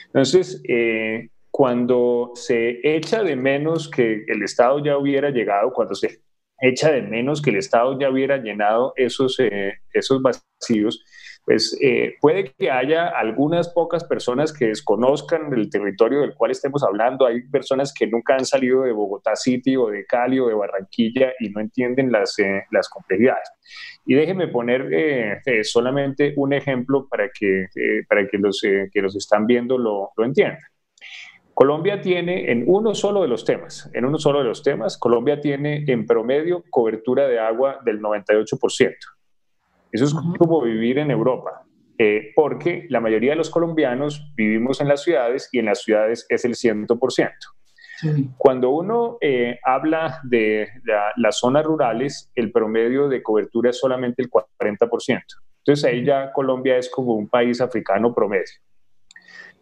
Entonces, 0.07 0.62
eh, 0.68 1.28
cuando 1.51 2.32
se 2.35 2.80
echa 2.82 3.22
de 3.22 3.37
menos 3.37 3.89
que 3.89 4.24
el 4.26 4.43
Estado 4.43 4.82
ya 4.85 4.99
hubiera 4.99 5.30
llegado, 5.30 5.72
cuando 5.72 5.95
se 5.95 6.20
echa 6.61 6.91
de 6.91 7.03
menos 7.03 7.43
que 7.43 7.51
el 7.51 7.57
Estado 7.57 7.99
ya 7.99 8.11
hubiera 8.11 8.39
llenado 8.39 8.93
esos, 8.97 9.39
eh, 9.41 9.74
esos 9.93 10.20
vacíos, 10.22 11.05
pues 11.45 11.76
eh, 11.82 12.14
puede 12.20 12.45
que 12.45 12.70
haya 12.70 13.09
algunas 13.09 13.68
pocas 13.68 14.05
personas 14.05 14.53
que 14.53 14.66
desconozcan 14.68 15.53
el 15.53 15.68
territorio 15.68 16.20
del 16.20 16.34
cual 16.34 16.51
estemos 16.51 16.82
hablando. 16.82 17.26
Hay 17.26 17.42
personas 17.49 17.92
que 17.92 18.07
nunca 18.07 18.34
han 18.34 18.47
salido 18.47 18.82
de 18.82 18.92
Bogotá 18.92 19.36
City 19.36 19.76
o 19.76 19.88
de 19.88 20.07
Cali 20.07 20.40
o 20.40 20.49
de 20.49 20.55
Barranquilla 20.55 21.32
y 21.38 21.51
no 21.51 21.61
entienden 21.61 22.11
las, 22.11 22.38
eh, 22.38 22.64
las 22.70 22.88
complejidades. 22.88 23.51
Y 24.07 24.14
déjenme 24.14 24.49
poner 24.49 24.88
eh, 24.90 25.64
solamente 25.64 26.32
un 26.36 26.55
ejemplo 26.55 27.07
para 27.09 27.28
que, 27.28 27.66
para 28.09 28.26
que 28.26 28.38
los 28.38 28.61
que 28.61 29.03
los 29.03 29.16
están 29.16 29.47
viendo 29.47 29.76
lo, 29.76 30.11
lo 30.16 30.24
entiendan. 30.24 30.61
Colombia 31.55 32.01
tiene 32.01 32.51
en 32.51 32.64
uno 32.66 32.95
solo 32.95 33.22
de 33.22 33.28
los 33.28 33.45
temas, 33.45 33.88
en 33.95 34.05
uno 34.05 34.18
solo 34.18 34.40
de 34.40 34.47
los 34.47 34.62
temas, 34.62 34.99
Colombia 34.99 35.40
tiene 35.40 35.84
en 35.86 36.05
promedio 36.05 36.64
cobertura 36.68 37.28
de 37.28 37.38
agua 37.38 37.78
del 37.84 38.01
98%. 38.01 38.92
Eso 39.95 40.07
es 40.07 40.12
como 40.12 40.61
vivir 40.61 40.99
en 40.99 41.12
Europa, 41.12 41.62
eh, 41.99 42.32
porque 42.34 42.84
la 42.90 42.99
mayoría 42.99 43.30
de 43.30 43.36
los 43.36 43.49
colombianos 43.49 44.32
vivimos 44.34 44.80
en 44.80 44.88
las 44.88 45.05
ciudades 45.05 45.49
y 45.53 45.61
en 45.61 45.66
las 45.66 45.82
ciudades 45.82 46.26
es 46.28 46.45
el 46.45 46.57
100%. 46.57 47.30
Cuando 48.36 48.70
uno 48.70 49.18
eh, 49.20 49.61
habla 49.62 50.18
de 50.24 50.68
las 51.16 51.38
zonas 51.38 51.64
rurales, 51.64 52.28
el 52.34 52.51
promedio 52.51 53.09
de 53.09 53.22
cobertura 53.22 53.70
es 53.70 53.78
solamente 53.78 54.20
el 54.20 54.30
40%. 54.30 55.22
Entonces 55.59 55.84
ahí 55.84 56.05
ya 56.05 56.32
Colombia 56.32 56.76
es 56.76 56.90
como 56.90 57.14
un 57.14 57.28
país 57.28 57.61
africano 57.61 58.12
promedio. 58.12 58.42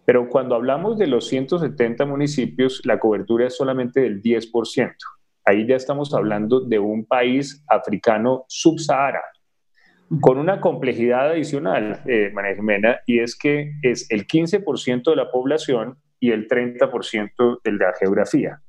Pero 0.07 0.31
cuando 0.31 0.55
hablamos 0.55 0.97
de 0.97 1.09
los 1.09 1.29
170 1.29 2.07
municipios, 2.07 2.81
la 2.85 2.99
cobertura 2.99 3.49
es 3.49 3.55
solamente 3.55 4.01
del 4.01 4.23
10%. 4.23 4.95
Ahí 5.45 5.67
ya 5.67 5.77
estamos 5.77 6.15
hablando 6.15 6.61
de 6.61 6.79
un 6.79 7.05
país 7.05 7.63
africano 7.69 8.47
subsahara, 8.49 9.23
con 10.21 10.39
una 10.39 10.61
complejidad 10.61 11.31
adicional, 11.31 12.03
eh, 12.07 12.31
María 12.35 12.57
Jimena, 12.57 13.01
y 13.07 13.21
es 13.21 13.37
que 13.37 13.73
es 13.83 14.11
el 14.11 14.27
15% 14.27 15.11
de 15.11 15.17
la 15.17 15.31
población 15.31 15.99
y 16.21 16.33
el 16.33 16.49
30% 16.49 17.61
de 17.65 17.73
la 17.73 17.93
geografía. 17.99 18.61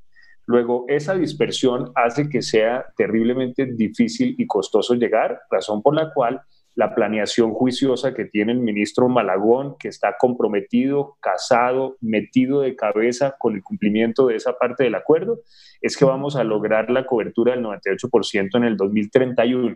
Luego, 0.46 0.86
esa 0.88 1.16
dispersión 1.16 1.92
hace 1.96 2.30
que 2.30 2.42
sea 2.42 2.86
terriblemente 2.98 3.66
difícil 3.66 4.36
y 4.38 4.48
costoso 4.48 4.94
llegar, 4.96 5.42
razón 5.50 5.82
por 5.82 5.96
la 5.96 6.14
cual 6.14 6.42
la 6.76 6.96
planeación 6.96 7.54
juiciosa 7.54 8.14
que 8.14 8.26
tiene 8.26 8.52
el 8.52 8.60
ministro 8.60 9.08
Malagón, 9.08 9.76
que 9.78 9.88
está 9.88 10.16
comprometido, 10.20 11.18
casado, 11.22 11.98
metido 12.02 12.62
de 12.62 12.76
cabeza 12.76 13.36
con 13.38 13.56
el 13.56 13.64
cumplimiento 13.64 14.28
de 14.28 14.36
esa 14.38 14.54
parte 14.58 14.84
del 14.84 14.96
acuerdo, 14.96 15.42
es 15.82 15.96
que 15.96 16.06
vamos 16.06 16.36
a 16.36 16.44
lograr 16.44 16.90
la 16.90 17.06
cobertura 17.06 17.54
del 17.54 17.64
98% 17.64 18.58
en 18.58 18.64
el 18.64 18.76
2031. 18.76 19.76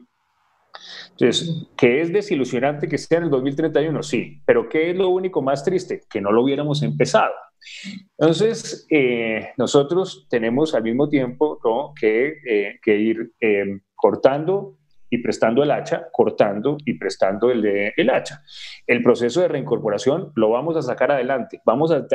Entonces, 1.11 1.67
¿qué 1.77 2.01
es 2.01 2.13
desilusionante 2.13 2.87
que 2.87 2.97
sea 2.97 3.19
en 3.19 3.25
el 3.25 3.29
2031? 3.29 4.03
Sí, 4.03 4.41
pero 4.45 4.69
¿qué 4.69 4.91
es 4.91 4.95
lo 4.95 5.09
único 5.09 5.41
más 5.41 5.63
triste? 5.63 6.03
Que 6.09 6.21
no 6.21 6.31
lo 6.31 6.43
hubiéramos 6.43 6.83
empezado. 6.83 7.33
Entonces, 8.17 8.85
eh, 8.89 9.49
nosotros 9.57 10.27
tenemos 10.29 10.73
al 10.73 10.83
mismo 10.83 11.09
tiempo 11.09 11.59
que, 11.99 12.39
eh, 12.47 12.79
que, 12.81 12.97
ir 12.97 13.31
eh, 13.39 13.79
cortando 13.95 14.76
y 15.09 15.19
prestando 15.19 15.63
el 15.63 15.71
hacha, 15.71 16.07
cortando 16.11 16.77
y 16.85 16.97
prestando 16.97 17.51
el, 17.51 17.65
el 17.95 18.09
hacha. 18.09 18.43
El 18.85 19.01
proceso 19.03 19.41
de 19.41 19.47
reincorporación 19.47 20.31
lo 20.35 20.49
vamos 20.49 20.75
a 20.75 20.81
sacar 20.81 21.11
adelante, 21.11 21.61
vamos 21.65 21.91
a, 21.91 22.05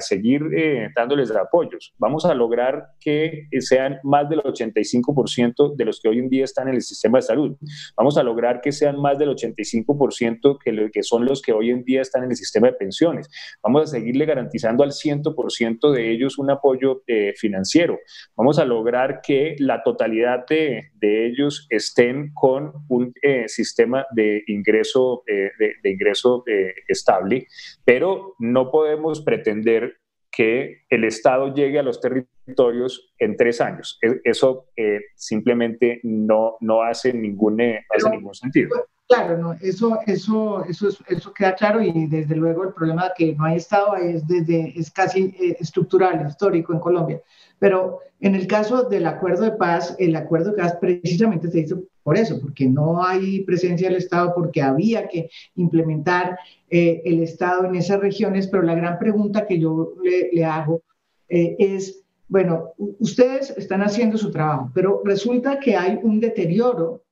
seguir 0.00 0.42
eh, 0.56 0.90
dándoles 0.94 1.30
apoyos, 1.30 1.94
vamos 1.98 2.24
a 2.24 2.34
lograr 2.34 2.88
que 3.00 3.48
sean 3.60 3.98
más 4.02 4.28
del 4.28 4.42
85% 4.42 5.76
de 5.76 5.84
los 5.84 6.00
que 6.00 6.08
hoy 6.08 6.18
en 6.18 6.28
día 6.28 6.44
están 6.44 6.68
en 6.68 6.74
el 6.74 6.82
sistema 6.82 7.18
de 7.18 7.22
salud, 7.22 7.56
vamos 7.96 8.18
a 8.18 8.22
lograr 8.22 8.60
que 8.60 8.72
sean 8.72 9.00
más 9.00 9.18
del 9.18 9.30
85% 9.30 10.58
que, 10.62 10.90
que 10.92 11.02
son 11.02 11.24
los 11.24 11.42
que 11.42 11.52
hoy 11.52 11.70
en 11.70 11.84
día 11.84 12.02
están 12.02 12.24
en 12.24 12.30
el 12.30 12.36
sistema 12.36 12.68
de 12.68 12.74
pensiones, 12.74 13.28
vamos 13.62 13.82
a 13.82 13.86
seguirle 13.86 14.26
garantizando 14.26 14.82
al 14.82 14.90
100% 14.90 15.92
de 15.92 16.10
ellos 16.10 16.38
un 16.38 16.50
apoyo 16.50 17.02
eh, 17.06 17.32
financiero, 17.36 17.98
vamos 18.36 18.58
a 18.58 18.64
lograr 18.64 19.20
que 19.22 19.56
la 19.58 19.82
totalidad 19.82 20.44
de, 20.48 20.90
de 20.94 21.26
ellos 21.26 21.66
estén 21.70 22.32
con 22.42 22.72
un 22.88 23.14
eh, 23.22 23.44
sistema 23.46 24.04
de 24.10 24.42
ingreso, 24.48 25.22
eh, 25.28 25.52
de, 25.80 25.88
ingreso 25.88 26.42
eh, 26.48 26.74
estable, 26.88 27.46
pero 27.84 28.34
no 28.40 28.68
podemos 28.68 29.20
pretender 29.20 29.98
que 30.28 30.78
el 30.90 31.04
Estado 31.04 31.54
llegue 31.54 31.78
a 31.78 31.84
los 31.84 32.00
territorios 32.00 33.14
en 33.20 33.36
tres 33.36 33.60
años. 33.60 33.96
E, 34.02 34.20
eso 34.24 34.66
simplemente 35.14 36.00
no, 36.02 36.56
no, 36.60 36.82
hace, 36.82 37.12
ningún, 37.12 37.60
hace 37.60 38.10
ningún 38.10 38.34
sentido. 38.34 38.70
Claro, 39.08 39.38
no, 39.38 39.52
eso, 39.60 40.00
eso, 40.08 40.64
eso, 40.64 40.88
eso 41.06 41.32
queda 41.32 41.54
claro 41.54 41.80
y 41.80 42.08
desde 42.08 42.34
luego 42.34 42.64
el 42.64 42.72
problema 42.72 43.12
que 43.16 43.36
no 43.36 43.44
hay 43.44 43.58
Estado 43.58 43.94
es, 43.94 44.26
desde, 44.26 44.76
es 44.76 44.90
casi 44.90 45.32
estructural, 45.60 46.26
histórico 46.26 46.72
en 46.72 46.80
Colombia. 46.80 47.20
Pero 47.60 48.00
en 48.18 48.34
el 48.34 48.48
caso 48.48 48.82
del 48.82 49.06
acuerdo 49.06 49.44
de 49.44 49.52
paz, 49.52 49.94
el 50.00 50.16
acuerdo 50.16 50.50
de 50.50 50.56
paz 50.56 50.76
precisamente 50.80 51.48
se 51.48 51.60
hizo 51.60 51.82
por 52.02 52.16
eso, 52.16 52.40
porque 52.40 52.66
no 52.66 53.04
hay 53.04 53.44
presencia 53.44 53.88
del 53.88 53.98
Estado, 53.98 54.32
porque 54.34 54.62
había 54.62 55.08
que 55.08 55.30
implementar 55.56 56.38
eh, 56.70 57.02
el 57.04 57.22
Estado 57.22 57.66
en 57.66 57.76
esas 57.76 58.00
regiones, 58.00 58.48
pero 58.48 58.62
la 58.62 58.74
gran 58.74 58.98
pregunta 58.98 59.46
que 59.46 59.58
yo 59.58 59.94
le, 60.02 60.44
hago 60.44 60.82
eh, 61.28 61.56
es, 61.58 62.02
bueno, 62.28 62.70
ustedes 62.98 63.50
están 63.56 63.82
haciendo 63.82 64.18
su 64.18 64.30
trabajo, 64.30 64.70
pero 64.74 65.02
resulta 65.04 65.60
que 65.60 65.76
hay 65.76 65.98
un 66.02 66.20
deterioro 66.20 67.02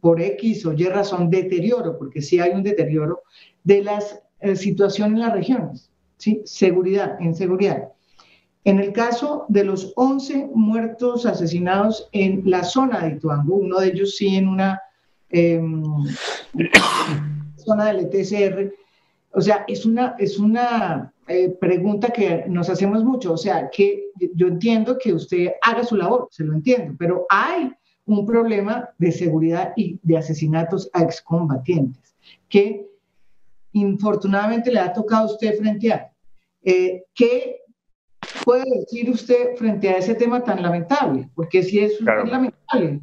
por 0.00 0.20
X 0.20 0.66
o 0.66 0.72
Y 0.72 0.84
razón, 0.84 1.30
deterioro, 1.30 1.98
porque 1.98 2.20
sí 2.20 2.38
hay 2.38 2.52
un 2.52 2.62
deterioro 2.62 3.22
de 3.64 3.82
la 3.82 4.02
eh, 4.40 4.56
situación 4.56 5.12
en 5.12 5.20
las 5.20 5.32
regiones, 5.32 5.90
¿sí? 6.18 6.42
Seguridad, 6.44 7.18
inseguridad. 7.20 7.88
En 8.64 8.78
el 8.78 8.92
caso 8.92 9.44
de 9.48 9.64
los 9.64 9.92
11 9.96 10.50
muertos 10.54 11.26
asesinados 11.26 12.08
en 12.12 12.42
la 12.44 12.62
zona 12.62 13.00
de 13.00 13.16
Ituango, 13.16 13.56
uno 13.56 13.80
de 13.80 13.88
ellos 13.88 14.16
sí 14.16 14.36
en 14.36 14.48
una 14.48 14.80
em, 15.30 15.82
zona 17.56 17.86
del 17.86 18.06
ETCR, 18.06 18.72
o 19.32 19.40
sea, 19.40 19.64
es 19.66 19.84
una, 19.84 20.14
es 20.18 20.38
una 20.38 21.12
eh, 21.26 21.48
pregunta 21.60 22.10
que 22.10 22.44
nos 22.48 22.68
hacemos 22.68 23.02
mucho, 23.02 23.32
o 23.32 23.36
sea, 23.36 23.68
que 23.70 24.10
yo 24.34 24.46
entiendo 24.46 24.98
que 24.98 25.12
usted 25.12 25.52
haga 25.62 25.82
su 25.82 25.96
labor, 25.96 26.28
se 26.30 26.44
lo 26.44 26.54
entiendo, 26.54 26.94
pero 26.98 27.26
hay 27.30 27.72
un 28.04 28.26
problema 28.26 28.90
de 28.98 29.10
seguridad 29.10 29.72
y 29.76 29.98
de 30.02 30.18
asesinatos 30.18 30.90
a 30.92 31.02
excombatientes 31.02 32.14
que 32.48 32.86
infortunadamente 33.72 34.70
le 34.70 34.80
ha 34.80 34.92
tocado 34.92 35.22
a 35.22 35.32
usted 35.32 35.56
frente 35.56 35.92
a. 35.92 36.12
Eh, 36.62 37.04
¿Qué 37.14 37.61
puede 38.44 38.64
decir 38.80 39.10
usted 39.10 39.56
frente 39.56 39.88
a 39.88 39.98
ese 39.98 40.14
tema 40.14 40.42
tan 40.42 40.62
lamentable? 40.62 41.28
Porque 41.34 41.62
si 41.62 41.80
es, 41.80 42.00
lamentable. 42.00 43.00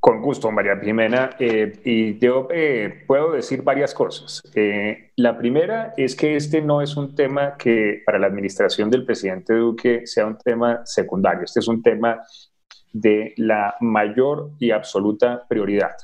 Con 0.00 0.22
gusto, 0.22 0.50
María 0.52 0.78
Jimena. 0.80 1.30
Eh, 1.40 1.72
y 1.84 2.18
yo 2.18 2.46
eh, 2.50 3.04
puedo 3.06 3.32
decir 3.32 3.62
varias 3.62 3.92
cosas. 3.92 4.42
Eh, 4.54 5.10
la 5.16 5.36
primera 5.36 5.92
es 5.96 6.14
que 6.14 6.36
este 6.36 6.62
no 6.62 6.80
es 6.80 6.96
un 6.96 7.14
tema 7.16 7.56
que 7.56 8.02
para 8.06 8.18
la 8.18 8.28
administración 8.28 8.90
del 8.90 9.04
presidente 9.04 9.54
Duque 9.54 10.06
sea 10.06 10.26
un 10.26 10.38
tema 10.38 10.82
secundario. 10.84 11.42
Este 11.42 11.60
es 11.60 11.68
un 11.68 11.82
tema 11.82 12.22
de 12.92 13.34
la 13.36 13.74
mayor 13.80 14.52
y 14.60 14.70
absoluta 14.70 15.44
prioridad. 15.48 15.96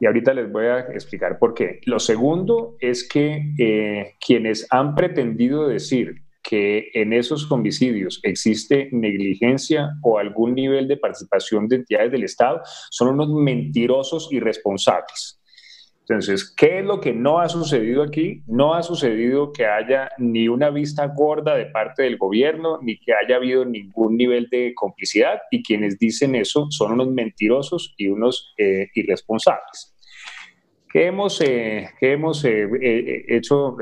Y 0.00 0.06
ahorita 0.06 0.34
les 0.34 0.50
voy 0.50 0.66
a 0.66 0.80
explicar 0.80 1.38
por 1.38 1.54
qué. 1.54 1.80
Lo 1.86 2.00
segundo 2.00 2.76
es 2.80 3.08
que 3.08 4.14
quienes 4.20 4.66
han 4.70 4.94
pretendido 4.94 5.68
decir 5.68 6.25
que 6.48 6.90
en 6.94 7.12
esos 7.12 7.50
homicidios 7.50 8.20
existe 8.22 8.88
negligencia 8.92 9.90
o 10.02 10.18
algún 10.18 10.54
nivel 10.54 10.86
de 10.86 10.96
participación 10.96 11.66
de 11.66 11.76
entidades 11.76 12.12
del 12.12 12.24
Estado, 12.24 12.60
son 12.90 13.08
unos 13.08 13.28
mentirosos 13.30 14.28
irresponsables. 14.30 15.40
Entonces, 16.08 16.54
¿qué 16.56 16.78
es 16.78 16.84
lo 16.84 17.00
que 17.00 17.12
no 17.12 17.40
ha 17.40 17.48
sucedido 17.48 18.04
aquí? 18.04 18.44
No 18.46 18.74
ha 18.74 18.84
sucedido 18.84 19.52
que 19.52 19.66
haya 19.66 20.08
ni 20.18 20.46
una 20.46 20.70
vista 20.70 21.08
gorda 21.08 21.56
de 21.56 21.66
parte 21.66 22.04
del 22.04 22.16
gobierno, 22.16 22.78
ni 22.80 22.96
que 22.96 23.12
haya 23.12 23.36
habido 23.36 23.64
ningún 23.64 24.16
nivel 24.16 24.46
de 24.48 24.72
complicidad, 24.76 25.40
y 25.50 25.64
quienes 25.64 25.98
dicen 25.98 26.36
eso 26.36 26.68
son 26.70 26.92
unos 26.92 27.08
mentirosos 27.08 27.92
y 27.96 28.06
unos 28.06 28.54
eh, 28.56 28.86
irresponsables. 28.94 29.95
¿Qué 30.96 31.08
hemos, 31.08 31.42
eh, 31.42 31.90
hemos 32.00 32.42
eh, 32.46 32.66
eh, 32.80 33.24
hecho 33.28 33.76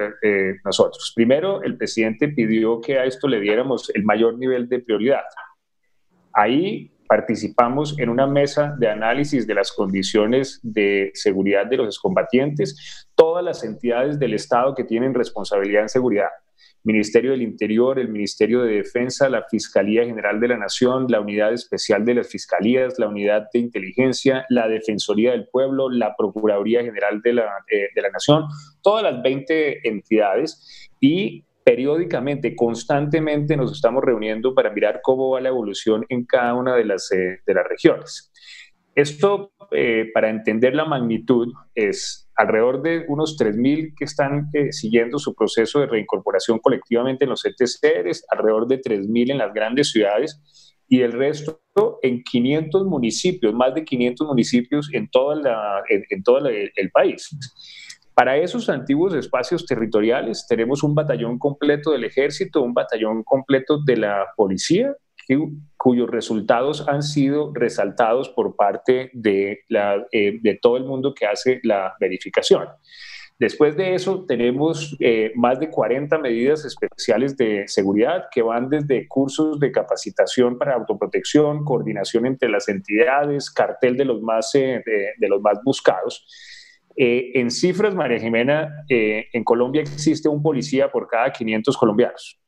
nosotros? 0.64 1.12
Primero, 1.14 1.62
el 1.62 1.76
presidente 1.76 2.26
pidió 2.26 2.80
que 2.80 2.98
a 2.98 3.04
esto 3.04 3.28
le 3.28 3.38
diéramos 3.38 3.88
el 3.94 4.02
mayor 4.02 4.36
nivel 4.36 4.68
de 4.68 4.80
prioridad. 4.80 5.22
Ahí 6.32 6.90
participamos 7.06 7.96
en 8.00 8.08
una 8.08 8.26
mesa 8.26 8.74
de 8.80 8.88
análisis 8.88 9.46
de 9.46 9.54
las 9.54 9.70
condiciones 9.70 10.58
de 10.64 11.12
seguridad 11.14 11.66
de 11.66 11.76
los 11.76 12.00
combatientes, 12.00 13.06
todas 13.14 13.44
las 13.44 13.62
entidades 13.62 14.18
del 14.18 14.34
Estado 14.34 14.74
que 14.74 14.82
tienen 14.82 15.14
responsabilidad 15.14 15.82
en 15.82 15.88
seguridad. 15.90 16.30
Ministerio 16.84 17.30
del 17.30 17.42
Interior, 17.42 17.98
el 17.98 18.10
Ministerio 18.10 18.62
de 18.62 18.74
Defensa, 18.74 19.28
la 19.30 19.44
Fiscalía 19.50 20.04
General 20.04 20.38
de 20.38 20.48
la 20.48 20.58
Nación, 20.58 21.06
la 21.08 21.20
Unidad 21.20 21.52
Especial 21.52 22.04
de 22.04 22.14
las 22.14 22.28
Fiscalías, 22.28 22.98
la 22.98 23.08
Unidad 23.08 23.48
de 23.52 23.60
Inteligencia, 23.60 24.44
la 24.50 24.68
Defensoría 24.68 25.30
del 25.30 25.48
Pueblo, 25.48 25.88
la 25.88 26.14
Procuraduría 26.16 26.82
General 26.82 27.22
de 27.22 27.32
la, 27.32 27.44
eh, 27.70 27.88
de 27.94 28.02
la 28.02 28.10
Nación, 28.10 28.44
todas 28.82 29.02
las 29.02 29.22
20 29.22 29.88
entidades 29.88 30.90
y 31.00 31.44
periódicamente, 31.64 32.54
constantemente 32.54 33.56
nos 33.56 33.72
estamos 33.72 34.04
reuniendo 34.04 34.54
para 34.54 34.70
mirar 34.70 35.00
cómo 35.02 35.30
va 35.30 35.40
la 35.40 35.48
evolución 35.48 36.04
en 36.10 36.26
cada 36.26 36.54
una 36.54 36.76
de 36.76 36.84
las, 36.84 37.10
eh, 37.10 37.40
de 37.44 37.54
las 37.54 37.66
regiones. 37.66 38.30
Esto, 38.94 39.52
eh, 39.72 40.10
para 40.12 40.28
entender 40.28 40.74
la 40.74 40.84
magnitud, 40.84 41.52
es 41.74 42.23
alrededor 42.36 42.82
de 42.82 43.04
unos 43.08 43.36
3.000 43.38 43.94
que 43.96 44.04
están 44.04 44.50
eh, 44.52 44.72
siguiendo 44.72 45.18
su 45.18 45.34
proceso 45.34 45.80
de 45.80 45.86
reincorporación 45.86 46.58
colectivamente 46.58 47.24
en 47.24 47.30
los 47.30 47.44
ETCRs, 47.44 48.26
alrededor 48.30 48.66
de 48.66 48.80
3.000 48.80 49.32
en 49.32 49.38
las 49.38 49.52
grandes 49.52 49.90
ciudades 49.90 50.40
y 50.88 51.00
el 51.00 51.12
resto 51.12 51.60
en 52.02 52.22
500 52.22 52.84
municipios, 52.86 53.54
más 53.54 53.74
de 53.74 53.84
500 53.84 54.26
municipios 54.26 54.90
en, 54.92 55.08
todo 55.08 55.32
el 55.32 56.90
país. 56.92 57.30
Para 58.14 58.36
esos 58.36 58.68
antiguos 58.68 59.14
espacios 59.14 59.66
territoriales 59.66 60.46
tenemos 60.48 60.82
un 60.82 60.94
batallón 60.94 61.38
completo 61.38 61.90
del 61.90 62.04
ejército, 62.04 62.62
un 62.62 62.74
batallón 62.74 63.24
completo 63.24 63.82
de 63.82 63.96
la 63.96 64.26
policía 64.36 64.94
cuyos 65.76 66.10
resultados 66.10 66.86
han 66.88 67.02
sido 67.02 67.52
resaltados 67.54 68.28
por 68.30 68.56
parte 68.56 69.10
eh, 69.12 69.58
de 69.68 70.58
todo 70.60 70.76
el 70.76 70.84
mundo 70.84 71.14
que 71.14 71.26
hace 71.26 71.60
la 71.62 71.94
verificación. 72.00 72.68
Después 73.38 73.76
de 73.76 73.94
eso, 73.94 74.24
tenemos 74.26 74.96
eh, 75.00 75.32
más 75.34 75.58
de 75.58 75.68
40 75.68 76.18
medidas 76.18 76.64
especiales 76.64 77.36
de 77.36 77.64
seguridad 77.66 78.26
que 78.30 78.42
van 78.42 78.68
desde 78.68 79.08
cursos 79.08 79.58
de 79.58 79.72
capacitación 79.72 80.56
para 80.56 80.74
autoprotección, 80.74 81.64
coordinación 81.64 82.26
entre 82.26 82.48
las 82.48 82.68
entidades, 82.68 83.50
cartel 83.50 83.96
de 83.96 84.04
los 84.04 84.22
más, 84.22 84.54
eh, 84.54 84.82
de, 84.86 85.28
los 85.28 85.42
más 85.42 85.58
buscados. 85.64 86.24
en 86.96 87.50
cifras, 87.50 87.92
María 87.92 88.20
Jimena, 88.20 88.68
en 88.88 89.42
Colombia 89.42 89.82
existe 89.82 90.28
un 90.28 90.40
policía 90.40 90.92
por 90.92 91.08
cada 91.08 91.32
500 91.32 91.76
colombianos. 91.76 92.43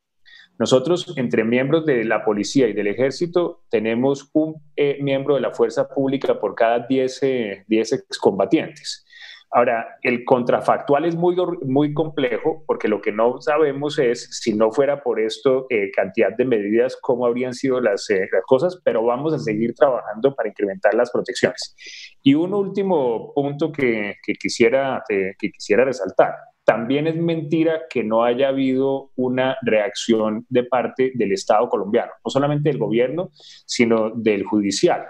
Nosotros, 0.59 1.13
entre 1.17 1.45
miembros 1.45 1.85
de 1.85 2.05
la 2.05 2.25
policía 2.25 2.69
y 2.69 2.73
del 2.73 2.87
ejército, 2.87 3.65
tenemos 3.71 4.31
un 4.33 4.63
eh, 4.77 4.99
miembro 5.03 5.35
de 5.35 5.41
la 5.41 5.53
fuerza 5.53 5.89
pública 5.89 6.39
por 6.39 6.55
cada 6.55 6.87
10, 6.87 7.23
eh, 7.23 7.65
excombatientes. 7.69 9.07
Ahora, 9.51 9.97
el 10.03 10.25
contrafactual 10.25 11.05
es 11.05 11.15
muy, 11.15 11.37
muy 11.63 11.95
complejo 11.95 12.65
porque 12.67 12.89
lo 12.89 13.01
que 13.01 13.13
no 13.13 13.41
sabemos 13.41 13.99
es, 13.99 14.29
si 14.43 14.55
no 14.55 14.73
fuera 14.73 15.03
por 15.03 15.21
esto, 15.21 15.67
eh, 15.71 15.91
cantidad 15.93 16.37
de 16.37 16.45
medidas, 16.45 16.99
cómo 17.01 17.27
habrían 17.27 17.55
sido 17.55 17.81
las, 17.81 18.11
eh, 18.11 18.29
las, 18.33 18.43
cosas, 18.45 18.81
pero 18.85 19.05
vamos 19.05 19.33
a 19.33 19.39
seguir 19.39 19.75
trabajando 19.75 20.35
para 20.35 20.49
incrementar 20.49 20.95
las 20.95 21.11
protecciones. 21.11 21.75
Y 22.23 22.35
un 22.35 22.55
último 22.55 23.33
punto 23.35 23.71
que, 23.71 24.17
que 24.23 24.35
quisiera, 24.35 25.03
eh, 25.09 25.35
que 25.39 25.51
quisiera 25.51 25.85
resaltar. 25.85 26.35
También 26.67 27.07
es 27.07 27.15
mentira 27.15 27.83
que 27.89 28.03
no 28.03 28.25
haya 28.25 28.49
habido 28.49 29.13
una 29.15 29.57
reacción 29.63 30.45
de 30.49 30.65
parte 30.65 31.13
del 31.15 31.31
Estado 31.31 31.69
colombiano, 31.69 32.11
no 32.25 32.29
solamente 32.29 32.71
del 32.71 32.79
gobierno, 32.79 33.31
sino 33.65 34.11
del 34.11 34.43
judicial. 34.43 35.07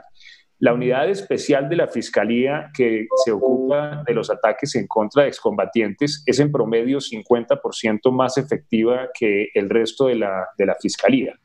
La 0.59 0.75
unidad 0.75 1.09
especial 1.09 1.71
de 1.71 1.77
la 1.77 1.89
Fiscalía 1.89 2.71
que 2.77 3.07
se 3.25 3.33
ocupa 3.33 4.05
de 4.07 4.13
los 4.13 4.29
ataques 4.29 4.75
en 4.75 4.87
contra 4.87 5.23
de 5.23 5.31
excombatientes 5.31 6.23
es 6.27 6.41
en 6.41 6.53
promedio 6.53 6.99
50% 6.99 8.13
más 8.13 8.37
efectiva 8.37 9.09
que 9.19 9.49
el 9.55 9.71
resto 9.71 10.09
de 10.09 10.17
la, 10.17 10.49
de 10.59 10.67
la 10.67 10.77
Fiscalía. 10.79 11.39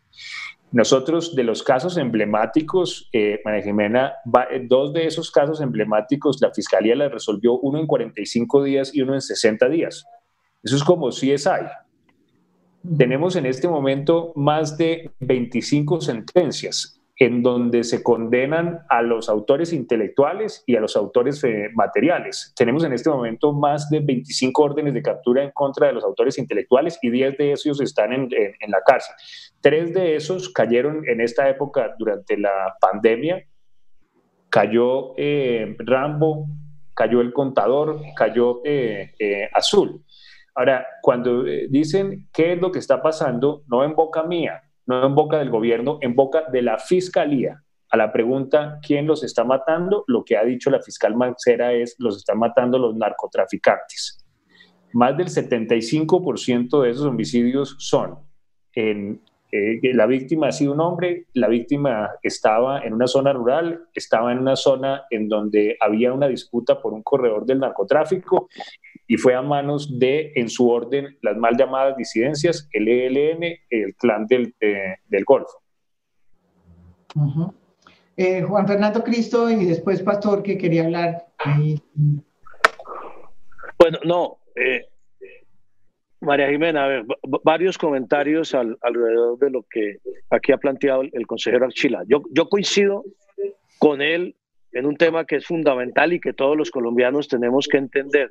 Nosotros, 0.72 1.36
de 1.36 1.44
los 1.44 1.64
casos 1.64 1.98
emblemáticos, 1.98 3.10
eh, 3.12 3.42
María 3.44 3.62
Jimena, 3.62 4.14
dos 4.64 4.94
de 4.94 5.06
esos 5.06 5.30
casos 5.30 5.60
emblemáticos, 5.60 6.42
la 6.42 6.54
Fiscalía 6.54 6.96
la 6.96 7.10
resolvió 7.10 7.60
uno 7.60 7.78
en 7.78 7.88
45 7.88 8.64
días 8.64 8.96
y 8.96 9.02
uno 9.02 9.14
en 9.14 9.22
60 9.22 9.68
días. 9.68 10.06
Eso 10.64 10.76
es 10.78 10.84
como 10.84 11.12
si 11.12 11.34
es 11.34 11.46
hay. 11.46 11.66
Tenemos 12.98 13.36
en 13.36 13.46
este 13.46 13.68
momento 13.68 14.32
más 14.36 14.78
de 14.78 15.12
25 15.20 16.00
sentencias 16.02 17.02
en 17.22 17.44
donde 17.44 17.84
se 17.84 18.02
condenan 18.02 18.80
a 18.90 19.04
los 19.04 19.30
autores 19.30 19.74
intelectuales 19.74 20.64
y 20.66 20.76
a 20.76 20.80
los 20.80 20.96
autores 20.96 21.44
eh, 21.44 21.70
materiales. 21.76 22.52
Tenemos 22.56 22.84
en 22.84 22.94
este 22.94 23.12
momento 23.12 23.54
más 23.54 23.92
de 23.92 24.00
25 24.00 24.64
órdenes 24.64 24.96
de 24.96 25.04
captura 25.04 25.44
en 25.44 25.52
contra 25.52 25.86
de 25.86 25.94
los 25.94 26.04
autores 26.04 26.40
intelectuales 26.40 26.98
y 27.00 27.12
10 27.12 27.38
de 27.38 27.52
esos 27.52 27.80
están 27.80 28.12
en, 28.12 28.30
la 28.68 28.82
cárcel. 28.84 29.14
Tres 29.62 29.94
de 29.94 30.16
esos 30.16 30.50
cayeron 30.50 31.08
en 31.08 31.22
esta 31.22 31.48
época 31.50 31.96
durante 31.98 32.38
la 32.38 32.76
pandemia. 32.80 33.46
Cayó 34.50 35.14
eh, 35.18 35.76
Rambo, 35.80 36.48
cayó 36.94 37.22
El 37.22 37.32
Contador, 37.32 38.02
cayó 38.16 38.62
eh, 38.66 39.50
Azul. 39.54 40.04
Ahora, 40.56 40.86
cuando 41.02 41.44
dicen 41.70 42.28
qué 42.34 42.54
es 42.54 42.62
lo 42.62 42.72
que 42.72 42.80
está 42.80 43.02
pasando, 43.02 43.64
no 43.68 43.84
en 43.86 43.96
boca 43.96 44.24
mía, 44.24 44.62
no 44.86 45.06
en 45.06 45.16
boca 45.16 45.38
del 45.38 45.50
gobierno, 45.50 45.98
en 46.02 46.16
boca 46.16 46.44
de 46.52 46.62
la 46.62 46.78
fiscalía. 46.78 47.64
A 47.90 47.98
la 47.98 48.12
pregunta, 48.12 48.80
¿quién 48.82 49.06
los 49.06 49.24
está 49.24 49.44
matando? 49.44 50.06
Lo 50.08 50.24
que 50.24 50.38
ha 50.38 50.44
dicho 50.44 50.70
la 50.70 50.82
fiscal 50.82 51.16
Mancera 51.16 51.74
es, 51.74 51.96
los 52.00 52.18
están 52.18 52.40
matando 52.40 52.78
los 52.80 52.96
narcotraficantes. 52.96 54.26
Más 54.94 55.16
del 55.18 55.28
75% 55.28 56.82
de 56.82 56.90
esos 56.90 57.06
homicidios 57.06 57.76
son 57.80 58.20
en 58.74 59.22
eh, 59.52 59.80
la 59.94 60.06
víctima 60.06 60.48
ha 60.48 60.52
sido 60.52 60.74
un 60.74 60.80
hombre, 60.80 61.26
la 61.34 61.48
víctima 61.48 62.12
estaba 62.24 62.82
en 62.84 62.94
una 62.94 63.08
zona 63.08 63.34
rural, 63.34 63.88
estaba 63.94 64.32
en 64.32 64.40
una 64.40 64.56
zona 64.56 65.04
en 65.10 65.28
donde 65.28 65.78
había 65.80 66.14
una 66.14 66.28
disputa 66.28 66.82
por 66.82 66.94
un 66.94 67.04
corredor 67.04 67.46
del 67.46 67.60
narcotráfico 67.60 68.48
y 69.08 69.18
fue 69.18 69.36
a 69.36 69.42
manos 69.42 70.00
de, 70.00 70.32
en 70.36 70.50
su 70.50 70.70
orden, 70.70 71.18
las 71.22 71.36
mal 71.38 71.58
llamadas 71.58 71.98
disidencias, 71.98 72.70
el 72.72 72.88
ELN, 72.88 73.44
el 73.70 73.96
clan 73.96 74.26
del, 74.28 74.56
del 74.60 75.24
Golfo. 75.26 75.62
Eh, 78.18 78.42
Juan 78.44 78.68
Fernando 78.68 79.04
Cristo 79.04 79.50
y 79.50 79.66
después 79.66 80.02
Pastor 80.02 80.44
que 80.44 80.58
quería 80.58 80.86
hablar. 80.86 81.28
Bueno, 83.80 84.00
no, 84.06 84.38
eh, 84.56 84.91
María 86.22 86.50
Jimena, 86.50 86.86
a 86.86 86.88
ver, 86.88 87.06
varios 87.44 87.78
comentarios 87.78 88.54
alrededor 88.54 89.40
de 89.40 89.50
lo 89.50 89.64
que 89.64 89.98
aquí 90.30 90.52
ha 90.52 90.58
planteado 90.58 91.02
el, 91.02 91.28
consejero 91.28 91.66
Archila. 91.66 92.04
Yo, 92.08 92.22
yo 92.32 92.48
coincido 92.48 93.04
con 93.80 94.02
él 94.02 94.36
en 94.72 94.86
un 94.86 94.96
tema 94.96 95.26
que 95.26 95.38
es 95.38 95.46
fundamental 95.46 96.14
y 96.14 96.20
que 96.20 96.34
todos 96.34 96.56
los 96.56 96.70
colombianos 96.70 97.28
tenemos 97.28 97.68
que 97.68 97.78
entender. 97.78 98.30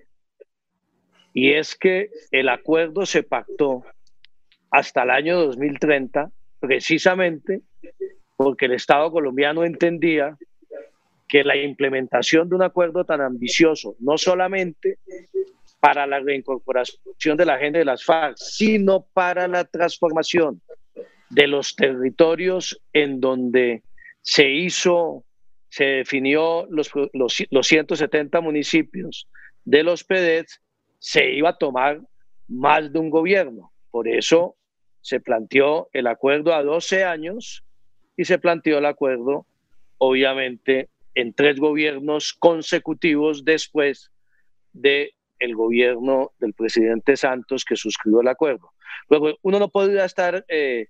Y 1.34 1.52
es 1.52 1.76
que 1.76 2.10
el 2.30 2.48
acuerdo 2.48 3.06
se 3.06 3.24
pactó 3.24 3.84
hasta 4.70 5.02
el 5.02 5.10
año 5.10 5.40
2030 5.40 6.30
precisamente 6.60 7.62
porque 8.36 8.66
el 8.66 8.72
Estado 8.72 9.10
colombiano 9.10 9.64
entendía 9.64 10.38
que 11.26 11.44
la 11.44 11.56
implementación 11.56 12.48
de 12.48 12.56
un 12.56 12.62
acuerdo 12.62 13.04
tan 13.04 13.20
ambicioso 13.20 13.96
no 13.98 14.16
solamente 14.16 14.98
para 15.80 16.06
la 16.06 16.20
reincorporación 16.20 17.36
de 17.36 17.46
la 17.46 17.58
gente 17.58 17.78
de 17.78 17.84
las 17.84 18.04
FARC, 18.04 18.36
sino 18.36 19.06
para 19.14 19.48
la 19.48 19.64
transformación 19.64 20.60
de 21.30 21.46
los 21.46 21.74
territorios 21.74 22.80
en 22.92 23.20
donde 23.20 23.82
se 24.20 24.50
hizo, 24.50 25.24
se 25.70 25.84
definió 25.84 26.66
los, 26.68 26.90
los, 27.14 27.66
170 27.66 28.40
municipios 28.40 29.26
de 29.64 29.82
los 29.82 30.04
PEDES, 30.04 30.60
se 30.98 31.32
iba 31.32 31.50
a 31.50 31.56
tomar 31.56 32.00
más 32.46 32.92
de 32.92 32.98
un 32.98 33.08
gobierno. 33.08 33.72
Por 33.90 34.06
eso 34.06 34.56
se 35.00 35.20
planteó 35.20 35.88
el 35.92 36.06
acuerdo 36.08 36.54
a 36.54 36.62
12 36.62 37.04
años 37.04 37.64
y 38.16 38.24
se 38.26 38.38
planteó 38.38 38.78
el 38.78 38.86
acuerdo, 38.86 39.46
obviamente, 39.96 40.90
en 41.14 41.32
tres 41.32 41.58
gobiernos 41.58 42.34
consecutivos 42.34 43.44
después 43.44 44.10
de 44.72 45.14
el 45.40 45.56
gobierno 45.56 46.32
del 46.38 46.54
presidente 46.54 47.16
Santos 47.16 47.64
que 47.64 47.74
suscribió 47.74 48.20
el 48.20 48.28
acuerdo. 48.28 48.72
Luego, 49.08 49.36
uno 49.42 49.58
no 49.58 49.68
podría 49.68 50.04
estar, 50.04 50.44
eh, 50.48 50.86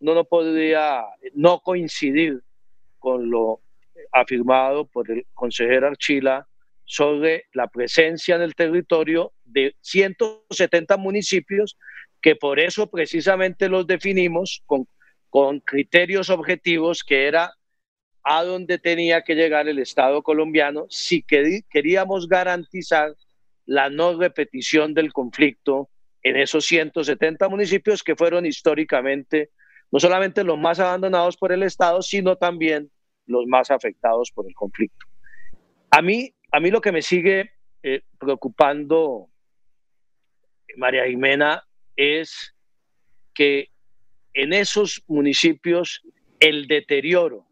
no 0.00 0.24
podría 0.24 1.04
no 1.34 1.60
coincidir 1.60 2.42
con 2.98 3.30
lo 3.30 3.60
afirmado 4.12 4.86
por 4.86 5.10
el 5.10 5.26
consejero 5.34 5.86
Archila 5.86 6.46
sobre 6.84 7.44
la 7.52 7.68
presencia 7.68 8.34
en 8.34 8.42
el 8.42 8.54
territorio 8.54 9.32
de 9.44 9.76
170 9.80 10.96
municipios 10.96 11.76
que 12.20 12.34
por 12.34 12.58
eso 12.58 12.90
precisamente 12.90 13.68
los 13.68 13.86
definimos 13.86 14.62
con, 14.66 14.88
con 15.28 15.60
criterios 15.60 16.30
objetivos 16.30 17.04
que 17.04 17.26
era 17.26 17.54
a 18.22 18.44
donde 18.44 18.78
tenía 18.78 19.22
que 19.22 19.34
llegar 19.34 19.68
el 19.68 19.78
Estado 19.78 20.22
colombiano 20.22 20.86
si 20.88 21.22
queríamos 21.22 22.28
garantizar 22.28 23.14
la 23.70 23.88
no 23.88 24.18
repetición 24.18 24.94
del 24.94 25.12
conflicto 25.12 25.90
en 26.24 26.36
esos 26.36 26.66
170 26.66 27.48
municipios 27.48 28.02
que 28.02 28.16
fueron 28.16 28.44
históricamente 28.44 29.50
no 29.92 30.00
solamente 30.00 30.42
los 30.42 30.58
más 30.58 30.80
abandonados 30.80 31.36
por 31.36 31.52
el 31.52 31.62
Estado, 31.62 32.02
sino 32.02 32.34
también 32.34 32.90
los 33.26 33.46
más 33.46 33.70
afectados 33.70 34.32
por 34.32 34.48
el 34.48 34.54
conflicto. 34.54 35.06
A 35.92 36.02
mí, 36.02 36.34
a 36.50 36.58
mí 36.58 36.72
lo 36.72 36.80
que 36.80 36.90
me 36.90 37.00
sigue 37.00 37.52
eh, 37.84 38.02
preocupando, 38.18 39.28
María 40.76 41.06
Jimena, 41.06 41.62
es 41.94 42.56
que 43.32 43.70
en 44.34 44.52
esos 44.52 45.04
municipios 45.06 46.02
el 46.40 46.66
deterioro 46.66 47.46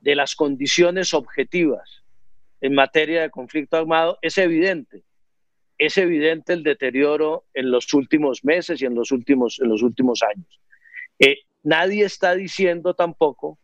de 0.00 0.14
las 0.14 0.34
condiciones 0.34 1.12
objetivas 1.12 2.02
en 2.62 2.74
materia 2.74 3.20
de 3.20 3.30
conflicto 3.30 3.76
armado 3.76 4.18
es 4.22 4.38
evidente 4.38 5.04
es 5.78 5.98
evidente 5.98 6.52
el 6.52 6.62
deterioro 6.62 7.44
en 7.54 7.70
los 7.70 7.92
últimos 7.94 8.44
meses 8.44 8.80
y 8.80 8.86
en 8.86 8.94
los 8.94 9.12
últimos, 9.12 9.60
en 9.60 9.68
los 9.68 9.82
últimos 9.82 10.22
años. 10.22 10.60
Eh, 11.18 11.38
nadie 11.62 12.04
está 12.04 12.34
diciendo 12.34 12.94
tampoco 12.94 13.58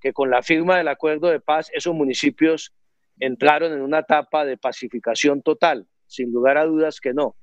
que 0.00 0.12
con 0.12 0.30
la 0.30 0.42
firma 0.42 0.76
del 0.76 0.88
acuerdo 0.88 1.28
de 1.28 1.40
paz 1.40 1.70
esos 1.72 1.94
municipios 1.94 2.72
entraron 3.20 3.72
en 3.72 3.80
una 3.80 4.00
etapa 4.00 4.44
de 4.44 4.56
pacificación 4.56 5.42
total, 5.42 5.86
sin 6.06 6.32
lugar 6.32 6.58
a 6.58 6.64
dudas 6.64 7.00
que 7.00 7.14
no. 7.14 7.36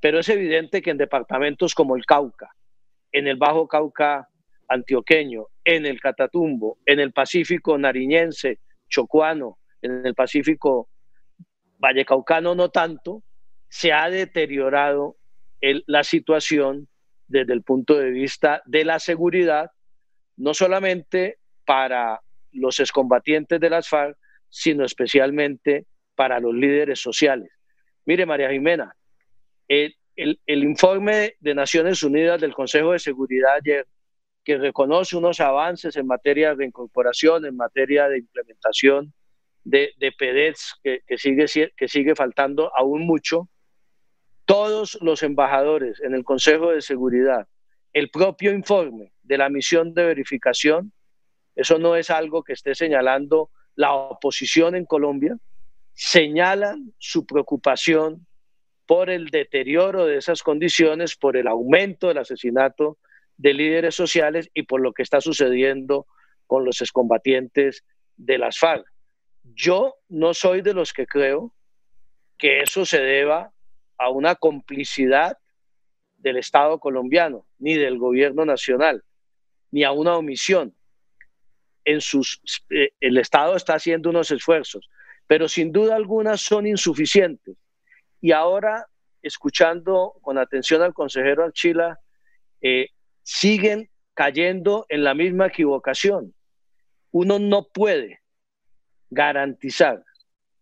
Pero 0.00 0.20
es 0.20 0.28
evidente 0.28 0.82
que 0.82 0.90
en 0.90 0.98
departamentos 0.98 1.74
como 1.74 1.96
el 1.96 2.04
Cauca, 2.04 2.54
en 3.12 3.26
el 3.26 3.36
Bajo 3.36 3.66
Cauca 3.66 4.28
antioqueño, 4.68 5.46
en 5.64 5.86
el 5.86 6.00
Catatumbo, 6.00 6.78
en 6.84 7.00
el 7.00 7.12
Pacífico 7.12 7.78
nariñense, 7.78 8.60
chocuano, 8.88 9.58
en 9.82 10.06
el 10.06 10.14
Pacífico 10.14 10.88
vallecaucano 11.78 12.54
no 12.54 12.70
tanto, 12.70 13.22
se 13.76 13.92
ha 13.92 14.08
deteriorado 14.08 15.18
la 15.60 16.02
situación 16.02 16.88
desde 17.28 17.52
el 17.52 17.62
punto 17.62 17.98
de 17.98 18.10
vista 18.10 18.62
de 18.64 18.86
la 18.86 18.98
seguridad, 18.98 19.70
no 20.38 20.54
solamente 20.54 21.40
para 21.66 22.22
los 22.52 22.80
excombatientes 22.80 23.60
de 23.60 23.68
las 23.68 23.86
FARC, 23.86 24.16
sino 24.48 24.86
especialmente 24.86 25.84
para 26.14 26.40
los 26.40 26.54
líderes 26.54 27.00
sociales. 27.00 27.50
Mire, 28.06 28.24
María 28.24 28.48
Jimena, 28.48 28.96
el, 29.68 29.94
el, 30.14 30.64
informe 30.64 31.34
de 31.40 31.54
Naciones 31.54 32.02
Unidas 32.02 32.40
del 32.40 32.54
Consejo 32.54 32.92
de 32.92 32.98
Seguridad 32.98 33.56
ayer, 33.56 33.86
que 34.42 34.56
reconoce 34.56 35.18
unos 35.18 35.38
avances 35.40 35.96
en 35.96 36.06
materia 36.06 36.54
de 36.54 36.64
incorporación, 36.64 37.44
en 37.44 37.56
materia 37.56 38.08
de 38.08 38.20
implementación 38.20 39.12
de, 39.64 39.92
de 39.98 40.12
PEDETS, 40.12 40.76
que, 40.82 41.02
que, 41.06 41.18
sigue, 41.18 41.44
que 41.76 41.88
sigue 41.88 42.14
faltando 42.14 42.74
aún 42.74 43.06
mucho, 43.06 43.50
todos 44.46 44.96
los 45.02 45.22
embajadores 45.22 46.00
en 46.00 46.14
el 46.14 46.24
Consejo 46.24 46.70
de 46.70 46.80
Seguridad, 46.80 47.46
el 47.92 48.10
propio 48.10 48.52
informe 48.52 49.12
de 49.22 49.38
la 49.38 49.48
misión 49.48 49.92
de 49.92 50.06
verificación, 50.06 50.92
eso 51.54 51.78
no 51.78 51.96
es 51.96 52.10
algo 52.10 52.42
que 52.44 52.52
esté 52.52 52.74
señalando 52.74 53.50
la 53.74 53.92
oposición 53.92 54.74
en 54.76 54.86
Colombia, 54.86 55.36
señalan 55.94 56.94
su 56.98 57.26
preocupación 57.26 58.26
por 58.86 59.10
el 59.10 59.30
deterioro 59.30 60.06
de 60.06 60.18
esas 60.18 60.42
condiciones, 60.42 61.16
por 61.16 61.36
el 61.36 61.48
aumento 61.48 62.08
del 62.08 62.18
asesinato 62.18 62.98
de 63.36 63.52
líderes 63.52 63.94
sociales 63.94 64.48
y 64.54 64.62
por 64.62 64.80
lo 64.80 64.92
que 64.92 65.02
está 65.02 65.20
sucediendo 65.20 66.06
con 66.46 66.64
los 66.64 66.80
excombatientes 66.80 67.84
de 68.16 68.38
las 68.38 68.58
FARC. 68.58 68.86
Yo 69.42 69.96
no 70.08 70.34
soy 70.34 70.62
de 70.62 70.74
los 70.74 70.92
que 70.92 71.06
creo 71.06 71.52
que 72.38 72.60
eso 72.60 72.84
se 72.84 73.00
deba 73.00 73.52
a 73.98 74.10
una 74.10 74.34
complicidad 74.34 75.38
del 76.18 76.36
Estado 76.36 76.78
colombiano, 76.78 77.46
ni 77.58 77.74
del 77.74 77.98
gobierno 77.98 78.44
nacional, 78.44 79.04
ni 79.70 79.84
a 79.84 79.92
una 79.92 80.16
omisión. 80.16 80.74
Eh, 81.84 82.90
el 83.00 83.18
Estado 83.18 83.56
está 83.56 83.74
haciendo 83.74 84.10
unos 84.10 84.30
esfuerzos, 84.30 84.88
pero 85.26 85.48
sin 85.48 85.72
duda 85.72 85.94
alguna 85.96 86.36
son 86.36 86.66
insuficientes. 86.66 87.56
Y 88.20 88.32
ahora, 88.32 88.86
escuchando 89.22 90.14
con 90.20 90.38
atención 90.38 90.82
al 90.82 90.94
consejero 90.94 91.44
Archila, 91.44 92.00
eh, 92.60 92.88
siguen 93.22 93.90
cayendo 94.14 94.86
en 94.88 95.04
la 95.04 95.14
misma 95.14 95.46
equivocación. 95.46 96.34
Uno 97.10 97.38
no 97.38 97.68
puede 97.68 98.20
garantizar 99.10 100.02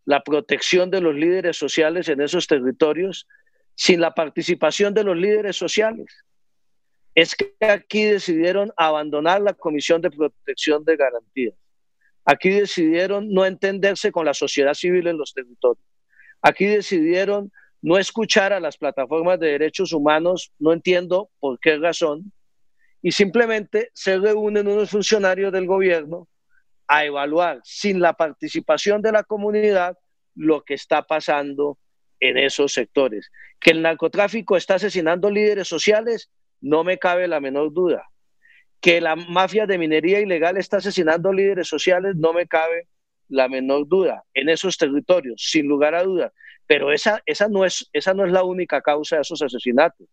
la 0.05 0.23
protección 0.23 0.91
de 0.91 1.01
los 1.01 1.15
líderes 1.15 1.57
sociales 1.57 2.09
en 2.09 2.21
esos 2.21 2.47
territorios 2.47 3.27
sin 3.75 4.01
la 4.01 4.15
participación 4.15 4.95
de 4.95 5.05
los 5.05 5.17
líderes 5.17 5.57
sociales. 5.57 6.25
Es 7.15 7.35
que 7.35 7.55
aquí 7.61 8.05
decidieron 8.05 8.73
abandonar 8.77 9.41
la 9.41 9.55
Comisión 9.55 10.01
de 10.01 10.11
Protección 10.11 10.85
de 10.85 10.97
Garantías. 10.97 11.55
Aquí 12.25 12.51
decidieron 12.51 13.33
no 13.33 13.45
entenderse 13.45 14.11
con 14.11 14.25
la 14.25 14.35
sociedad 14.35 14.75
civil 14.75 15.07
en 15.07 15.19
los 15.19 15.33
territorios. 15.33 15.87
Aquí 16.41 16.67
decidieron 16.67 17.53
no 17.83 17.99
escuchar 17.99 18.53
a 18.53 18.61
las 18.61 18.79
plataformas 18.79 19.39
de 19.39 19.49
derechos 19.49 19.93
humanos, 19.93 20.53
no 20.59 20.73
entiendo 20.73 21.31
por 21.39 21.59
qué 21.61 21.77
razón, 21.77 22.33
y 23.03 23.13
simplemente 23.13 23.91
se 23.93 24.19
reúnen 24.19 24.67
unos 24.67 24.91
funcionarios 24.91 25.53
del 25.53 25.67
gobierno 25.67 26.27
a 26.87 27.05
evaluar 27.05 27.61
sin 27.65 28.01
la 28.01 28.13
participación 28.13 29.03
de 29.03 29.13
la 29.13 29.25
comunidad 29.25 29.99
lo 30.35 30.63
que 30.63 30.75
está 30.75 31.03
pasando 31.03 31.79
en 32.21 32.39
esos 32.39 32.73
sectores. 32.73 33.31
Que 33.61 33.71
el 33.71 33.83
narcotráfico 33.83 34.57
está 34.57 34.75
asesinando 34.75 35.31
líderes 35.31 35.69
sociales, 35.69 36.31
no 36.61 36.85
me 36.85 36.99
cabe 36.99 37.29
la 37.29 37.41
menor 37.41 37.73
duda. 37.73 38.09
Que 38.81 39.01
la 39.01 39.17
mafia 39.17 39.67
de 39.67 39.79
minería 39.79 40.21
ilegal 40.21 40.57
está 40.57 40.79
asesinando 40.79 41.33
líderes 41.33 41.69
sociales, 41.69 42.17
no 42.17 42.33
me 42.33 42.47
cabe 42.47 42.89
la 43.29 43.49
menor 43.49 43.89
duda. 43.89 44.25
En 44.35 44.49
esos 44.49 44.77
territorios, 44.77 45.43
sin 45.51 45.67
lugar 45.67 45.95
a 45.95 46.03
dudas. 46.03 46.33
Pero 46.67 46.93
esa, 46.93 47.23
esa, 47.27 47.49
no 47.49 47.65
es, 47.65 47.89
esa 47.93 48.15
no 48.15 48.25
es 48.25 48.33
la 48.33 48.45
única 48.45 48.81
causa 48.81 49.17
de 49.17 49.23
esos 49.23 49.43
asesinatos. 49.43 50.07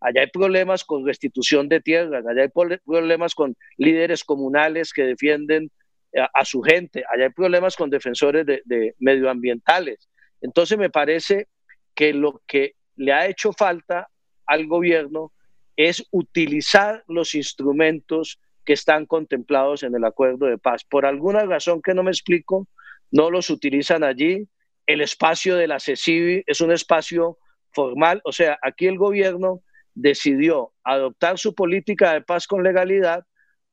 Allá 0.00 0.22
hay 0.22 0.26
problemas 0.28 0.84
con 0.84 1.06
restitución 1.06 1.68
de 1.68 1.80
tierras, 1.80 2.24
allá 2.26 2.42
hay 2.42 2.78
problemas 2.84 3.34
con 3.34 3.56
líderes 3.76 4.24
comunales 4.24 4.92
que 4.92 5.02
defienden 5.02 5.70
a, 6.32 6.44
su 6.44 6.62
gente. 6.62 7.04
Allá 7.12 7.24
hay 7.24 7.30
problemas 7.30 7.76
con 7.76 7.90
defensores 7.90 8.46
de, 8.46 8.94
medioambientales. 8.98 10.08
Entonces 10.40 10.78
me 10.78 10.90
parece 10.90 11.48
que 11.94 12.12
lo 12.12 12.42
que 12.46 12.74
le 12.96 13.12
ha 13.12 13.26
hecho 13.26 13.52
falta 13.52 14.08
al 14.46 14.66
gobierno 14.66 15.32
es 15.76 16.06
utilizar 16.10 17.04
los 17.06 17.34
instrumentos 17.34 18.40
que 18.64 18.72
están 18.72 19.06
contemplados 19.06 19.82
en 19.82 19.94
el 19.94 20.04
acuerdo 20.04 20.46
de 20.46 20.58
paz. 20.58 20.84
Por 20.84 21.06
alguna 21.06 21.44
razón 21.44 21.82
que 21.82 21.94
no 21.94 22.02
me 22.02 22.10
explico, 22.10 22.66
no 23.10 23.30
los 23.30 23.50
utilizan 23.50 24.02
allí. 24.02 24.48
El 24.86 25.00
espacio 25.00 25.56
de 25.56 25.68
la 25.68 25.80
CECIBI 25.80 26.44
es 26.46 26.60
un 26.60 26.72
espacio 26.72 27.38
formal, 27.72 28.22
o 28.24 28.32
sea, 28.32 28.58
aquí 28.62 28.86
el 28.86 28.96
gobierno 28.96 29.62
decidió 29.94 30.72
adoptar 30.82 31.38
su 31.38 31.54
política 31.54 32.14
de 32.14 32.22
paz 32.22 32.46
con 32.46 32.62
legalidad 32.62 33.24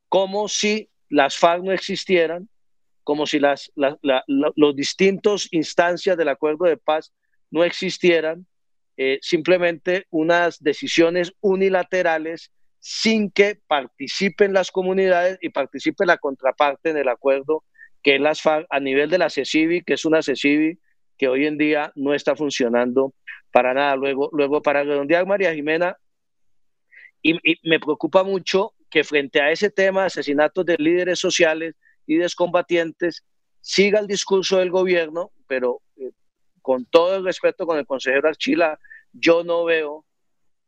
como 0.10 0.48
si 0.48 0.90
las 1.14 1.38
FARC 1.38 1.64
no 1.64 1.72
existieran, 1.72 2.50
como 3.04 3.28
si 3.28 3.40
las, 3.40 3.72
los 3.76 4.76
distintos 4.76 5.48
instancias 5.52 6.18
del 6.18 6.30
acuerdo 6.30 6.66
de 6.66 6.78
paz 6.78 7.14
no 7.52 7.64
existieran, 7.64 8.48
eh, 8.98 9.20
simplemente 9.22 10.08
unas 10.10 10.64
decisiones 10.64 11.32
unilaterales 11.40 12.52
sin 12.80 13.30
que 13.30 13.60
participen 13.68 14.54
las 14.54 14.72
comunidades 14.72 15.38
y 15.40 15.50
participe 15.50 16.08
la 16.08 16.18
contraparte 16.18 16.90
en 16.90 16.98
el 16.98 17.08
acuerdo 17.08 17.64
que 18.02 18.16
es 18.16 18.22
las 18.22 18.42
FARC 18.42 18.66
a 18.72 18.80
nivel 18.80 19.12
de 19.12 19.20
la 19.20 19.30
CECIBI, 19.30 19.84
que 19.84 19.94
es 19.94 20.06
una 20.06 20.24
CECIBI 20.24 20.80
que 21.20 21.28
hoy 21.28 21.46
en 21.46 21.60
día 21.60 21.92
no 21.96 22.16
está 22.16 22.36
funcionando 22.36 23.14
para 23.52 23.76
nada. 23.76 23.96
Luego, 23.96 24.30
luego 24.34 24.64
para 24.64 24.84
redondear, 24.84 25.28
María 25.28 25.54
Jimena, 25.54 25.96
y, 27.22 27.38
y 27.44 27.70
me 27.70 27.80
preocupa 27.80 28.24
mucho 28.24 28.74
que 28.94 29.04
frente 29.04 29.42
a 29.42 29.50
ese 29.50 29.72
tema 29.72 30.06
asesinatos 30.06 30.64
de 30.68 30.76
líderes 30.78 31.18
sociales 31.18 31.74
y 32.06 32.18
descombatientes 32.18 33.24
siga 33.60 34.00
el 34.00 34.06
discurso 34.06 34.60
del 34.60 34.70
gobierno, 34.70 35.32
pero 35.48 35.82
eh, 35.96 36.12
con 36.62 36.86
todo 36.86 37.16
el 37.16 37.26
respeto 37.26 37.66
con 37.66 37.80
el 37.80 37.88
consejero 37.88 38.28
Archila, 38.28 38.80
yo 39.12 39.44
no 39.44 39.66
veo 39.66 40.06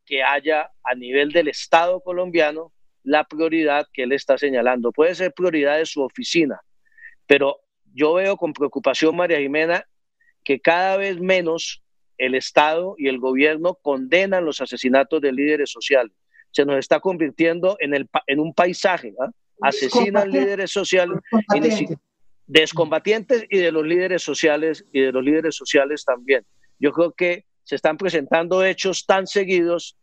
que 0.05 0.23
haya 0.23 0.71
a 0.83 0.95
nivel 0.95 1.33
del 1.33 1.49
Estado 1.49 2.01
colombiano 2.01 2.73
la 3.03 3.25
prioridad 3.25 3.85
que 3.93 4.01
él 4.01 4.11
está 4.11 4.39
señalando. 4.39 4.91
Puede 4.91 5.13
ser 5.13 5.31
prioridad 5.31 5.77
de 5.77 5.85
su 5.85 6.01
oficina, 6.01 6.59
pero 7.27 7.57
yo 7.93 8.15
veo 8.15 8.37
con 8.37 8.53
preocupación, 8.53 9.15
María 9.15 9.37
Jimena, 9.37 9.85
que 10.43 10.59
cada 10.59 10.97
vez 10.97 11.19
menos 11.19 11.83
el 12.17 12.33
Estado 12.33 12.95
y 12.97 13.07
el 13.07 13.19
gobierno 13.19 13.75
condenan 13.83 14.45
los 14.45 14.61
asesinatos 14.61 15.21
de 15.21 15.31
líderes 15.31 15.69
sociales 15.69 16.11
se 16.55 16.65
nos 16.65 16.77
está 16.77 17.01
convirtiendo 17.01 17.75
en, 17.81 17.93
el, 17.93 18.07
en 18.27 18.39
un 18.39 18.53
paisaje. 18.53 19.13
¿ah? 19.19 19.29
Asesinan 19.59 20.31
líderes 20.31 20.71
sociales, 20.71 21.19
y 21.53 21.95
descombatientes 22.47 23.45
y 23.49 23.57
de 23.57 23.73
los 23.73 23.85
líderes 23.85 24.23
sociales 24.23 24.85
y 24.93 25.01
de 25.01 25.11
los 25.11 25.21
líderes 25.21 25.55
sociales 25.55 26.05
también. 26.05 26.45
Yo 26.79 26.93
creo 26.93 27.11
que 27.11 27.43
se 27.63 27.75
están 27.75 27.97
presentando 27.97 28.63
hechos 28.63 29.05
tan 29.05 29.27
seguidos 29.27 29.97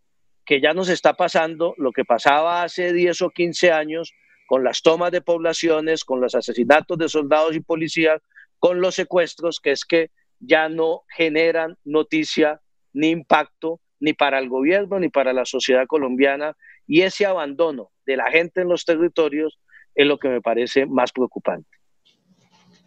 que 0.44 0.60
ya 0.60 0.74
nos 0.74 0.90
está 0.90 1.14
pasando 1.14 1.74
lo 1.78 1.90
que 1.90 2.04
pasaba 2.04 2.62
hace 2.62 2.92
10 2.92 3.22
o 3.22 3.30
15 3.30 3.72
años 3.72 4.12
con 4.46 4.62
las 4.62 4.82
tomas 4.82 5.10
de 5.10 5.22
poblaciones, 5.22 6.04
con 6.04 6.20
los 6.20 6.34
asesinatos 6.34 6.98
de 6.98 7.08
soldados 7.08 7.56
y 7.56 7.60
policías, 7.60 8.20
con 8.58 8.82
los 8.82 8.96
secuestros, 8.96 9.58
que 9.58 9.70
es 9.70 9.86
que 9.86 10.10
ya 10.38 10.68
no 10.68 11.04
generan 11.16 11.78
noticia 11.84 12.60
ni 12.92 13.08
impacto 13.08 13.80
ni 14.02 14.12
para 14.12 14.38
el 14.40 14.48
gobierno 14.48 14.98
ni 14.98 15.08
para 15.08 15.32
la 15.32 15.44
sociedad 15.44 15.86
colombiana 15.86 16.56
y 16.86 17.02
ese 17.02 17.24
abandono 17.24 17.90
de 18.04 18.16
la 18.16 18.30
gente 18.30 18.60
en 18.60 18.68
los 18.68 18.84
territorios 18.84 19.58
es 19.94 20.06
lo 20.06 20.18
que 20.18 20.28
me 20.28 20.40
parece 20.40 20.86
más 20.86 21.12
preocupante. 21.12 21.68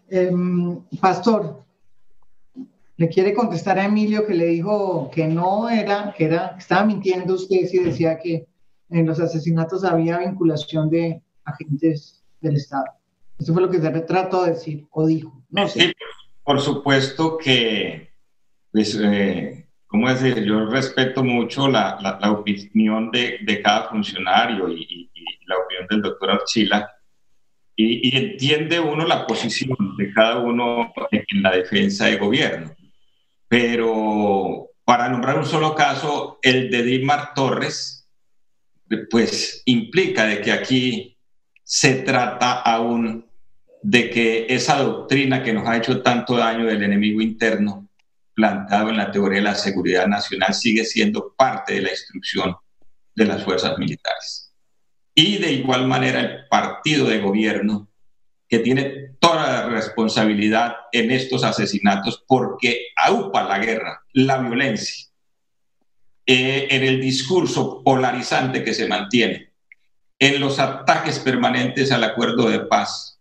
Em, 0.10 0.82
pastor, 1.00 1.64
le 2.98 3.10
quiere 3.10 3.34
contestar 3.34 3.80
a 3.80 3.86
Emilio 3.86 4.28
que 4.28 4.34
le 4.34 4.48
dijo 4.48 5.10
que 5.10 5.26
no 5.28 5.70
era, 5.70 6.14
que 6.18 6.26
era, 6.26 6.56
estaba 6.58 6.86
mintiendo 6.86 7.36
usted 7.36 7.66
si 7.66 7.80
decía 7.80 8.20
que 8.20 8.46
en 8.90 9.06
los 9.06 9.20
asesinatos 9.20 9.86
había 9.86 10.20
vinculación 10.20 10.90
de 10.90 11.22
agentes 11.46 12.24
del 12.42 12.58
Estado. 12.58 12.86
Eso 13.40 13.54
fue 13.54 13.62
lo 13.62 13.70
que 13.70 13.80
se 13.80 13.90
trató 14.02 14.44
de 14.44 14.52
decir 14.52 14.86
o 14.92 15.06
dijo. 15.08 15.42
No 15.50 15.68
sé. 15.68 15.94
por 16.44 16.60
supuesto 16.60 17.38
que 17.38 18.10
pues, 18.72 19.00
eh, 19.02 19.65
¿cómo 19.96 20.10
decir? 20.10 20.44
Yo 20.44 20.66
respeto 20.66 21.24
mucho 21.24 21.70
la, 21.70 21.98
la, 22.20 22.32
opinión 22.32 23.12
de, 23.12 23.38
de, 23.42 23.62
cada 23.62 23.88
funcionario 23.88 24.68
y, 24.68 25.10
la 25.46 25.56
opinión 25.58 25.88
del 25.90 26.02
doctor 26.02 26.32
Archila, 26.32 26.92
y, 27.78 28.10
y, 28.10 28.18
entiende 28.18 28.78
uno 28.78 29.06
la 29.06 29.26
posición 29.26 29.78
de 29.98 30.12
cada 30.12 30.40
uno 30.40 30.92
en 31.12 31.42
la 31.42 31.52
defensa 31.52 32.08
de 32.08 32.18
gobierno. 32.18 32.76
Pero 33.48 34.72
para 34.84 35.08
nombrar 35.08 35.38
un 35.38 35.46
solo 35.46 35.74
caso, 35.76 36.40
el 36.42 36.70
de 36.70 36.84
Dilmar 36.84 37.34
Torres, 37.34 38.10
pues 39.10 39.62
implica 39.64 40.26
de 40.26 40.42
que 40.42 40.52
aquí 40.52 41.18
se 41.64 42.02
trata 42.02 42.52
aún 42.52 43.26
de 43.82 44.10
que 44.10 44.48
esa 44.50 44.78
doctrina 44.78 45.42
que 45.42 45.54
nos 45.54 45.66
ha 45.66 45.78
hecho 45.78 46.02
tanto 46.02 46.36
daño 46.36 46.66
del 46.66 46.84
enemigo 46.84 47.22
interno 47.22 47.85
plantado 48.36 48.90
en 48.90 48.98
la 48.98 49.12
teoría 49.12 49.40
de 49.40 49.46
la 49.46 49.56
seguridad 49.56 50.08
nacional 50.08 50.54
sigue 50.54 50.86
siendo 50.86 51.34
parte 51.36 51.76
de 51.76 51.82
la 51.82 51.92
instrucción 51.92 52.56
de 53.16 53.26
las 53.26 53.44
fuerzas 53.44 53.78
militares. 53.80 54.54
Y 55.16 55.38
de 55.38 55.54
igual 55.54 55.88
manera 55.88 56.20
el 56.20 56.48
partido 56.48 57.08
de 57.08 57.22
gobierno 57.22 57.88
que 58.48 58.60
tiene 58.60 59.16
toda 59.20 59.48
la 59.48 59.70
responsabilidad 59.70 60.76
en 60.92 61.10
estos 61.10 61.44
asesinatos 61.44 62.24
porque 62.28 62.88
aupa 62.96 63.44
la 63.44 63.58
guerra, 63.58 64.04
la 64.14 64.38
violencia, 64.38 65.08
eh, 66.28 66.68
en 66.70 66.84
el 66.84 67.02
discurso 67.02 67.82
polarizante 67.84 68.64
que 68.64 68.74
se 68.74 68.88
mantiene, 68.88 69.54
en 70.20 70.40
los 70.40 70.60
ataques 70.60 71.20
permanentes 71.20 71.92
al 71.92 72.04
acuerdo 72.04 72.50
de 72.50 72.60
paz 72.60 73.15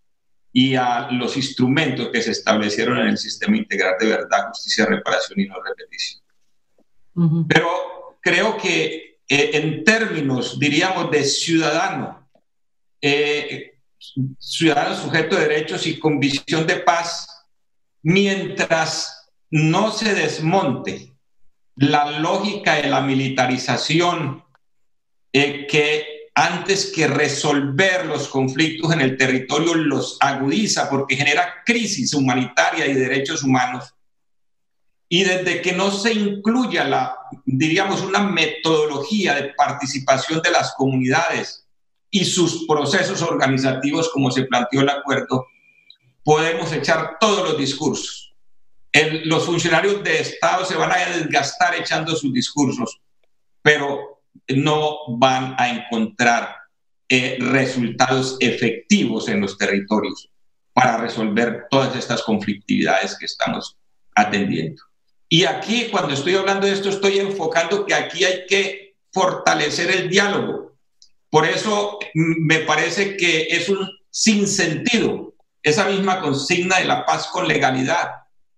y 0.56 0.76
a 0.76 1.10
los 1.10 1.36
instrumentos 1.36 2.10
que 2.10 2.22
se 2.22 2.30
establecieron 2.30 2.98
en 3.00 3.08
el 3.08 3.18
sistema 3.18 3.56
integral 3.56 3.96
de 3.98 4.06
verdad, 4.06 4.48
justicia, 4.50 4.86
reparación 4.86 5.40
y 5.40 5.46
no 5.46 5.56
repetición. 5.60 6.22
Pero 7.48 8.18
creo 8.22 8.56
que 8.56 9.18
eh, 9.28 9.50
en 9.54 9.82
términos, 9.82 10.56
diríamos, 10.60 11.10
de 11.10 11.24
ciudadano, 11.24 12.28
eh, 13.00 13.78
ciudadano 14.38 14.94
sujeto 14.94 15.34
de 15.34 15.48
derechos 15.48 15.88
y 15.88 15.98
con 15.98 16.20
visión 16.20 16.68
de 16.68 16.76
paz, 16.76 17.26
mientras 18.04 19.28
no 19.50 19.90
se 19.90 20.14
desmonte 20.14 21.16
la 21.74 22.20
lógica 22.20 22.74
de 22.74 22.88
la 22.88 23.00
militarización 23.00 24.44
eh, 25.32 25.66
que 25.66 26.13
antes 26.34 26.90
que 26.92 27.06
resolver 27.06 28.06
los 28.06 28.28
conflictos 28.28 28.92
en 28.92 29.00
el 29.00 29.16
territorio 29.16 29.74
los 29.74 30.16
agudiza 30.20 30.90
porque 30.90 31.16
genera 31.16 31.62
crisis 31.64 32.12
humanitaria 32.12 32.86
y 32.86 32.94
derechos 32.94 33.44
humanos. 33.44 33.94
Y 35.08 35.22
desde 35.22 35.62
que 35.62 35.72
no 35.72 35.92
se 35.92 36.12
incluya 36.12 36.84
la, 36.84 37.16
diríamos, 37.44 38.02
una 38.02 38.20
metodología 38.20 39.34
de 39.34 39.54
participación 39.54 40.42
de 40.42 40.50
las 40.50 40.74
comunidades 40.74 41.66
y 42.10 42.24
sus 42.24 42.66
procesos 42.66 43.22
organizativos, 43.22 44.10
como 44.10 44.32
se 44.32 44.42
planteó 44.44 44.80
el 44.80 44.88
acuerdo, 44.88 45.46
podemos 46.24 46.72
echar 46.72 47.18
todos 47.20 47.48
los 47.50 47.58
discursos. 47.58 48.34
los 49.24 49.44
funcionarios 49.44 50.02
de 50.02 50.20
Estado 50.20 50.64
se 50.64 50.76
van 50.76 50.90
a 50.90 50.96
desgastar 50.96 51.74
echando 51.76 52.16
sus 52.16 52.32
discursos, 52.32 53.00
pero 53.62 54.13
no 54.48 54.98
van 55.16 55.54
a 55.58 55.68
encontrar 55.68 56.56
eh, 57.08 57.38
resultados 57.40 58.36
efectivos 58.40 59.28
en 59.28 59.40
los 59.40 59.56
territorios 59.58 60.30
para 60.72 60.96
resolver 60.96 61.66
todas 61.70 61.94
estas 61.96 62.22
conflictividades 62.22 63.16
que 63.18 63.26
estamos 63.26 63.76
atendiendo. 64.14 64.82
Y 65.28 65.44
aquí, 65.44 65.88
cuando 65.90 66.14
estoy 66.14 66.34
hablando 66.34 66.66
de 66.66 66.72
esto, 66.72 66.88
estoy 66.88 67.18
enfocando 67.18 67.86
que 67.86 67.94
aquí 67.94 68.24
hay 68.24 68.46
que 68.46 68.96
fortalecer 69.12 69.90
el 69.90 70.08
diálogo, 70.08 70.74
por 71.34 71.46
eso 71.46 71.98
mm, 72.14 72.46
me 72.46 72.60
parece 72.60 73.16
que 73.16 73.48
es 73.50 73.68
un 73.68 73.90
sinsentido 74.08 75.34
esa 75.64 75.88
misma 75.88 76.20
consigna 76.20 76.78
de 76.78 76.84
la 76.84 77.04
paz 77.04 77.26
con 77.26 77.48
legalidad, 77.48 78.08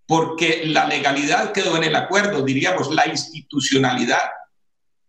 porque 0.07 0.63
la 0.67 0.87
legalidad 0.87 1.53
quedó 1.53 1.79
en 1.79 1.85
el 1.85 1.97
acuerdo, 1.97 2.43
diríamos, 2.43 2.93
la 2.95 3.07
institucionalidad. 3.07 4.29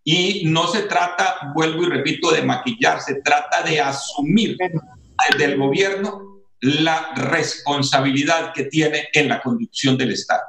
Y 0.10 0.43
no 0.45 0.70
se 0.70 0.84
trata, 0.84 1.51
vuelvo 1.53 1.84
y 1.84 1.88
repito, 1.88 2.32
de 2.32 2.41
maquillar, 2.41 3.01
se 3.01 3.16
trata 3.16 3.62
de 3.62 3.82
asumir 3.82 4.55
desde 4.58 5.43
el 5.43 5.58
gobierno 5.58 6.43
la 6.62 7.14
responsabilidad 7.14 8.53
que 8.53 8.64
tiene 8.64 9.10
en 9.12 9.28
la 9.28 9.41
conducción 9.41 9.97
del 9.97 10.14
Estado. 10.14 10.43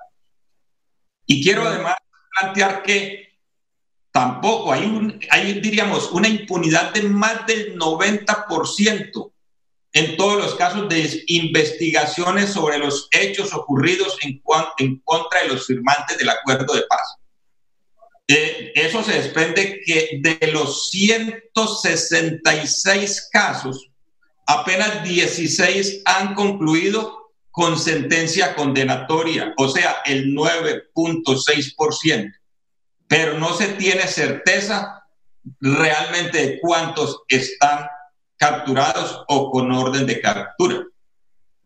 Y 1.26 1.42
quiero 1.42 1.66
además 1.66 1.96
plantear 2.38 2.84
que 2.84 3.36
tampoco 4.12 4.72
hay, 4.72 4.84
un, 4.84 5.18
hay, 5.28 5.54
diríamos, 5.54 6.12
una 6.12 6.28
impunidad 6.28 6.92
de 6.92 7.02
más 7.02 7.44
del 7.44 7.76
90% 7.76 9.32
en 9.92 10.16
todos 10.16 10.38
los 10.38 10.54
casos 10.54 10.88
de 10.88 11.24
investigaciones 11.26 12.50
sobre 12.52 12.78
los 12.78 13.08
hechos 13.10 13.52
ocurridos 13.52 14.18
en, 14.22 14.40
en 14.78 15.00
contra 15.00 15.42
de 15.42 15.48
los 15.48 15.66
firmantes 15.66 16.16
del 16.16 16.28
acuerdo 16.28 16.74
de 16.74 16.82
paz. 16.82 17.18
Eh, 18.28 18.72
eso 18.74 19.02
se 19.02 19.14
desprende 19.14 19.80
que 19.84 20.20
de 20.20 20.38
los 20.52 20.90
166 20.90 23.28
casos, 23.32 23.90
apenas 24.46 25.02
16 25.02 26.02
han 26.04 26.34
concluido 26.34 27.32
con 27.50 27.78
sentencia 27.78 28.54
condenatoria, 28.54 29.54
o 29.56 29.68
sea, 29.68 30.02
el 30.04 30.34
9.6% 30.34 32.34
pero 33.08 33.38
no 33.38 33.54
se 33.54 33.68
tiene 33.68 34.06
certeza 34.06 35.02
realmente 35.60 36.46
de 36.46 36.60
cuántos 36.60 37.22
están 37.26 37.86
capturados 38.36 39.24
o 39.28 39.50
con 39.50 39.72
orden 39.72 40.06
de 40.06 40.20
captura. 40.20 40.84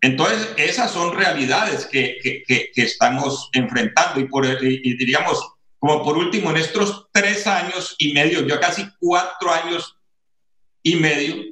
Entonces, 0.00 0.48
esas 0.56 0.90
son 0.90 1.14
realidades 1.14 1.86
que, 1.86 2.16
que, 2.22 2.70
estamos 2.76 3.50
enfrentando 3.52 4.20
y, 4.20 4.24
por, 4.24 4.46
y 4.46 4.96
diríamos, 4.96 5.51
como 5.82 6.04
por 6.04 6.16
último, 6.16 6.50
en 6.50 6.58
estos 6.58 7.08
tres 7.10 7.44
años 7.48 7.96
y 7.98 8.12
medio, 8.12 8.46
ya 8.46 8.60
casi 8.60 8.86
cuatro 9.00 9.52
años 9.52 9.96
y 10.80 10.94
medio, 10.94 11.42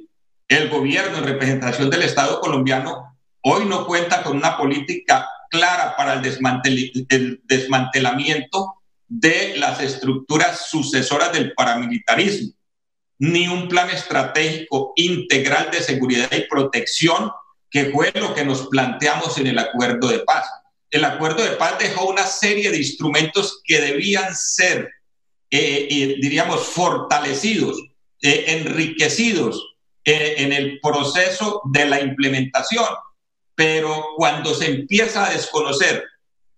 el 0.47 0.69
gobierno 0.69 1.17
en 1.17 1.25
representación 1.25 1.89
del 1.89 2.03
Estado 2.03 2.39
colombiano 2.39 3.17
hoy 3.41 3.65
no 3.65 3.85
cuenta 3.85 4.23
con 4.23 4.37
una 4.37 4.55
política 4.55 5.27
clara 5.49 5.97
para 5.97 6.13
el, 6.13 6.21
desmantel 6.21 7.05
el 7.09 7.41
desmantelamiento 7.43 8.75
de 9.05 9.57
las 9.57 9.81
estructuras 9.81 10.69
sucesoras 10.69 11.33
del 11.33 11.51
paramilitarismo, 11.51 12.53
ni 13.19 13.49
un 13.49 13.67
plan 13.67 13.89
estratégico 13.89 14.93
integral 14.95 15.71
de 15.71 15.81
seguridad 15.81 16.29
y 16.31 16.47
protección, 16.47 17.31
que 17.69 17.91
fue 17.91 18.13
lo 18.15 18.33
que 18.33 18.45
nos 18.45 18.67
planteamos 18.67 19.37
en 19.39 19.47
el 19.47 19.59
acuerdo 19.59 20.07
de 20.07 20.19
paz. 20.19 20.49
El 20.91 21.05
acuerdo 21.05 21.43
de 21.43 21.51
paz 21.51 21.79
dejó 21.79 22.09
una 22.09 22.25
serie 22.25 22.69
de 22.69 22.77
instrumentos 22.77 23.61
que 23.63 23.81
debían 23.81 24.35
ser, 24.35 24.89
eh, 25.49 25.87
eh, 25.89 26.15
diríamos, 26.21 26.61
fortalecidos, 26.61 27.81
eh, 28.21 28.45
enriquecidos 28.47 29.67
en 30.03 30.51
el 30.51 30.79
proceso 30.81 31.61
de 31.65 31.85
la 31.85 32.01
implementación. 32.01 32.85
Pero 33.55 34.03
cuando 34.17 34.53
se 34.53 34.65
empieza 34.65 35.25
a 35.25 35.29
desconocer 35.31 36.03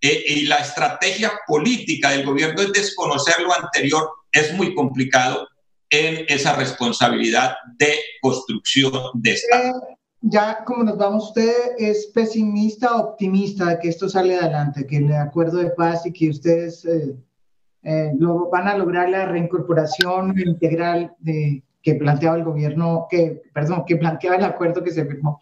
eh, 0.06 0.22
y 0.26 0.42
la 0.42 0.58
estrategia 0.58 1.32
política 1.46 2.10
del 2.10 2.26
gobierno 2.26 2.60
es 2.60 2.72
desconocer 2.72 3.40
lo 3.40 3.54
anterior, 3.54 4.10
es 4.30 4.52
muy 4.52 4.74
complicado 4.74 5.48
en 5.88 6.26
esa 6.28 6.54
responsabilidad 6.56 7.56
de 7.78 7.98
construcción 8.20 8.92
de 9.14 9.32
Estado. 9.32 9.80
Eh, 10.24 10.28
ya 10.30 10.64
como 10.64 10.84
nos 10.84 10.96
vamos, 10.96 11.28
¿usted 11.28 11.52
es 11.78 12.06
pesimista 12.06 12.96
o 12.96 13.10
optimista 13.10 13.66
de 13.66 13.78
que 13.78 13.88
esto 13.88 14.08
sale 14.08 14.36
adelante, 14.36 14.86
que 14.86 14.98
el 14.98 15.12
acuerdo 15.12 15.58
de 15.58 15.70
paz 15.70 16.06
y 16.06 16.12
que 16.12 16.30
ustedes 16.30 16.84
eh, 16.84 18.12
lo, 18.18 18.48
van 18.50 18.68
a 18.68 18.76
lograr 18.76 19.10
la 19.10 19.26
reincorporación 19.26 20.38
integral 20.38 21.14
de, 21.18 21.62
que 21.82 21.94
planteaba 21.94 22.36
el 22.36 22.44
gobierno, 22.44 23.06
que, 23.10 23.42
perdón, 23.52 23.84
que 23.86 23.96
planteaba 23.96 24.36
el 24.36 24.44
acuerdo 24.44 24.82
que 24.82 24.90
se 24.90 25.04
firmó? 25.04 25.40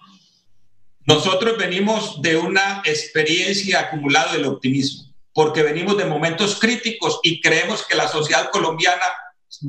Nosotros 1.07 1.57
venimos 1.59 2.21
de 2.21 2.37
una 2.37 2.83
experiencia 2.85 3.81
acumulada 3.81 4.33
del 4.33 4.47
optimismo, 4.47 5.13
porque 5.33 5.63
venimos 5.63 5.97
de 5.97 6.05
momentos 6.05 6.59
críticos 6.61 7.21
y 7.23 7.41
creemos 7.41 7.87
que 7.87 7.97
la 7.97 8.09
sociedad 8.09 8.51
colombiana 8.51 9.05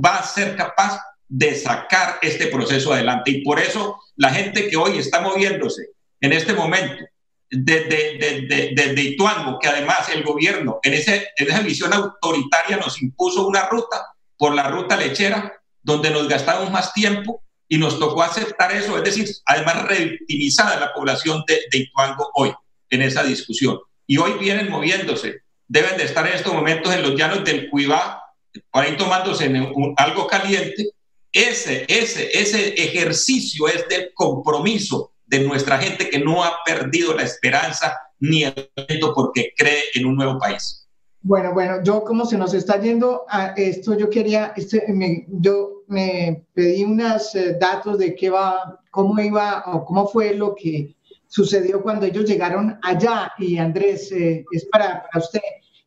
va 0.04 0.18
a 0.18 0.24
ser 0.24 0.56
capaz 0.56 1.00
de 1.36 1.56
sacar 1.56 2.20
este 2.22 2.46
proceso 2.46 2.94
adelante. 2.94 3.32
Y 3.32 3.42
por 3.42 3.60
eso 3.60 4.00
la 4.18 4.30
gente 4.30 4.70
que 4.70 4.78
hoy 4.78 5.00
está 5.00 5.20
moviéndose 5.20 5.88
en 6.22 6.32
este 6.32 6.54
momento 6.54 7.04
desde 7.50 8.18
de, 8.48 8.94
de, 8.94 9.02
Ituango, 9.02 9.58
que 9.58 9.68
además 9.68 10.10
el 10.14 10.24
gobierno 10.24 10.80
en, 10.84 10.94
ese, 10.94 11.30
en 11.36 11.48
esa 11.48 11.62
visión 11.62 11.92
autoritaria 11.92 12.78
nos 12.78 13.02
impuso 13.02 13.48
una 13.48 13.68
ruta 13.68 14.14
por 14.38 14.54
la 14.54 14.70
ruta 14.70 14.96
lechera, 14.96 15.60
donde 15.82 16.12
nos 16.12 16.28
gastamos 16.28 16.70
más 16.70 16.94
tiempo 16.94 17.42
y 17.68 17.80
nos 17.80 17.98
tocó 17.98 18.22
aceptar 18.22 18.72
eso, 18.72 18.96
es 18.98 19.04
decir, 19.04 19.28
además 19.46 19.88
revictimizada 19.88 20.80
la 20.80 20.94
población 20.94 21.44
de, 21.48 21.62
de 21.72 21.78
Ituango 21.80 22.30
hoy 22.36 22.54
en 22.92 23.02
esa 23.02 23.24
discusión. 23.24 23.80
Y 24.06 24.18
hoy 24.18 24.34
vienen 24.34 24.70
moviéndose, 24.70 25.42
deben 25.68 25.98
de 25.98 26.04
estar 26.04 26.28
en 26.28 26.34
estos 26.34 26.54
momentos 26.54 26.94
en 26.94 27.02
los 27.02 27.16
llanos 27.16 27.44
del 27.44 27.70
Cuibá, 27.72 28.24
para 28.70 28.88
ir 28.88 28.98
tomándose 28.98 29.52
algo 29.98 30.28
caliente. 30.28 30.90
Ese, 31.34 31.86
ese, 31.90 32.30
ese 32.32 32.76
ejercicio 32.76 33.68
es 33.68 33.88
del 33.90 34.14
compromiso 34.14 35.14
de 35.26 35.40
nuestra 35.40 35.80
gente 35.80 36.10
que 36.10 36.20
no 36.20 36.44
ha 36.44 36.60
perdido 36.64 37.14
la 37.16 37.24
esperanza 37.24 37.98
ni 38.20 38.44
el 38.44 38.70
porque 39.16 39.52
cree 39.58 39.84
en 39.96 40.06
un 40.06 40.16
nuevo 40.16 40.38
país. 40.38 40.88
Bueno, 41.22 41.54
bueno, 41.54 41.82
yo 41.84 42.04
como 42.04 42.26
se 42.26 42.38
nos 42.38 42.54
está 42.54 42.80
yendo 42.80 43.24
a 43.30 43.54
esto, 43.56 43.98
yo 43.98 44.10
quería, 44.10 44.54
este, 44.56 44.84
yo 45.30 45.84
me 45.88 46.46
pedí 46.54 46.84
unos 46.84 47.34
eh, 47.36 47.58
datos 47.60 47.98
de 47.98 48.14
qué 48.14 48.30
va, 48.30 48.80
cómo 48.92 49.20
iba 49.22 49.64
o 49.68 49.86
cómo 49.86 50.08
fue 50.08 50.34
lo 50.34 50.54
que 50.54 50.96
sucedió 51.28 51.82
cuando 51.82 52.06
ellos 52.06 52.26
llegaron 52.26 52.78
allá. 52.82 53.32
Y 53.38 53.58
Andrés, 53.58 54.12
eh, 54.12 54.46
es 54.52 54.66
para, 54.66 55.04
para, 55.04 55.24
usted. 55.24 55.40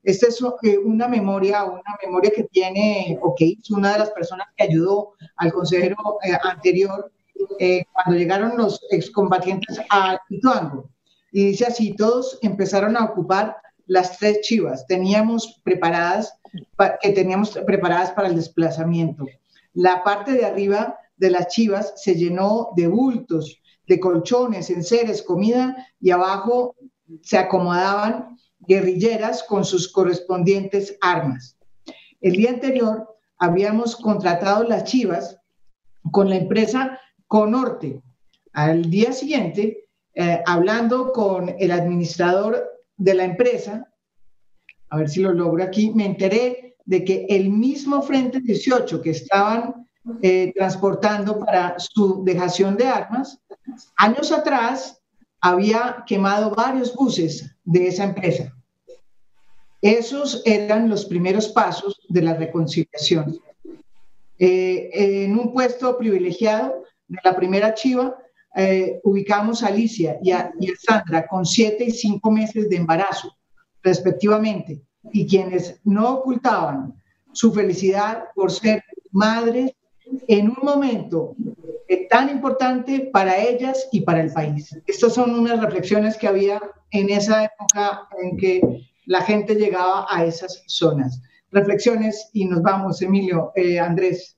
Esta 0.06 0.28
es 0.28 0.40
eh, 0.62 0.78
una 0.78 1.08
memoria, 1.08 1.64
una 1.64 1.82
memoria 2.02 2.30
que 2.34 2.44
tiene 2.44 3.18
o 3.20 3.34
que 3.34 3.44
hizo 3.44 3.74
una 3.74 3.92
de 3.92 3.98
las 3.98 4.10
personas 4.10 4.46
que 4.56 4.64
ayudó 4.64 5.14
al 5.36 5.52
consejero 5.52 5.96
anterior 6.42 7.12
eh, 7.58 7.84
cuando 7.92 8.16
llegaron 8.16 8.56
los 8.56 8.80
excombatientes 8.90 9.78
a 9.90 10.18
Ituango. 10.30 10.88
Y 11.32 11.46
dice 11.46 11.66
así, 11.66 11.94
todos 11.96 12.38
empezaron 12.40 12.96
a 12.96 13.04
ocupar 13.04 13.56
las 13.86 14.18
tres 14.18 14.40
chivas 14.42 14.86
teníamos 14.86 15.60
preparadas, 15.64 16.38
que 17.00 17.10
teníamos 17.10 17.50
preparadas 17.66 18.10
para 18.12 18.28
el 18.28 18.36
desplazamiento. 18.36 19.26
La 19.74 20.02
parte 20.02 20.32
de 20.32 20.44
arriba 20.44 20.98
de 21.16 21.30
las 21.30 21.48
chivas 21.48 21.94
se 21.96 22.14
llenó 22.14 22.70
de 22.76 22.88
bultos, 22.88 23.60
de 23.86 24.00
colchones, 24.00 24.70
enseres, 24.70 25.22
comida 25.22 25.76
y 26.00 26.10
abajo 26.10 26.74
se 27.22 27.38
acomodaban 27.38 28.36
guerrilleras 28.66 29.42
con 29.42 29.64
sus 29.64 29.90
correspondientes 29.90 30.96
armas. 31.00 31.56
El 32.20 32.32
día 32.32 32.50
anterior 32.50 33.16
habíamos 33.38 33.96
contratado 33.96 34.64
las 34.64 34.84
chivas 34.84 35.38
con 36.10 36.28
la 36.28 36.36
empresa 36.36 36.98
Conorte. 37.26 38.00
Al 38.52 38.88
día 38.88 39.12
siguiente, 39.12 39.88
eh, 40.14 40.42
hablando 40.46 41.12
con 41.12 41.54
el 41.58 41.70
administrador 41.72 42.64
de 42.96 43.14
la 43.14 43.24
empresa, 43.24 43.92
a 44.88 44.96
ver 44.96 45.08
si 45.08 45.20
lo 45.20 45.32
logro 45.32 45.62
aquí, 45.62 45.90
me 45.90 46.06
enteré 46.06 46.76
de 46.84 47.04
que 47.04 47.26
el 47.28 47.50
mismo 47.50 48.00
Frente 48.00 48.40
18 48.40 49.02
que 49.02 49.10
estaban 49.10 49.86
eh, 50.22 50.52
transportando 50.54 51.40
para 51.40 51.74
su 51.78 52.22
dejación 52.24 52.76
de 52.76 52.86
armas, 52.86 53.40
años 53.96 54.30
atrás 54.30 55.02
había 55.40 56.04
quemado 56.06 56.50
varios 56.50 56.94
buses 56.94 57.56
de 57.64 57.88
esa 57.88 58.04
empresa. 58.04 58.55
Esos 59.86 60.42
eran 60.44 60.88
los 60.88 61.04
primeros 61.04 61.46
pasos 61.46 62.00
de 62.08 62.20
la 62.20 62.34
reconciliación. 62.34 63.38
Eh, 64.36 64.90
en 64.92 65.38
un 65.38 65.52
puesto 65.52 65.96
privilegiado 65.96 66.82
de 67.06 67.18
la 67.22 67.36
primera 67.36 67.72
chiva, 67.72 68.16
eh, 68.56 69.00
ubicamos 69.04 69.62
a 69.62 69.68
Alicia 69.68 70.18
y 70.20 70.32
a, 70.32 70.50
y 70.58 70.72
a 70.72 70.74
Sandra 70.76 71.28
con 71.28 71.46
siete 71.46 71.84
y 71.84 71.92
cinco 71.92 72.32
meses 72.32 72.68
de 72.68 72.78
embarazo, 72.78 73.36
respectivamente, 73.80 74.82
y 75.12 75.24
quienes 75.24 75.80
no 75.84 76.14
ocultaban 76.14 77.00
su 77.32 77.52
felicidad 77.52 78.24
por 78.34 78.50
ser 78.50 78.82
madres 79.12 79.70
en 80.26 80.48
un 80.48 80.58
momento 80.62 81.36
tan 82.10 82.28
importante 82.28 83.08
para 83.12 83.38
ellas 83.38 83.88
y 83.92 84.00
para 84.00 84.20
el 84.20 84.32
país. 84.32 84.76
Estas 84.84 85.14
son 85.14 85.38
unas 85.38 85.60
reflexiones 85.60 86.16
que 86.16 86.26
había 86.26 86.60
en 86.90 87.08
esa 87.08 87.44
época 87.44 88.08
en 88.20 88.36
que 88.36 88.86
la 89.06 89.22
gente 89.22 89.54
llegaba 89.54 90.06
a 90.10 90.24
esas 90.24 90.62
zonas. 90.66 91.22
Reflexiones 91.50 92.28
y 92.32 92.44
nos 92.44 92.60
vamos, 92.60 93.00
Emilio. 93.00 93.52
Eh, 93.54 93.78
Andrés. 93.78 94.36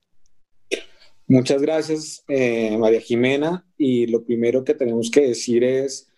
Muchas 1.26 1.60
gracias, 1.60 2.22
eh, 2.28 2.76
María 2.78 3.00
Jimena. 3.00 3.66
Y 3.76 4.06
lo 4.06 4.24
primero 4.24 4.62
que 4.62 4.74
tenemos 4.74 5.10
que 5.10 5.22
decir 5.22 5.64
es, 5.64 6.08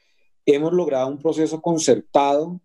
hemos 0.45 0.73
logrado 0.73 1.09
un 1.09 1.19
proceso 1.19 1.61
concertado, 1.63 2.61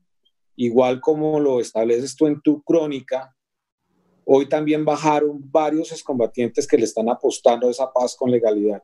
igual 0.55 0.99
como 1.01 1.39
lo 1.39 1.59
estableces 1.59 2.15
tú 2.15 2.27
en 2.27 2.41
tu 2.41 2.61
crónica. 2.63 3.35
Hoy 4.25 4.49
también 4.49 4.83
bajaron 4.83 5.39
varios 5.51 5.91
excombatientes 5.91 6.67
que 6.67 6.77
le 6.77 6.85
están 6.85 7.09
apostando 7.09 7.67
a 7.67 7.71
esa 7.71 7.93
paz 7.93 8.15
con 8.15 8.31
legalidad. 8.31 8.81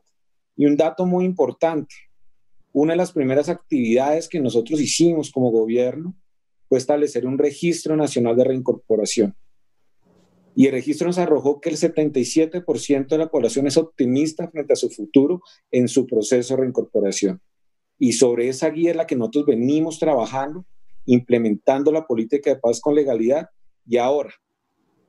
Y 0.56 0.66
un 0.66 0.76
dato 0.76 1.04
muy 1.04 1.24
importante, 1.24 1.94
una 2.72 2.92
de 2.92 2.98
las 2.98 3.10
primeras 3.10 3.48
actividades 3.48 4.28
que 4.28 4.38
nosotros 4.38 4.80
hicimos 4.80 5.32
como 5.32 5.50
gobierno 5.50 6.14
fue 6.72 6.78
establecer 6.78 7.26
un 7.26 7.36
registro 7.36 7.96
nacional 7.96 8.34
de 8.34 8.44
reincorporación. 8.44 9.36
Y 10.54 10.64
el 10.64 10.72
registro 10.72 11.06
nos 11.06 11.18
arrojó 11.18 11.60
que 11.60 11.68
el 11.68 11.76
77% 11.76 13.08
de 13.08 13.18
la 13.18 13.28
población 13.30 13.66
es 13.66 13.76
optimista 13.76 14.48
frente 14.48 14.72
a 14.72 14.76
su 14.76 14.88
futuro 14.88 15.42
en 15.70 15.86
su 15.86 16.06
proceso 16.06 16.54
de 16.54 16.62
reincorporación. 16.62 17.42
Y 17.98 18.12
sobre 18.12 18.48
esa 18.48 18.70
guía 18.70 18.92
es 18.92 18.96
la 18.96 19.06
que 19.06 19.16
nosotros 19.16 19.44
venimos 19.44 19.98
trabajando, 19.98 20.64
implementando 21.04 21.92
la 21.92 22.06
política 22.06 22.48
de 22.48 22.58
paz 22.58 22.80
con 22.80 22.94
legalidad. 22.94 23.50
Y 23.86 23.98
ahora, 23.98 24.32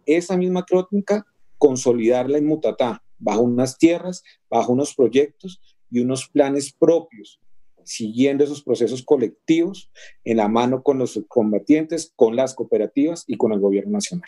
esa 0.05 0.35
misma 0.35 0.65
crónica, 0.65 1.25
consolidarla 1.57 2.39
en 2.39 2.45
Mutatá, 2.45 3.01
bajo 3.19 3.39
unas 3.43 3.77
tierras, 3.77 4.21
bajo 4.49 4.73
unos 4.73 4.93
proyectos 4.93 5.61
y 5.89 6.01
unos 6.01 6.27
planes 6.27 6.73
propios, 6.77 7.39
siguiendo 7.85 8.43
esos 8.43 8.63
procesos 8.63 9.03
colectivos 9.03 9.89
en 10.23 10.37
la 10.37 10.47
mano 10.47 10.83
con 10.83 10.97
los 10.99 11.19
combatientes, 11.27 12.13
con 12.15 12.35
las 12.35 12.53
cooperativas 12.53 13.23
y 13.27 13.37
con 13.37 13.53
el 13.53 13.59
gobierno 13.59 13.93
nacional. 13.93 14.27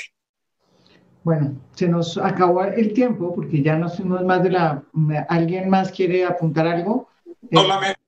Bueno, 1.23 1.59
se 1.73 1.87
nos 1.87 2.17
acabó 2.17 2.63
el 2.63 2.93
tiempo 2.93 3.33
porque 3.33 3.63
ya 3.63 3.75
no 3.75 3.89
somos 3.89 4.23
más 4.23 4.43
de 4.43 4.51
la... 4.51 4.83
¿Alguien 5.27 5.69
más 5.69 5.91
quiere 5.91 6.23
apuntar 6.23 6.67
algo? 6.67 7.09
Solamente 7.51 7.99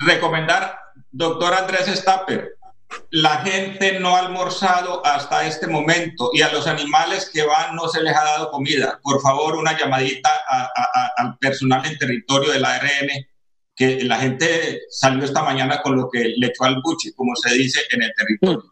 recomendar, 0.00 0.78
doctor 1.10 1.52
Andrés 1.52 1.86
Stapper, 1.86 2.56
la 3.10 3.38
gente 3.38 4.00
no 4.00 4.16
ha 4.16 4.20
almorzado 4.20 5.04
hasta 5.04 5.46
este 5.46 5.66
momento 5.66 6.30
y 6.32 6.42
a 6.42 6.52
los 6.52 6.66
animales 6.66 7.30
que 7.32 7.44
van 7.44 7.74
no 7.76 7.88
se 7.88 8.02
les 8.02 8.16
ha 8.16 8.24
dado 8.24 8.50
comida. 8.50 8.98
Por 9.02 9.20
favor, 9.20 9.56
una 9.56 9.78
llamadita 9.78 10.30
al 11.16 11.36
personal 11.38 11.84
en 11.86 11.98
territorio 11.98 12.52
del 12.52 12.64
ARN, 12.64 13.08
que 13.74 14.04
la 14.04 14.18
gente 14.18 14.82
salió 14.90 15.24
esta 15.24 15.42
mañana 15.42 15.80
con 15.82 15.96
lo 15.96 16.08
que 16.10 16.34
le 16.36 16.46
echó 16.48 16.64
al 16.64 16.80
buche, 16.82 17.12
como 17.14 17.34
se 17.36 17.54
dice 17.54 17.80
en 17.90 18.02
el 18.02 18.12
territorio. 18.16 18.64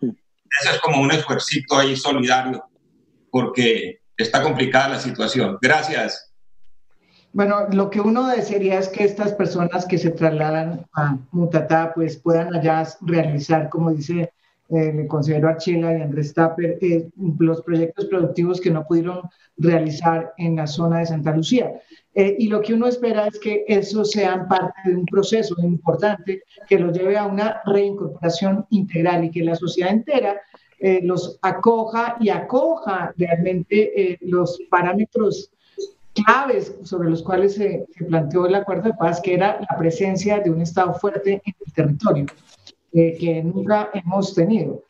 Ese 0.60 0.74
es 0.74 0.80
como 0.80 1.00
un 1.00 1.10
esfuercito 1.10 1.78
ahí 1.78 1.96
solidario 1.96 2.64
porque 3.30 4.00
está 4.16 4.42
complicada 4.42 4.90
la 4.90 4.98
situación. 4.98 5.58
Gracias. 5.62 6.30
Bueno, 7.32 7.68
lo 7.72 7.90
que 7.90 8.00
uno 8.00 8.26
desearía 8.26 8.78
es 8.78 8.88
que 8.88 9.04
estas 9.04 9.32
personas 9.34 9.86
que 9.86 9.98
se 9.98 10.10
trasladan 10.10 10.84
a 10.94 11.16
Mutatá 11.30 11.92
pues 11.94 12.16
puedan 12.16 12.54
allá 12.54 12.86
realizar, 13.02 13.68
como 13.68 13.92
dice 13.92 14.32
eh, 14.68 14.92
el 15.00 15.06
consejero 15.06 15.48
Archila 15.48 15.96
y 15.96 16.02
Andrés 16.02 16.34
Tapper, 16.34 16.78
eh, 16.80 17.08
los 17.38 17.62
proyectos 17.62 18.06
productivos 18.06 18.60
que 18.60 18.70
no 18.70 18.84
pudieron 18.84 19.22
realizar 19.56 20.34
en 20.38 20.56
la 20.56 20.66
zona 20.66 20.98
de 20.98 21.06
Santa 21.06 21.34
Lucía. 21.34 21.72
Eh, 22.14 22.36
y 22.40 22.48
lo 22.48 22.60
que 22.60 22.74
uno 22.74 22.88
espera 22.88 23.28
es 23.28 23.38
que 23.38 23.64
eso 23.68 24.04
sean 24.04 24.48
parte 24.48 24.80
de 24.84 24.96
un 24.96 25.06
proceso 25.06 25.54
importante 25.62 26.42
que 26.68 26.78
los 26.78 26.96
lleve 26.96 27.16
a 27.16 27.26
una 27.26 27.60
reincorporación 27.64 28.66
integral 28.70 29.24
y 29.24 29.30
que 29.30 29.44
la 29.44 29.54
sociedad 29.54 29.92
entera 29.92 30.40
eh, 30.82 31.00
los 31.02 31.38
acoja 31.42 32.16
y 32.20 32.30
acoja 32.30 33.12
realmente 33.18 34.12
eh, 34.12 34.18
los 34.22 34.58
parámetros 34.70 35.50
claves 36.14 36.74
sobre 36.84 37.10
los 37.10 37.22
cuales 37.22 37.54
se, 37.56 37.84
planteó 38.08 38.46
el 38.46 38.54
acuerdo 38.54 38.84
de 38.84 38.94
paz, 38.94 39.20
que 39.20 39.34
era 39.34 39.60
la 39.60 39.76
presencia 39.76 40.40
de 40.40 40.50
un 40.50 40.62
Estado 40.62 40.94
fuerte 40.94 41.42
en 41.44 41.54
el 41.66 41.72
territorio, 41.74 42.26
eh, 42.94 43.14
que 43.20 43.42
nunca 43.42 43.90
hemos 43.92 44.34
tenido. 44.34 44.82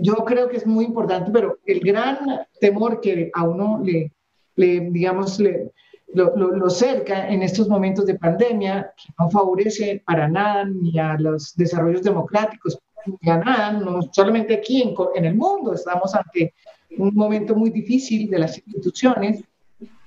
yo 0.00 0.14
creo 0.24 0.48
que 0.48 0.56
es 0.56 0.66
muy 0.66 0.86
importante, 0.86 1.30
pero 1.30 1.58
el 1.66 1.80
gran 1.80 2.18
temor 2.58 3.02
que 3.02 3.30
a 3.34 3.44
uno 3.44 3.82
le, 3.84 4.12
le 4.54 4.80
digamos, 4.90 5.38
le, 5.38 5.70
lo, 6.16 6.70
cerca 6.70 7.28
en 7.28 7.42
estos 7.42 7.68
momentos 7.68 8.06
de 8.06 8.18
pandemia, 8.18 8.92
que 8.96 9.12
no 9.18 9.30
favorece 9.30 10.02
para 10.04 10.28
nada 10.28 10.64
ni 10.64 10.98
a 10.98 11.16
los 11.18 11.54
desarrollos 11.54 12.02
democráticos, 12.02 12.78
nada, 13.22 13.72
no 13.72 14.00
solamente 14.12 14.54
aquí 14.54 14.82
en, 14.82 14.94
en 15.14 15.24
el 15.24 15.34
mundo, 15.34 15.74
estamos 15.74 16.14
ante 16.14 16.54
un 16.98 17.14
momento 17.14 17.54
muy 17.54 17.70
difícil 17.70 18.30
de 18.30 18.38
las 18.38 18.56
instituciones, 18.58 19.44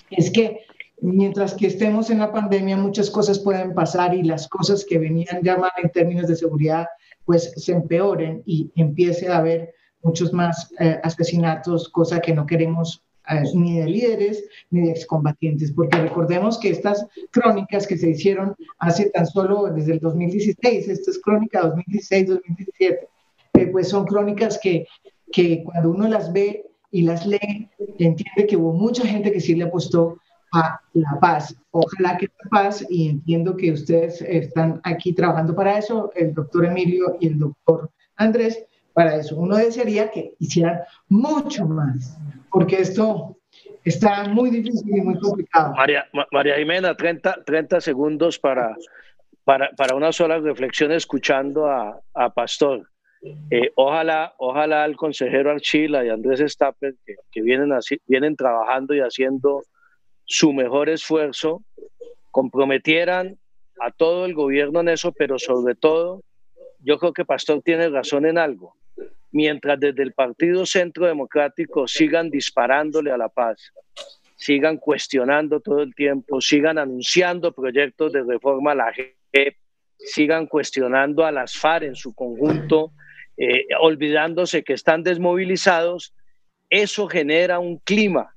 es 0.10 0.32
que 0.32 0.66
mientras 1.02 1.54
que 1.54 1.68
estemos 1.68 2.10
en 2.10 2.20
la 2.20 2.32
pandemia 2.32 2.76
muchas 2.76 3.10
cosas 3.10 3.40
pueden 3.40 3.74
pasar 3.74 4.14
y 4.14 4.24
las 4.24 4.48
cosas 4.48 4.86
que 4.86 4.98
venían 4.98 5.42
ya 5.44 5.58
mal 5.58 5.72
en 5.82 5.92
términos 5.92 6.28
de 6.28 6.36
seguridad 6.36 6.88
pues 7.24 7.54
se 7.56 7.74
empeoren 7.74 8.42
y 8.46 8.72
empiece 8.76 9.30
a 9.30 9.38
haber 9.38 9.74
muchos 10.02 10.34
más 10.34 10.72
eh, 10.80 11.00
asesinatos, 11.04 11.90
cosa 11.90 12.20
que 12.20 12.34
no 12.34 12.46
queremos 12.46 13.04
ni 13.54 13.80
de 13.80 13.86
líderes 13.88 14.44
ni 14.72 14.82
de 14.82 14.92
excombatientes, 14.92 15.72
porque 15.72 15.98
recordemos 15.98 16.58
que 16.60 16.70
estas 16.70 17.06
crónicas 17.32 17.88
que 17.88 17.98
se 17.98 18.10
hicieron 18.10 18.56
hace 18.80 19.10
tan 19.10 19.26
solo 19.26 19.68
desde 19.74 19.94
el 19.94 20.00
2016, 20.00 20.90
esto 20.90 21.12
es 21.12 21.20
crónica 21.20 21.62
2016-2017, 21.64 22.40
eh, 23.54 23.68
pues 23.68 23.90
son 23.90 24.06
crónicas 24.06 24.60
que, 24.62 24.88
que 25.32 25.64
cuando 25.64 25.92
uno 25.92 26.08
las 26.08 26.32
ve 26.34 26.66
y 26.92 27.04
las 27.04 27.26
lee, 27.26 27.70
entiende 28.00 28.48
que 28.48 28.58
hubo 28.58 28.74
mucha 28.74 29.06
gente 29.06 29.32
que 29.32 29.40
sí 29.40 29.56
le 29.56 29.66
apostó 29.66 30.18
a 30.54 30.80
la 30.94 31.20
paz. 31.20 31.56
Ojalá 31.72 32.18
que 32.18 32.26
la 32.26 32.50
paz, 32.50 32.84
y 32.90 33.10
entiendo 33.10 33.56
que 33.56 33.72
ustedes 33.72 34.22
están 34.22 34.82
aquí 34.84 35.14
trabajando 35.14 35.56
para 35.56 35.78
eso, 35.78 36.12
el 36.16 36.34
doctor 36.34 36.66
Emilio 36.66 37.18
y 37.20 37.28
el 37.28 37.40
doctor 37.40 37.92
Andrés, 38.16 38.66
para 38.94 39.16
eso. 39.16 39.38
Uno 39.38 39.56
desearía 39.56 40.10
que 40.10 40.34
hicieran 40.40 40.80
mucho 41.08 41.68
más, 41.68 42.18
porque 42.52 42.82
esto 42.82 43.38
está 43.84 44.26
muy 44.26 44.50
difícil 44.50 44.98
y 44.98 45.02
muy 45.02 45.20
complicado. 45.20 45.74
María, 45.76 46.08
María 46.32 46.56
Jimena, 46.56 46.96
30, 46.96 47.44
30 47.46 47.82
segundos 47.82 48.40
para, 48.40 48.76
para, 49.44 49.70
para, 49.72 49.96
una 49.96 50.12
sola 50.12 50.40
reflexión 50.40 50.92
escuchando 50.92 51.68
a, 51.68 52.00
a 52.14 52.34
Pastor. 52.34 52.90
Eh, 53.52 53.72
ojalá, 53.76 54.34
ojalá 54.38 54.86
el 54.86 54.96
consejero 54.96 55.52
Archila 55.52 56.06
y 56.06 56.10
Andrés 56.10 56.40
Stapper, 56.52 56.96
que, 57.06 57.16
que, 57.32 57.42
vienen, 57.42 57.74
así, 57.74 58.00
vienen 58.08 58.36
trabajando 58.36 58.94
y 58.94 59.00
haciendo 59.00 59.64
su 60.26 60.54
mejor 60.54 60.90
esfuerzo, 60.90 61.64
comprometieran 62.32 63.38
a 63.82 63.92
todo 63.92 64.26
el 64.26 64.34
gobierno 64.34 64.82
en 64.82 64.90
eso, 64.90 65.12
pero 65.12 65.40
sobre 65.40 65.76
todo, 65.76 66.22
yo 66.80 66.98
creo 67.00 67.14
que 67.14 67.26
Pastor 67.26 67.62
tiene 67.62 67.90
razón 67.90 68.26
en 68.26 68.38
algo. 68.38 68.76
Mientras 69.32 69.80
desde 69.80 70.04
el 70.04 70.14
Partido 70.14 70.66
Centro 70.66 71.06
Democrático 71.06 71.88
sigan 71.88 72.30
disparándole 72.30 73.12
a 73.12 73.18
la 73.18 73.30
paz, 73.30 73.72
sigan 74.36 74.78
cuestionando 74.78 75.60
todo 75.60 75.82
el 75.82 75.94
tiempo, 75.94 76.42
sigan 76.42 76.78
anunciando 76.78 77.52
proyectos 77.52 78.12
de 78.12 78.24
reforma 78.24 78.72
a 78.72 78.76
la 78.76 78.94
JEP, 78.94 79.56
sigan 79.98 80.48
cuestionando 80.48 81.26
a 81.26 81.32
las 81.32 81.58
FARC 81.58 81.84
en 81.84 81.96
su 81.96 82.16
conjunto, 82.16 82.94
eh, 83.38 83.66
olvidándose 83.80 84.64
que 84.64 84.74
están 84.74 85.04
desmovilizados, 85.04 86.16
eso 86.70 87.08
genera 87.08 87.60
un 87.60 87.78
clima, 87.78 88.36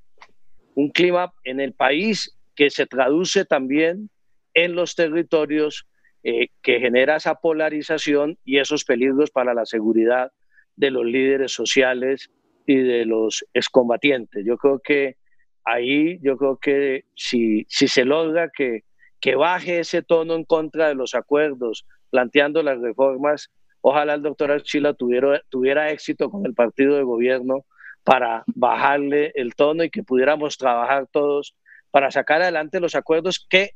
un 0.75 0.91
clima 0.91 1.33
en 1.45 1.61
el 1.61 1.73
país 1.73 2.37
que 2.55 2.69
se 2.69 2.87
traduce 2.87 3.45
también 3.45 4.11
en 4.55 4.75
los 4.75 4.95
territorios, 4.95 5.87
eh, 6.23 6.49
que 6.63 6.81
genera 6.81 7.17
esa 7.17 7.37
polarización 7.37 8.39
y 8.45 8.59
esos 8.59 8.85
peligros 8.85 9.31
para 9.31 9.55
la 9.55 9.65
seguridad 9.65 10.31
de 10.77 10.91
los 10.91 11.05
líderes 11.05 11.53
sociales 11.53 12.31
y 12.67 12.77
de 12.77 13.05
los 13.05 13.45
excombatientes. 13.55 14.45
Yo 14.45 14.57
creo 14.57 14.79
que 14.81 15.17
ahí, 15.65 16.19
yo 16.23 16.37
creo 16.37 16.57
que 16.57 17.05
si, 17.15 17.67
si 17.69 17.89
se 17.89 18.05
logra 18.05 18.51
que, 18.51 18.85
que 19.21 19.35
baje 19.35 19.81
ese 19.81 20.03
tono 20.03 20.35
en 20.35 20.45
contra 20.45 20.89
de 20.89 20.95
los 20.95 21.15
acuerdos, 21.15 21.87
planteando 22.11 22.63
las 22.63 22.81
reformas, 22.81 23.51
ojalá 23.81 24.15
el 24.15 24.23
doctor 24.23 24.51
Archila 24.51 24.95
tuviera, 24.95 25.43
tuviera 25.49 25.91
éxito 25.91 26.31
con 26.31 26.47
el 26.47 26.55
partido 26.55 26.97
de 26.97 27.03
gobierno 27.03 27.65
para 28.05 28.45
bajarle 28.47 29.33
el 29.35 29.55
tono 29.55 29.85
y 29.85 29.91
que 29.91 30.03
pudiéramos 30.03 30.59
trabajar 30.59 31.07
todos 31.11 31.55
para 31.91 32.11
sacar 32.11 32.43
adelante 32.43 32.81
los 32.81 32.95
acuerdos 32.95 33.47
que 33.49 33.73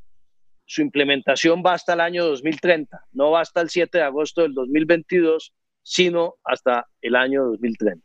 su 0.65 0.81
implementación 0.81 1.63
va 1.65 1.73
hasta 1.73 1.93
el 1.93 2.01
año 2.01 2.25
2030, 2.25 3.05
no 3.13 3.31
va 3.31 3.41
hasta 3.41 3.61
el 3.61 3.69
7 3.69 3.99
de 3.99 4.03
agosto 4.03 4.41
del 4.41 4.53
2022, 4.53 5.53
sino 5.87 6.35
hasta 6.43 6.85
el 7.01 7.15
año 7.15 7.45
2030. 7.45 8.03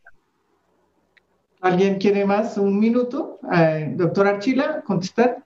¿Alguien 1.59 1.97
quiere 1.97 2.25
más? 2.25 2.57
¿Un 2.57 2.79
minuto? 2.79 3.39
Eh, 3.53 3.91
doctor 3.95 4.25
Archila, 4.27 4.81
contestar. 4.85 5.43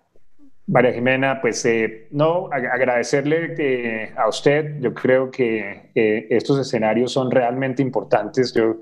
María 0.68 0.94
Jimena, 0.94 1.42
pues 1.42 1.66
eh, 1.66 2.08
no, 2.12 2.48
agradecerle 2.52 3.56
eh, 3.58 4.14
a 4.16 4.28
usted. 4.28 4.80
Yo 4.80 4.94
creo 4.94 5.32
que 5.32 5.90
estos 5.96 6.60
escenarios 6.60 7.12
son 7.12 7.32
realmente 7.32 7.82
importantes. 7.82 8.54
Yo 8.54 8.82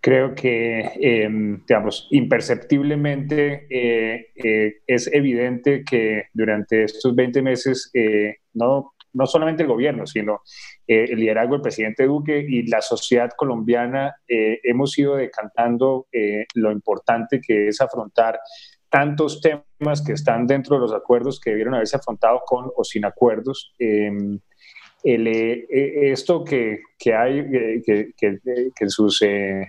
creo 0.00 0.34
que, 0.34 0.90
em, 1.00 1.64
digamos, 1.66 2.08
imperceptiblemente 2.10 3.66
eh, 3.70 4.28
eh, 4.34 4.78
es 4.86 5.12
evidente 5.12 5.84
que 5.84 6.24
durante 6.32 6.84
estos 6.84 7.14
20 7.14 7.42
meses 7.42 7.92
no, 8.54 8.94
no 9.12 9.26
solamente 9.26 9.62
el 9.62 9.68
gobierno, 9.68 10.06
sino 10.06 10.42
el 10.92 11.20
liderazgo 11.20 11.54
del 11.54 11.62
presidente 11.62 12.04
Duque 12.04 12.44
y 12.46 12.66
la 12.66 12.80
sociedad 12.80 13.30
colombiana 13.36 14.16
hemos 14.26 14.98
ido 14.98 15.16
decantando 15.16 16.08
lo 16.54 16.72
importante 16.72 17.40
que 17.40 17.68
es 17.68 17.80
afrontar 17.80 18.40
tantos 18.90 19.40
temas 19.40 20.02
que 20.04 20.12
están 20.12 20.46
dentro 20.46 20.76
de 20.76 20.82
los 20.82 20.92
acuerdos 20.92 21.40
que 21.40 21.50
debieron 21.50 21.74
haberse 21.74 21.96
afrontado 21.96 22.42
con 22.44 22.70
o 22.76 22.84
sin 22.84 23.04
acuerdos. 23.04 23.72
Em, 23.78 24.38
el, 25.02 25.26
eh, 25.28 25.66
eh, 25.70 26.12
esto 26.12 26.44
que, 26.44 26.80
que 26.98 27.14
hay, 27.14 27.38
eh, 27.38 27.82
que, 27.84 28.12
que, 28.16 28.38
que, 28.74 28.88
sus 28.90 29.24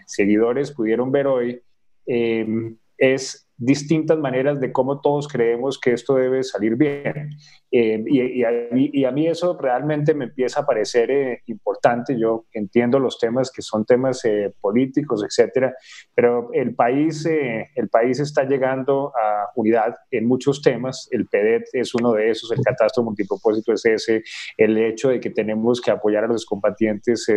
seguidores 0.08 0.72
pudieron 0.72 1.12
ver 1.12 1.28
hoy, 1.28 1.62
es 2.06 3.48
distintas 3.62 4.18
maneras 4.18 4.60
de 4.60 4.72
cómo 4.72 5.02
todos 5.02 5.28
creemos 5.28 5.80
que 5.80 5.94
esto 5.94 6.16
debe 6.16 6.42
salir 6.42 6.76
bien. 6.76 7.30
Eh, 7.72 8.04
y, 8.08 8.44
a 8.44 9.12
mí, 9.12 9.28
eso 9.28 9.56
realmente 9.56 10.16
me 10.16 10.26
empieza 10.26 10.62
a 10.62 10.66
parecer 10.66 11.12
eh, 11.12 11.42
importante. 11.46 12.18
Yo 12.20 12.46
entiendo 12.54 12.98
los 12.98 13.20
temas 13.20 13.52
que 13.52 13.62
son 13.62 13.86
temas 13.86 14.26
eh, 14.26 14.52
políticos, 14.60 15.24
etcétera, 15.24 15.76
pero 16.16 16.50
el 16.54 16.74
país, 16.74 17.24
el 17.28 17.90
país 17.90 18.20
está 18.20 18.46
llegando 18.46 19.14
a 19.16 19.52
unidad 19.56 19.96
en 20.10 20.28
muchos 20.28 20.64
temas. 20.64 21.08
El 21.12 21.28
PEDET 21.28 21.66
es 21.74 21.94
uno 21.94 22.14
de 22.14 22.32
esos, 22.32 22.52
el 22.52 22.64
catastro 22.64 23.04
multipropósito 23.04 23.74
es 23.74 23.86
ese, 23.86 24.24
el 24.58 24.76
hecho 24.76 25.10
de 25.10 25.20
que 25.20 25.30
tenemos 25.30 25.80
que 25.80 25.92
apoyar 25.92 26.24
a 26.24 26.28
los 26.28 26.48
combatientes 26.48 27.28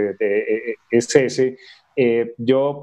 es 0.91 1.17
ese. 1.17 1.57
yo 2.39 2.83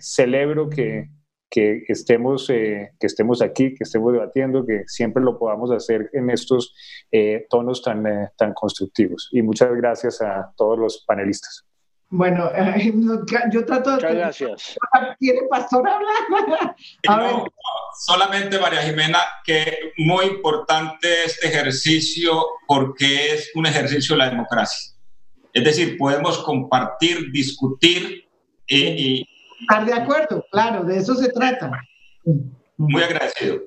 celebro 0.00 0.68
que 0.68 1.19
que 1.50 1.82
estemos, 1.88 2.48
eh, 2.48 2.92
que 2.98 3.08
estemos 3.08 3.42
aquí, 3.42 3.74
que 3.74 3.82
estemos 3.82 4.12
debatiendo, 4.12 4.64
que 4.64 4.84
siempre 4.86 5.22
lo 5.22 5.36
podamos 5.36 5.70
hacer 5.72 6.08
en 6.12 6.30
estos 6.30 6.74
eh, 7.10 7.46
tonos 7.50 7.82
tan, 7.82 8.06
eh, 8.06 8.30
tan 8.38 8.54
constructivos. 8.54 9.28
Y 9.32 9.42
muchas 9.42 9.70
gracias 9.74 10.22
a 10.22 10.52
todos 10.56 10.78
los 10.78 11.04
panelistas. 11.06 11.64
Bueno, 12.08 12.50
yo 13.52 13.64
trato 13.64 13.90
de... 13.90 13.96
Muchas 13.96 14.14
gracias. 14.14 14.78
¿Quiere 15.18 15.40
Pastor 15.50 15.88
hablar? 15.88 16.76
no, 17.08 17.46
solamente 18.06 18.58
María 18.58 18.82
Jimena, 18.82 19.18
que 19.44 19.92
muy 19.98 20.26
importante 20.26 21.24
este 21.24 21.48
ejercicio 21.48 22.32
porque 22.66 23.34
es 23.34 23.50
un 23.56 23.66
ejercicio 23.66 24.14
de 24.14 24.18
la 24.18 24.30
democracia. 24.30 24.94
Es 25.52 25.64
decir, 25.64 25.98
podemos 25.98 26.38
compartir, 26.38 27.32
discutir 27.32 28.28
y 28.68 29.26
Estar 29.60 29.84
de 29.84 29.92
acuerdo, 29.92 30.44
claro, 30.50 30.84
de 30.84 30.98
eso 30.98 31.14
se 31.14 31.30
trata. 31.30 31.70
Muy 32.76 33.02
agradecido. 33.02 33.60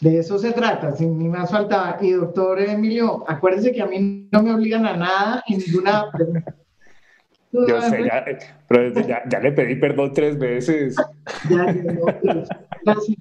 De 0.00 0.18
eso 0.18 0.38
se 0.38 0.52
trata, 0.52 0.94
sin 0.94 1.18
ni 1.18 1.28
más 1.28 1.50
faltaba. 1.50 1.98
Y 2.00 2.12
doctor 2.12 2.60
Emilio, 2.60 3.24
acuérdense 3.28 3.72
que 3.72 3.82
a 3.82 3.86
mí 3.86 4.28
no 4.30 4.42
me 4.42 4.52
obligan 4.52 4.86
a 4.86 4.96
nada 4.96 5.42
en 5.48 5.58
ninguna 5.58 6.10
pregunta. 6.12 6.54
Yo 7.50 7.80
sé, 7.80 8.04
ya, 8.04 8.24
pero 8.68 8.92
ya, 9.06 9.22
ya, 9.26 9.40
le 9.40 9.52
pedí 9.52 9.76
perdón 9.76 10.12
tres 10.12 10.38
veces. 10.38 10.96
Ya, 11.48 11.64
gracias. 12.84 13.16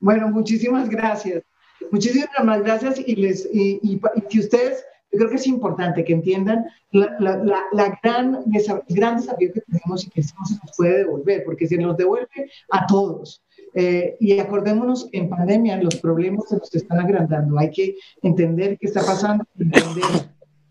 Bueno, 0.00 0.28
muchísimas 0.28 0.88
gracias. 0.88 1.42
Muchísimas 1.90 2.44
más 2.44 2.62
gracias 2.62 3.00
y 3.04 3.16
les 3.16 3.48
y, 3.52 3.80
y, 3.82 4.00
y 4.14 4.20
que 4.28 4.40
ustedes 4.40 4.84
yo 5.10 5.18
creo 5.18 5.30
que 5.30 5.36
es 5.36 5.46
importante 5.46 6.04
que 6.04 6.12
entiendan 6.12 6.66
la, 6.90 7.16
la, 7.18 7.64
la, 7.72 7.98
gran, 8.02 8.38
el 8.52 8.94
gran 8.94 9.16
desafío 9.16 9.52
que 9.52 9.60
tenemos 9.62 10.06
y 10.06 10.10
que 10.10 10.20
no 10.20 10.46
se 10.46 10.54
nos 10.54 10.76
puede 10.76 10.98
devolver, 10.98 11.44
porque 11.44 11.66
se 11.66 11.78
nos 11.78 11.96
devuelve 11.96 12.50
a 12.70 12.86
todos. 12.86 13.42
Eh, 13.74 14.16
y 14.20 14.38
acordémonos 14.38 15.08
que 15.10 15.18
en 15.18 15.28
pandemia 15.28 15.82
los 15.82 15.96
problemas 15.96 16.48
se 16.48 16.56
nos 16.56 16.74
están 16.74 17.00
agrandando. 17.00 17.58
Hay 17.58 17.70
que 17.70 17.96
entender 18.22 18.78
qué 18.78 18.86
está 18.86 19.00
pasando, 19.00 19.44
entender 19.58 20.04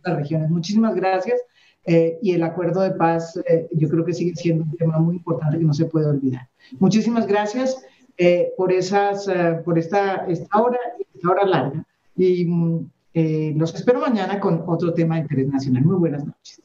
las 0.03 0.15
regiones. 0.15 0.49
Muchísimas 0.49 0.95
gracias. 0.95 1.39
Eh, 1.85 2.19
y 2.21 2.33
el 2.33 2.43
acuerdo 2.43 2.81
de 2.81 2.91
paz, 2.91 3.39
eh, 3.47 3.67
yo 3.71 3.87
creo 3.87 4.03
que 4.03 4.13
sigue 4.13 4.35
siendo 4.35 4.65
un 4.65 4.75
tema 4.75 4.99
muy 4.99 5.15
importante 5.15 5.57
que 5.57 5.63
no 5.63 5.73
se 5.73 5.85
puede 5.85 6.07
olvidar. 6.07 6.49
Muchísimas 6.79 7.27
gracias 7.27 7.81
por, 8.57 8.73
esas, 8.73 9.29
por 9.63 9.77
esta, 9.77 10.25
esta 10.27 10.59
hora, 10.59 10.79
esta 11.13 11.29
hora 11.29 11.45
larga. 11.45 11.85
Y 12.15 12.45
mm, 12.45 12.89
eh, 13.19 13.51
los 13.57 13.73
espero 13.73 13.99
mañana 13.99 14.39
con 14.39 14.63
otro 14.67 14.93
tema 14.93 15.15
de 15.15 15.21
interés 15.21 15.47
nacional. 15.47 15.83
Muy 15.83 15.95
buenas 15.95 16.23
noches. 16.23 16.61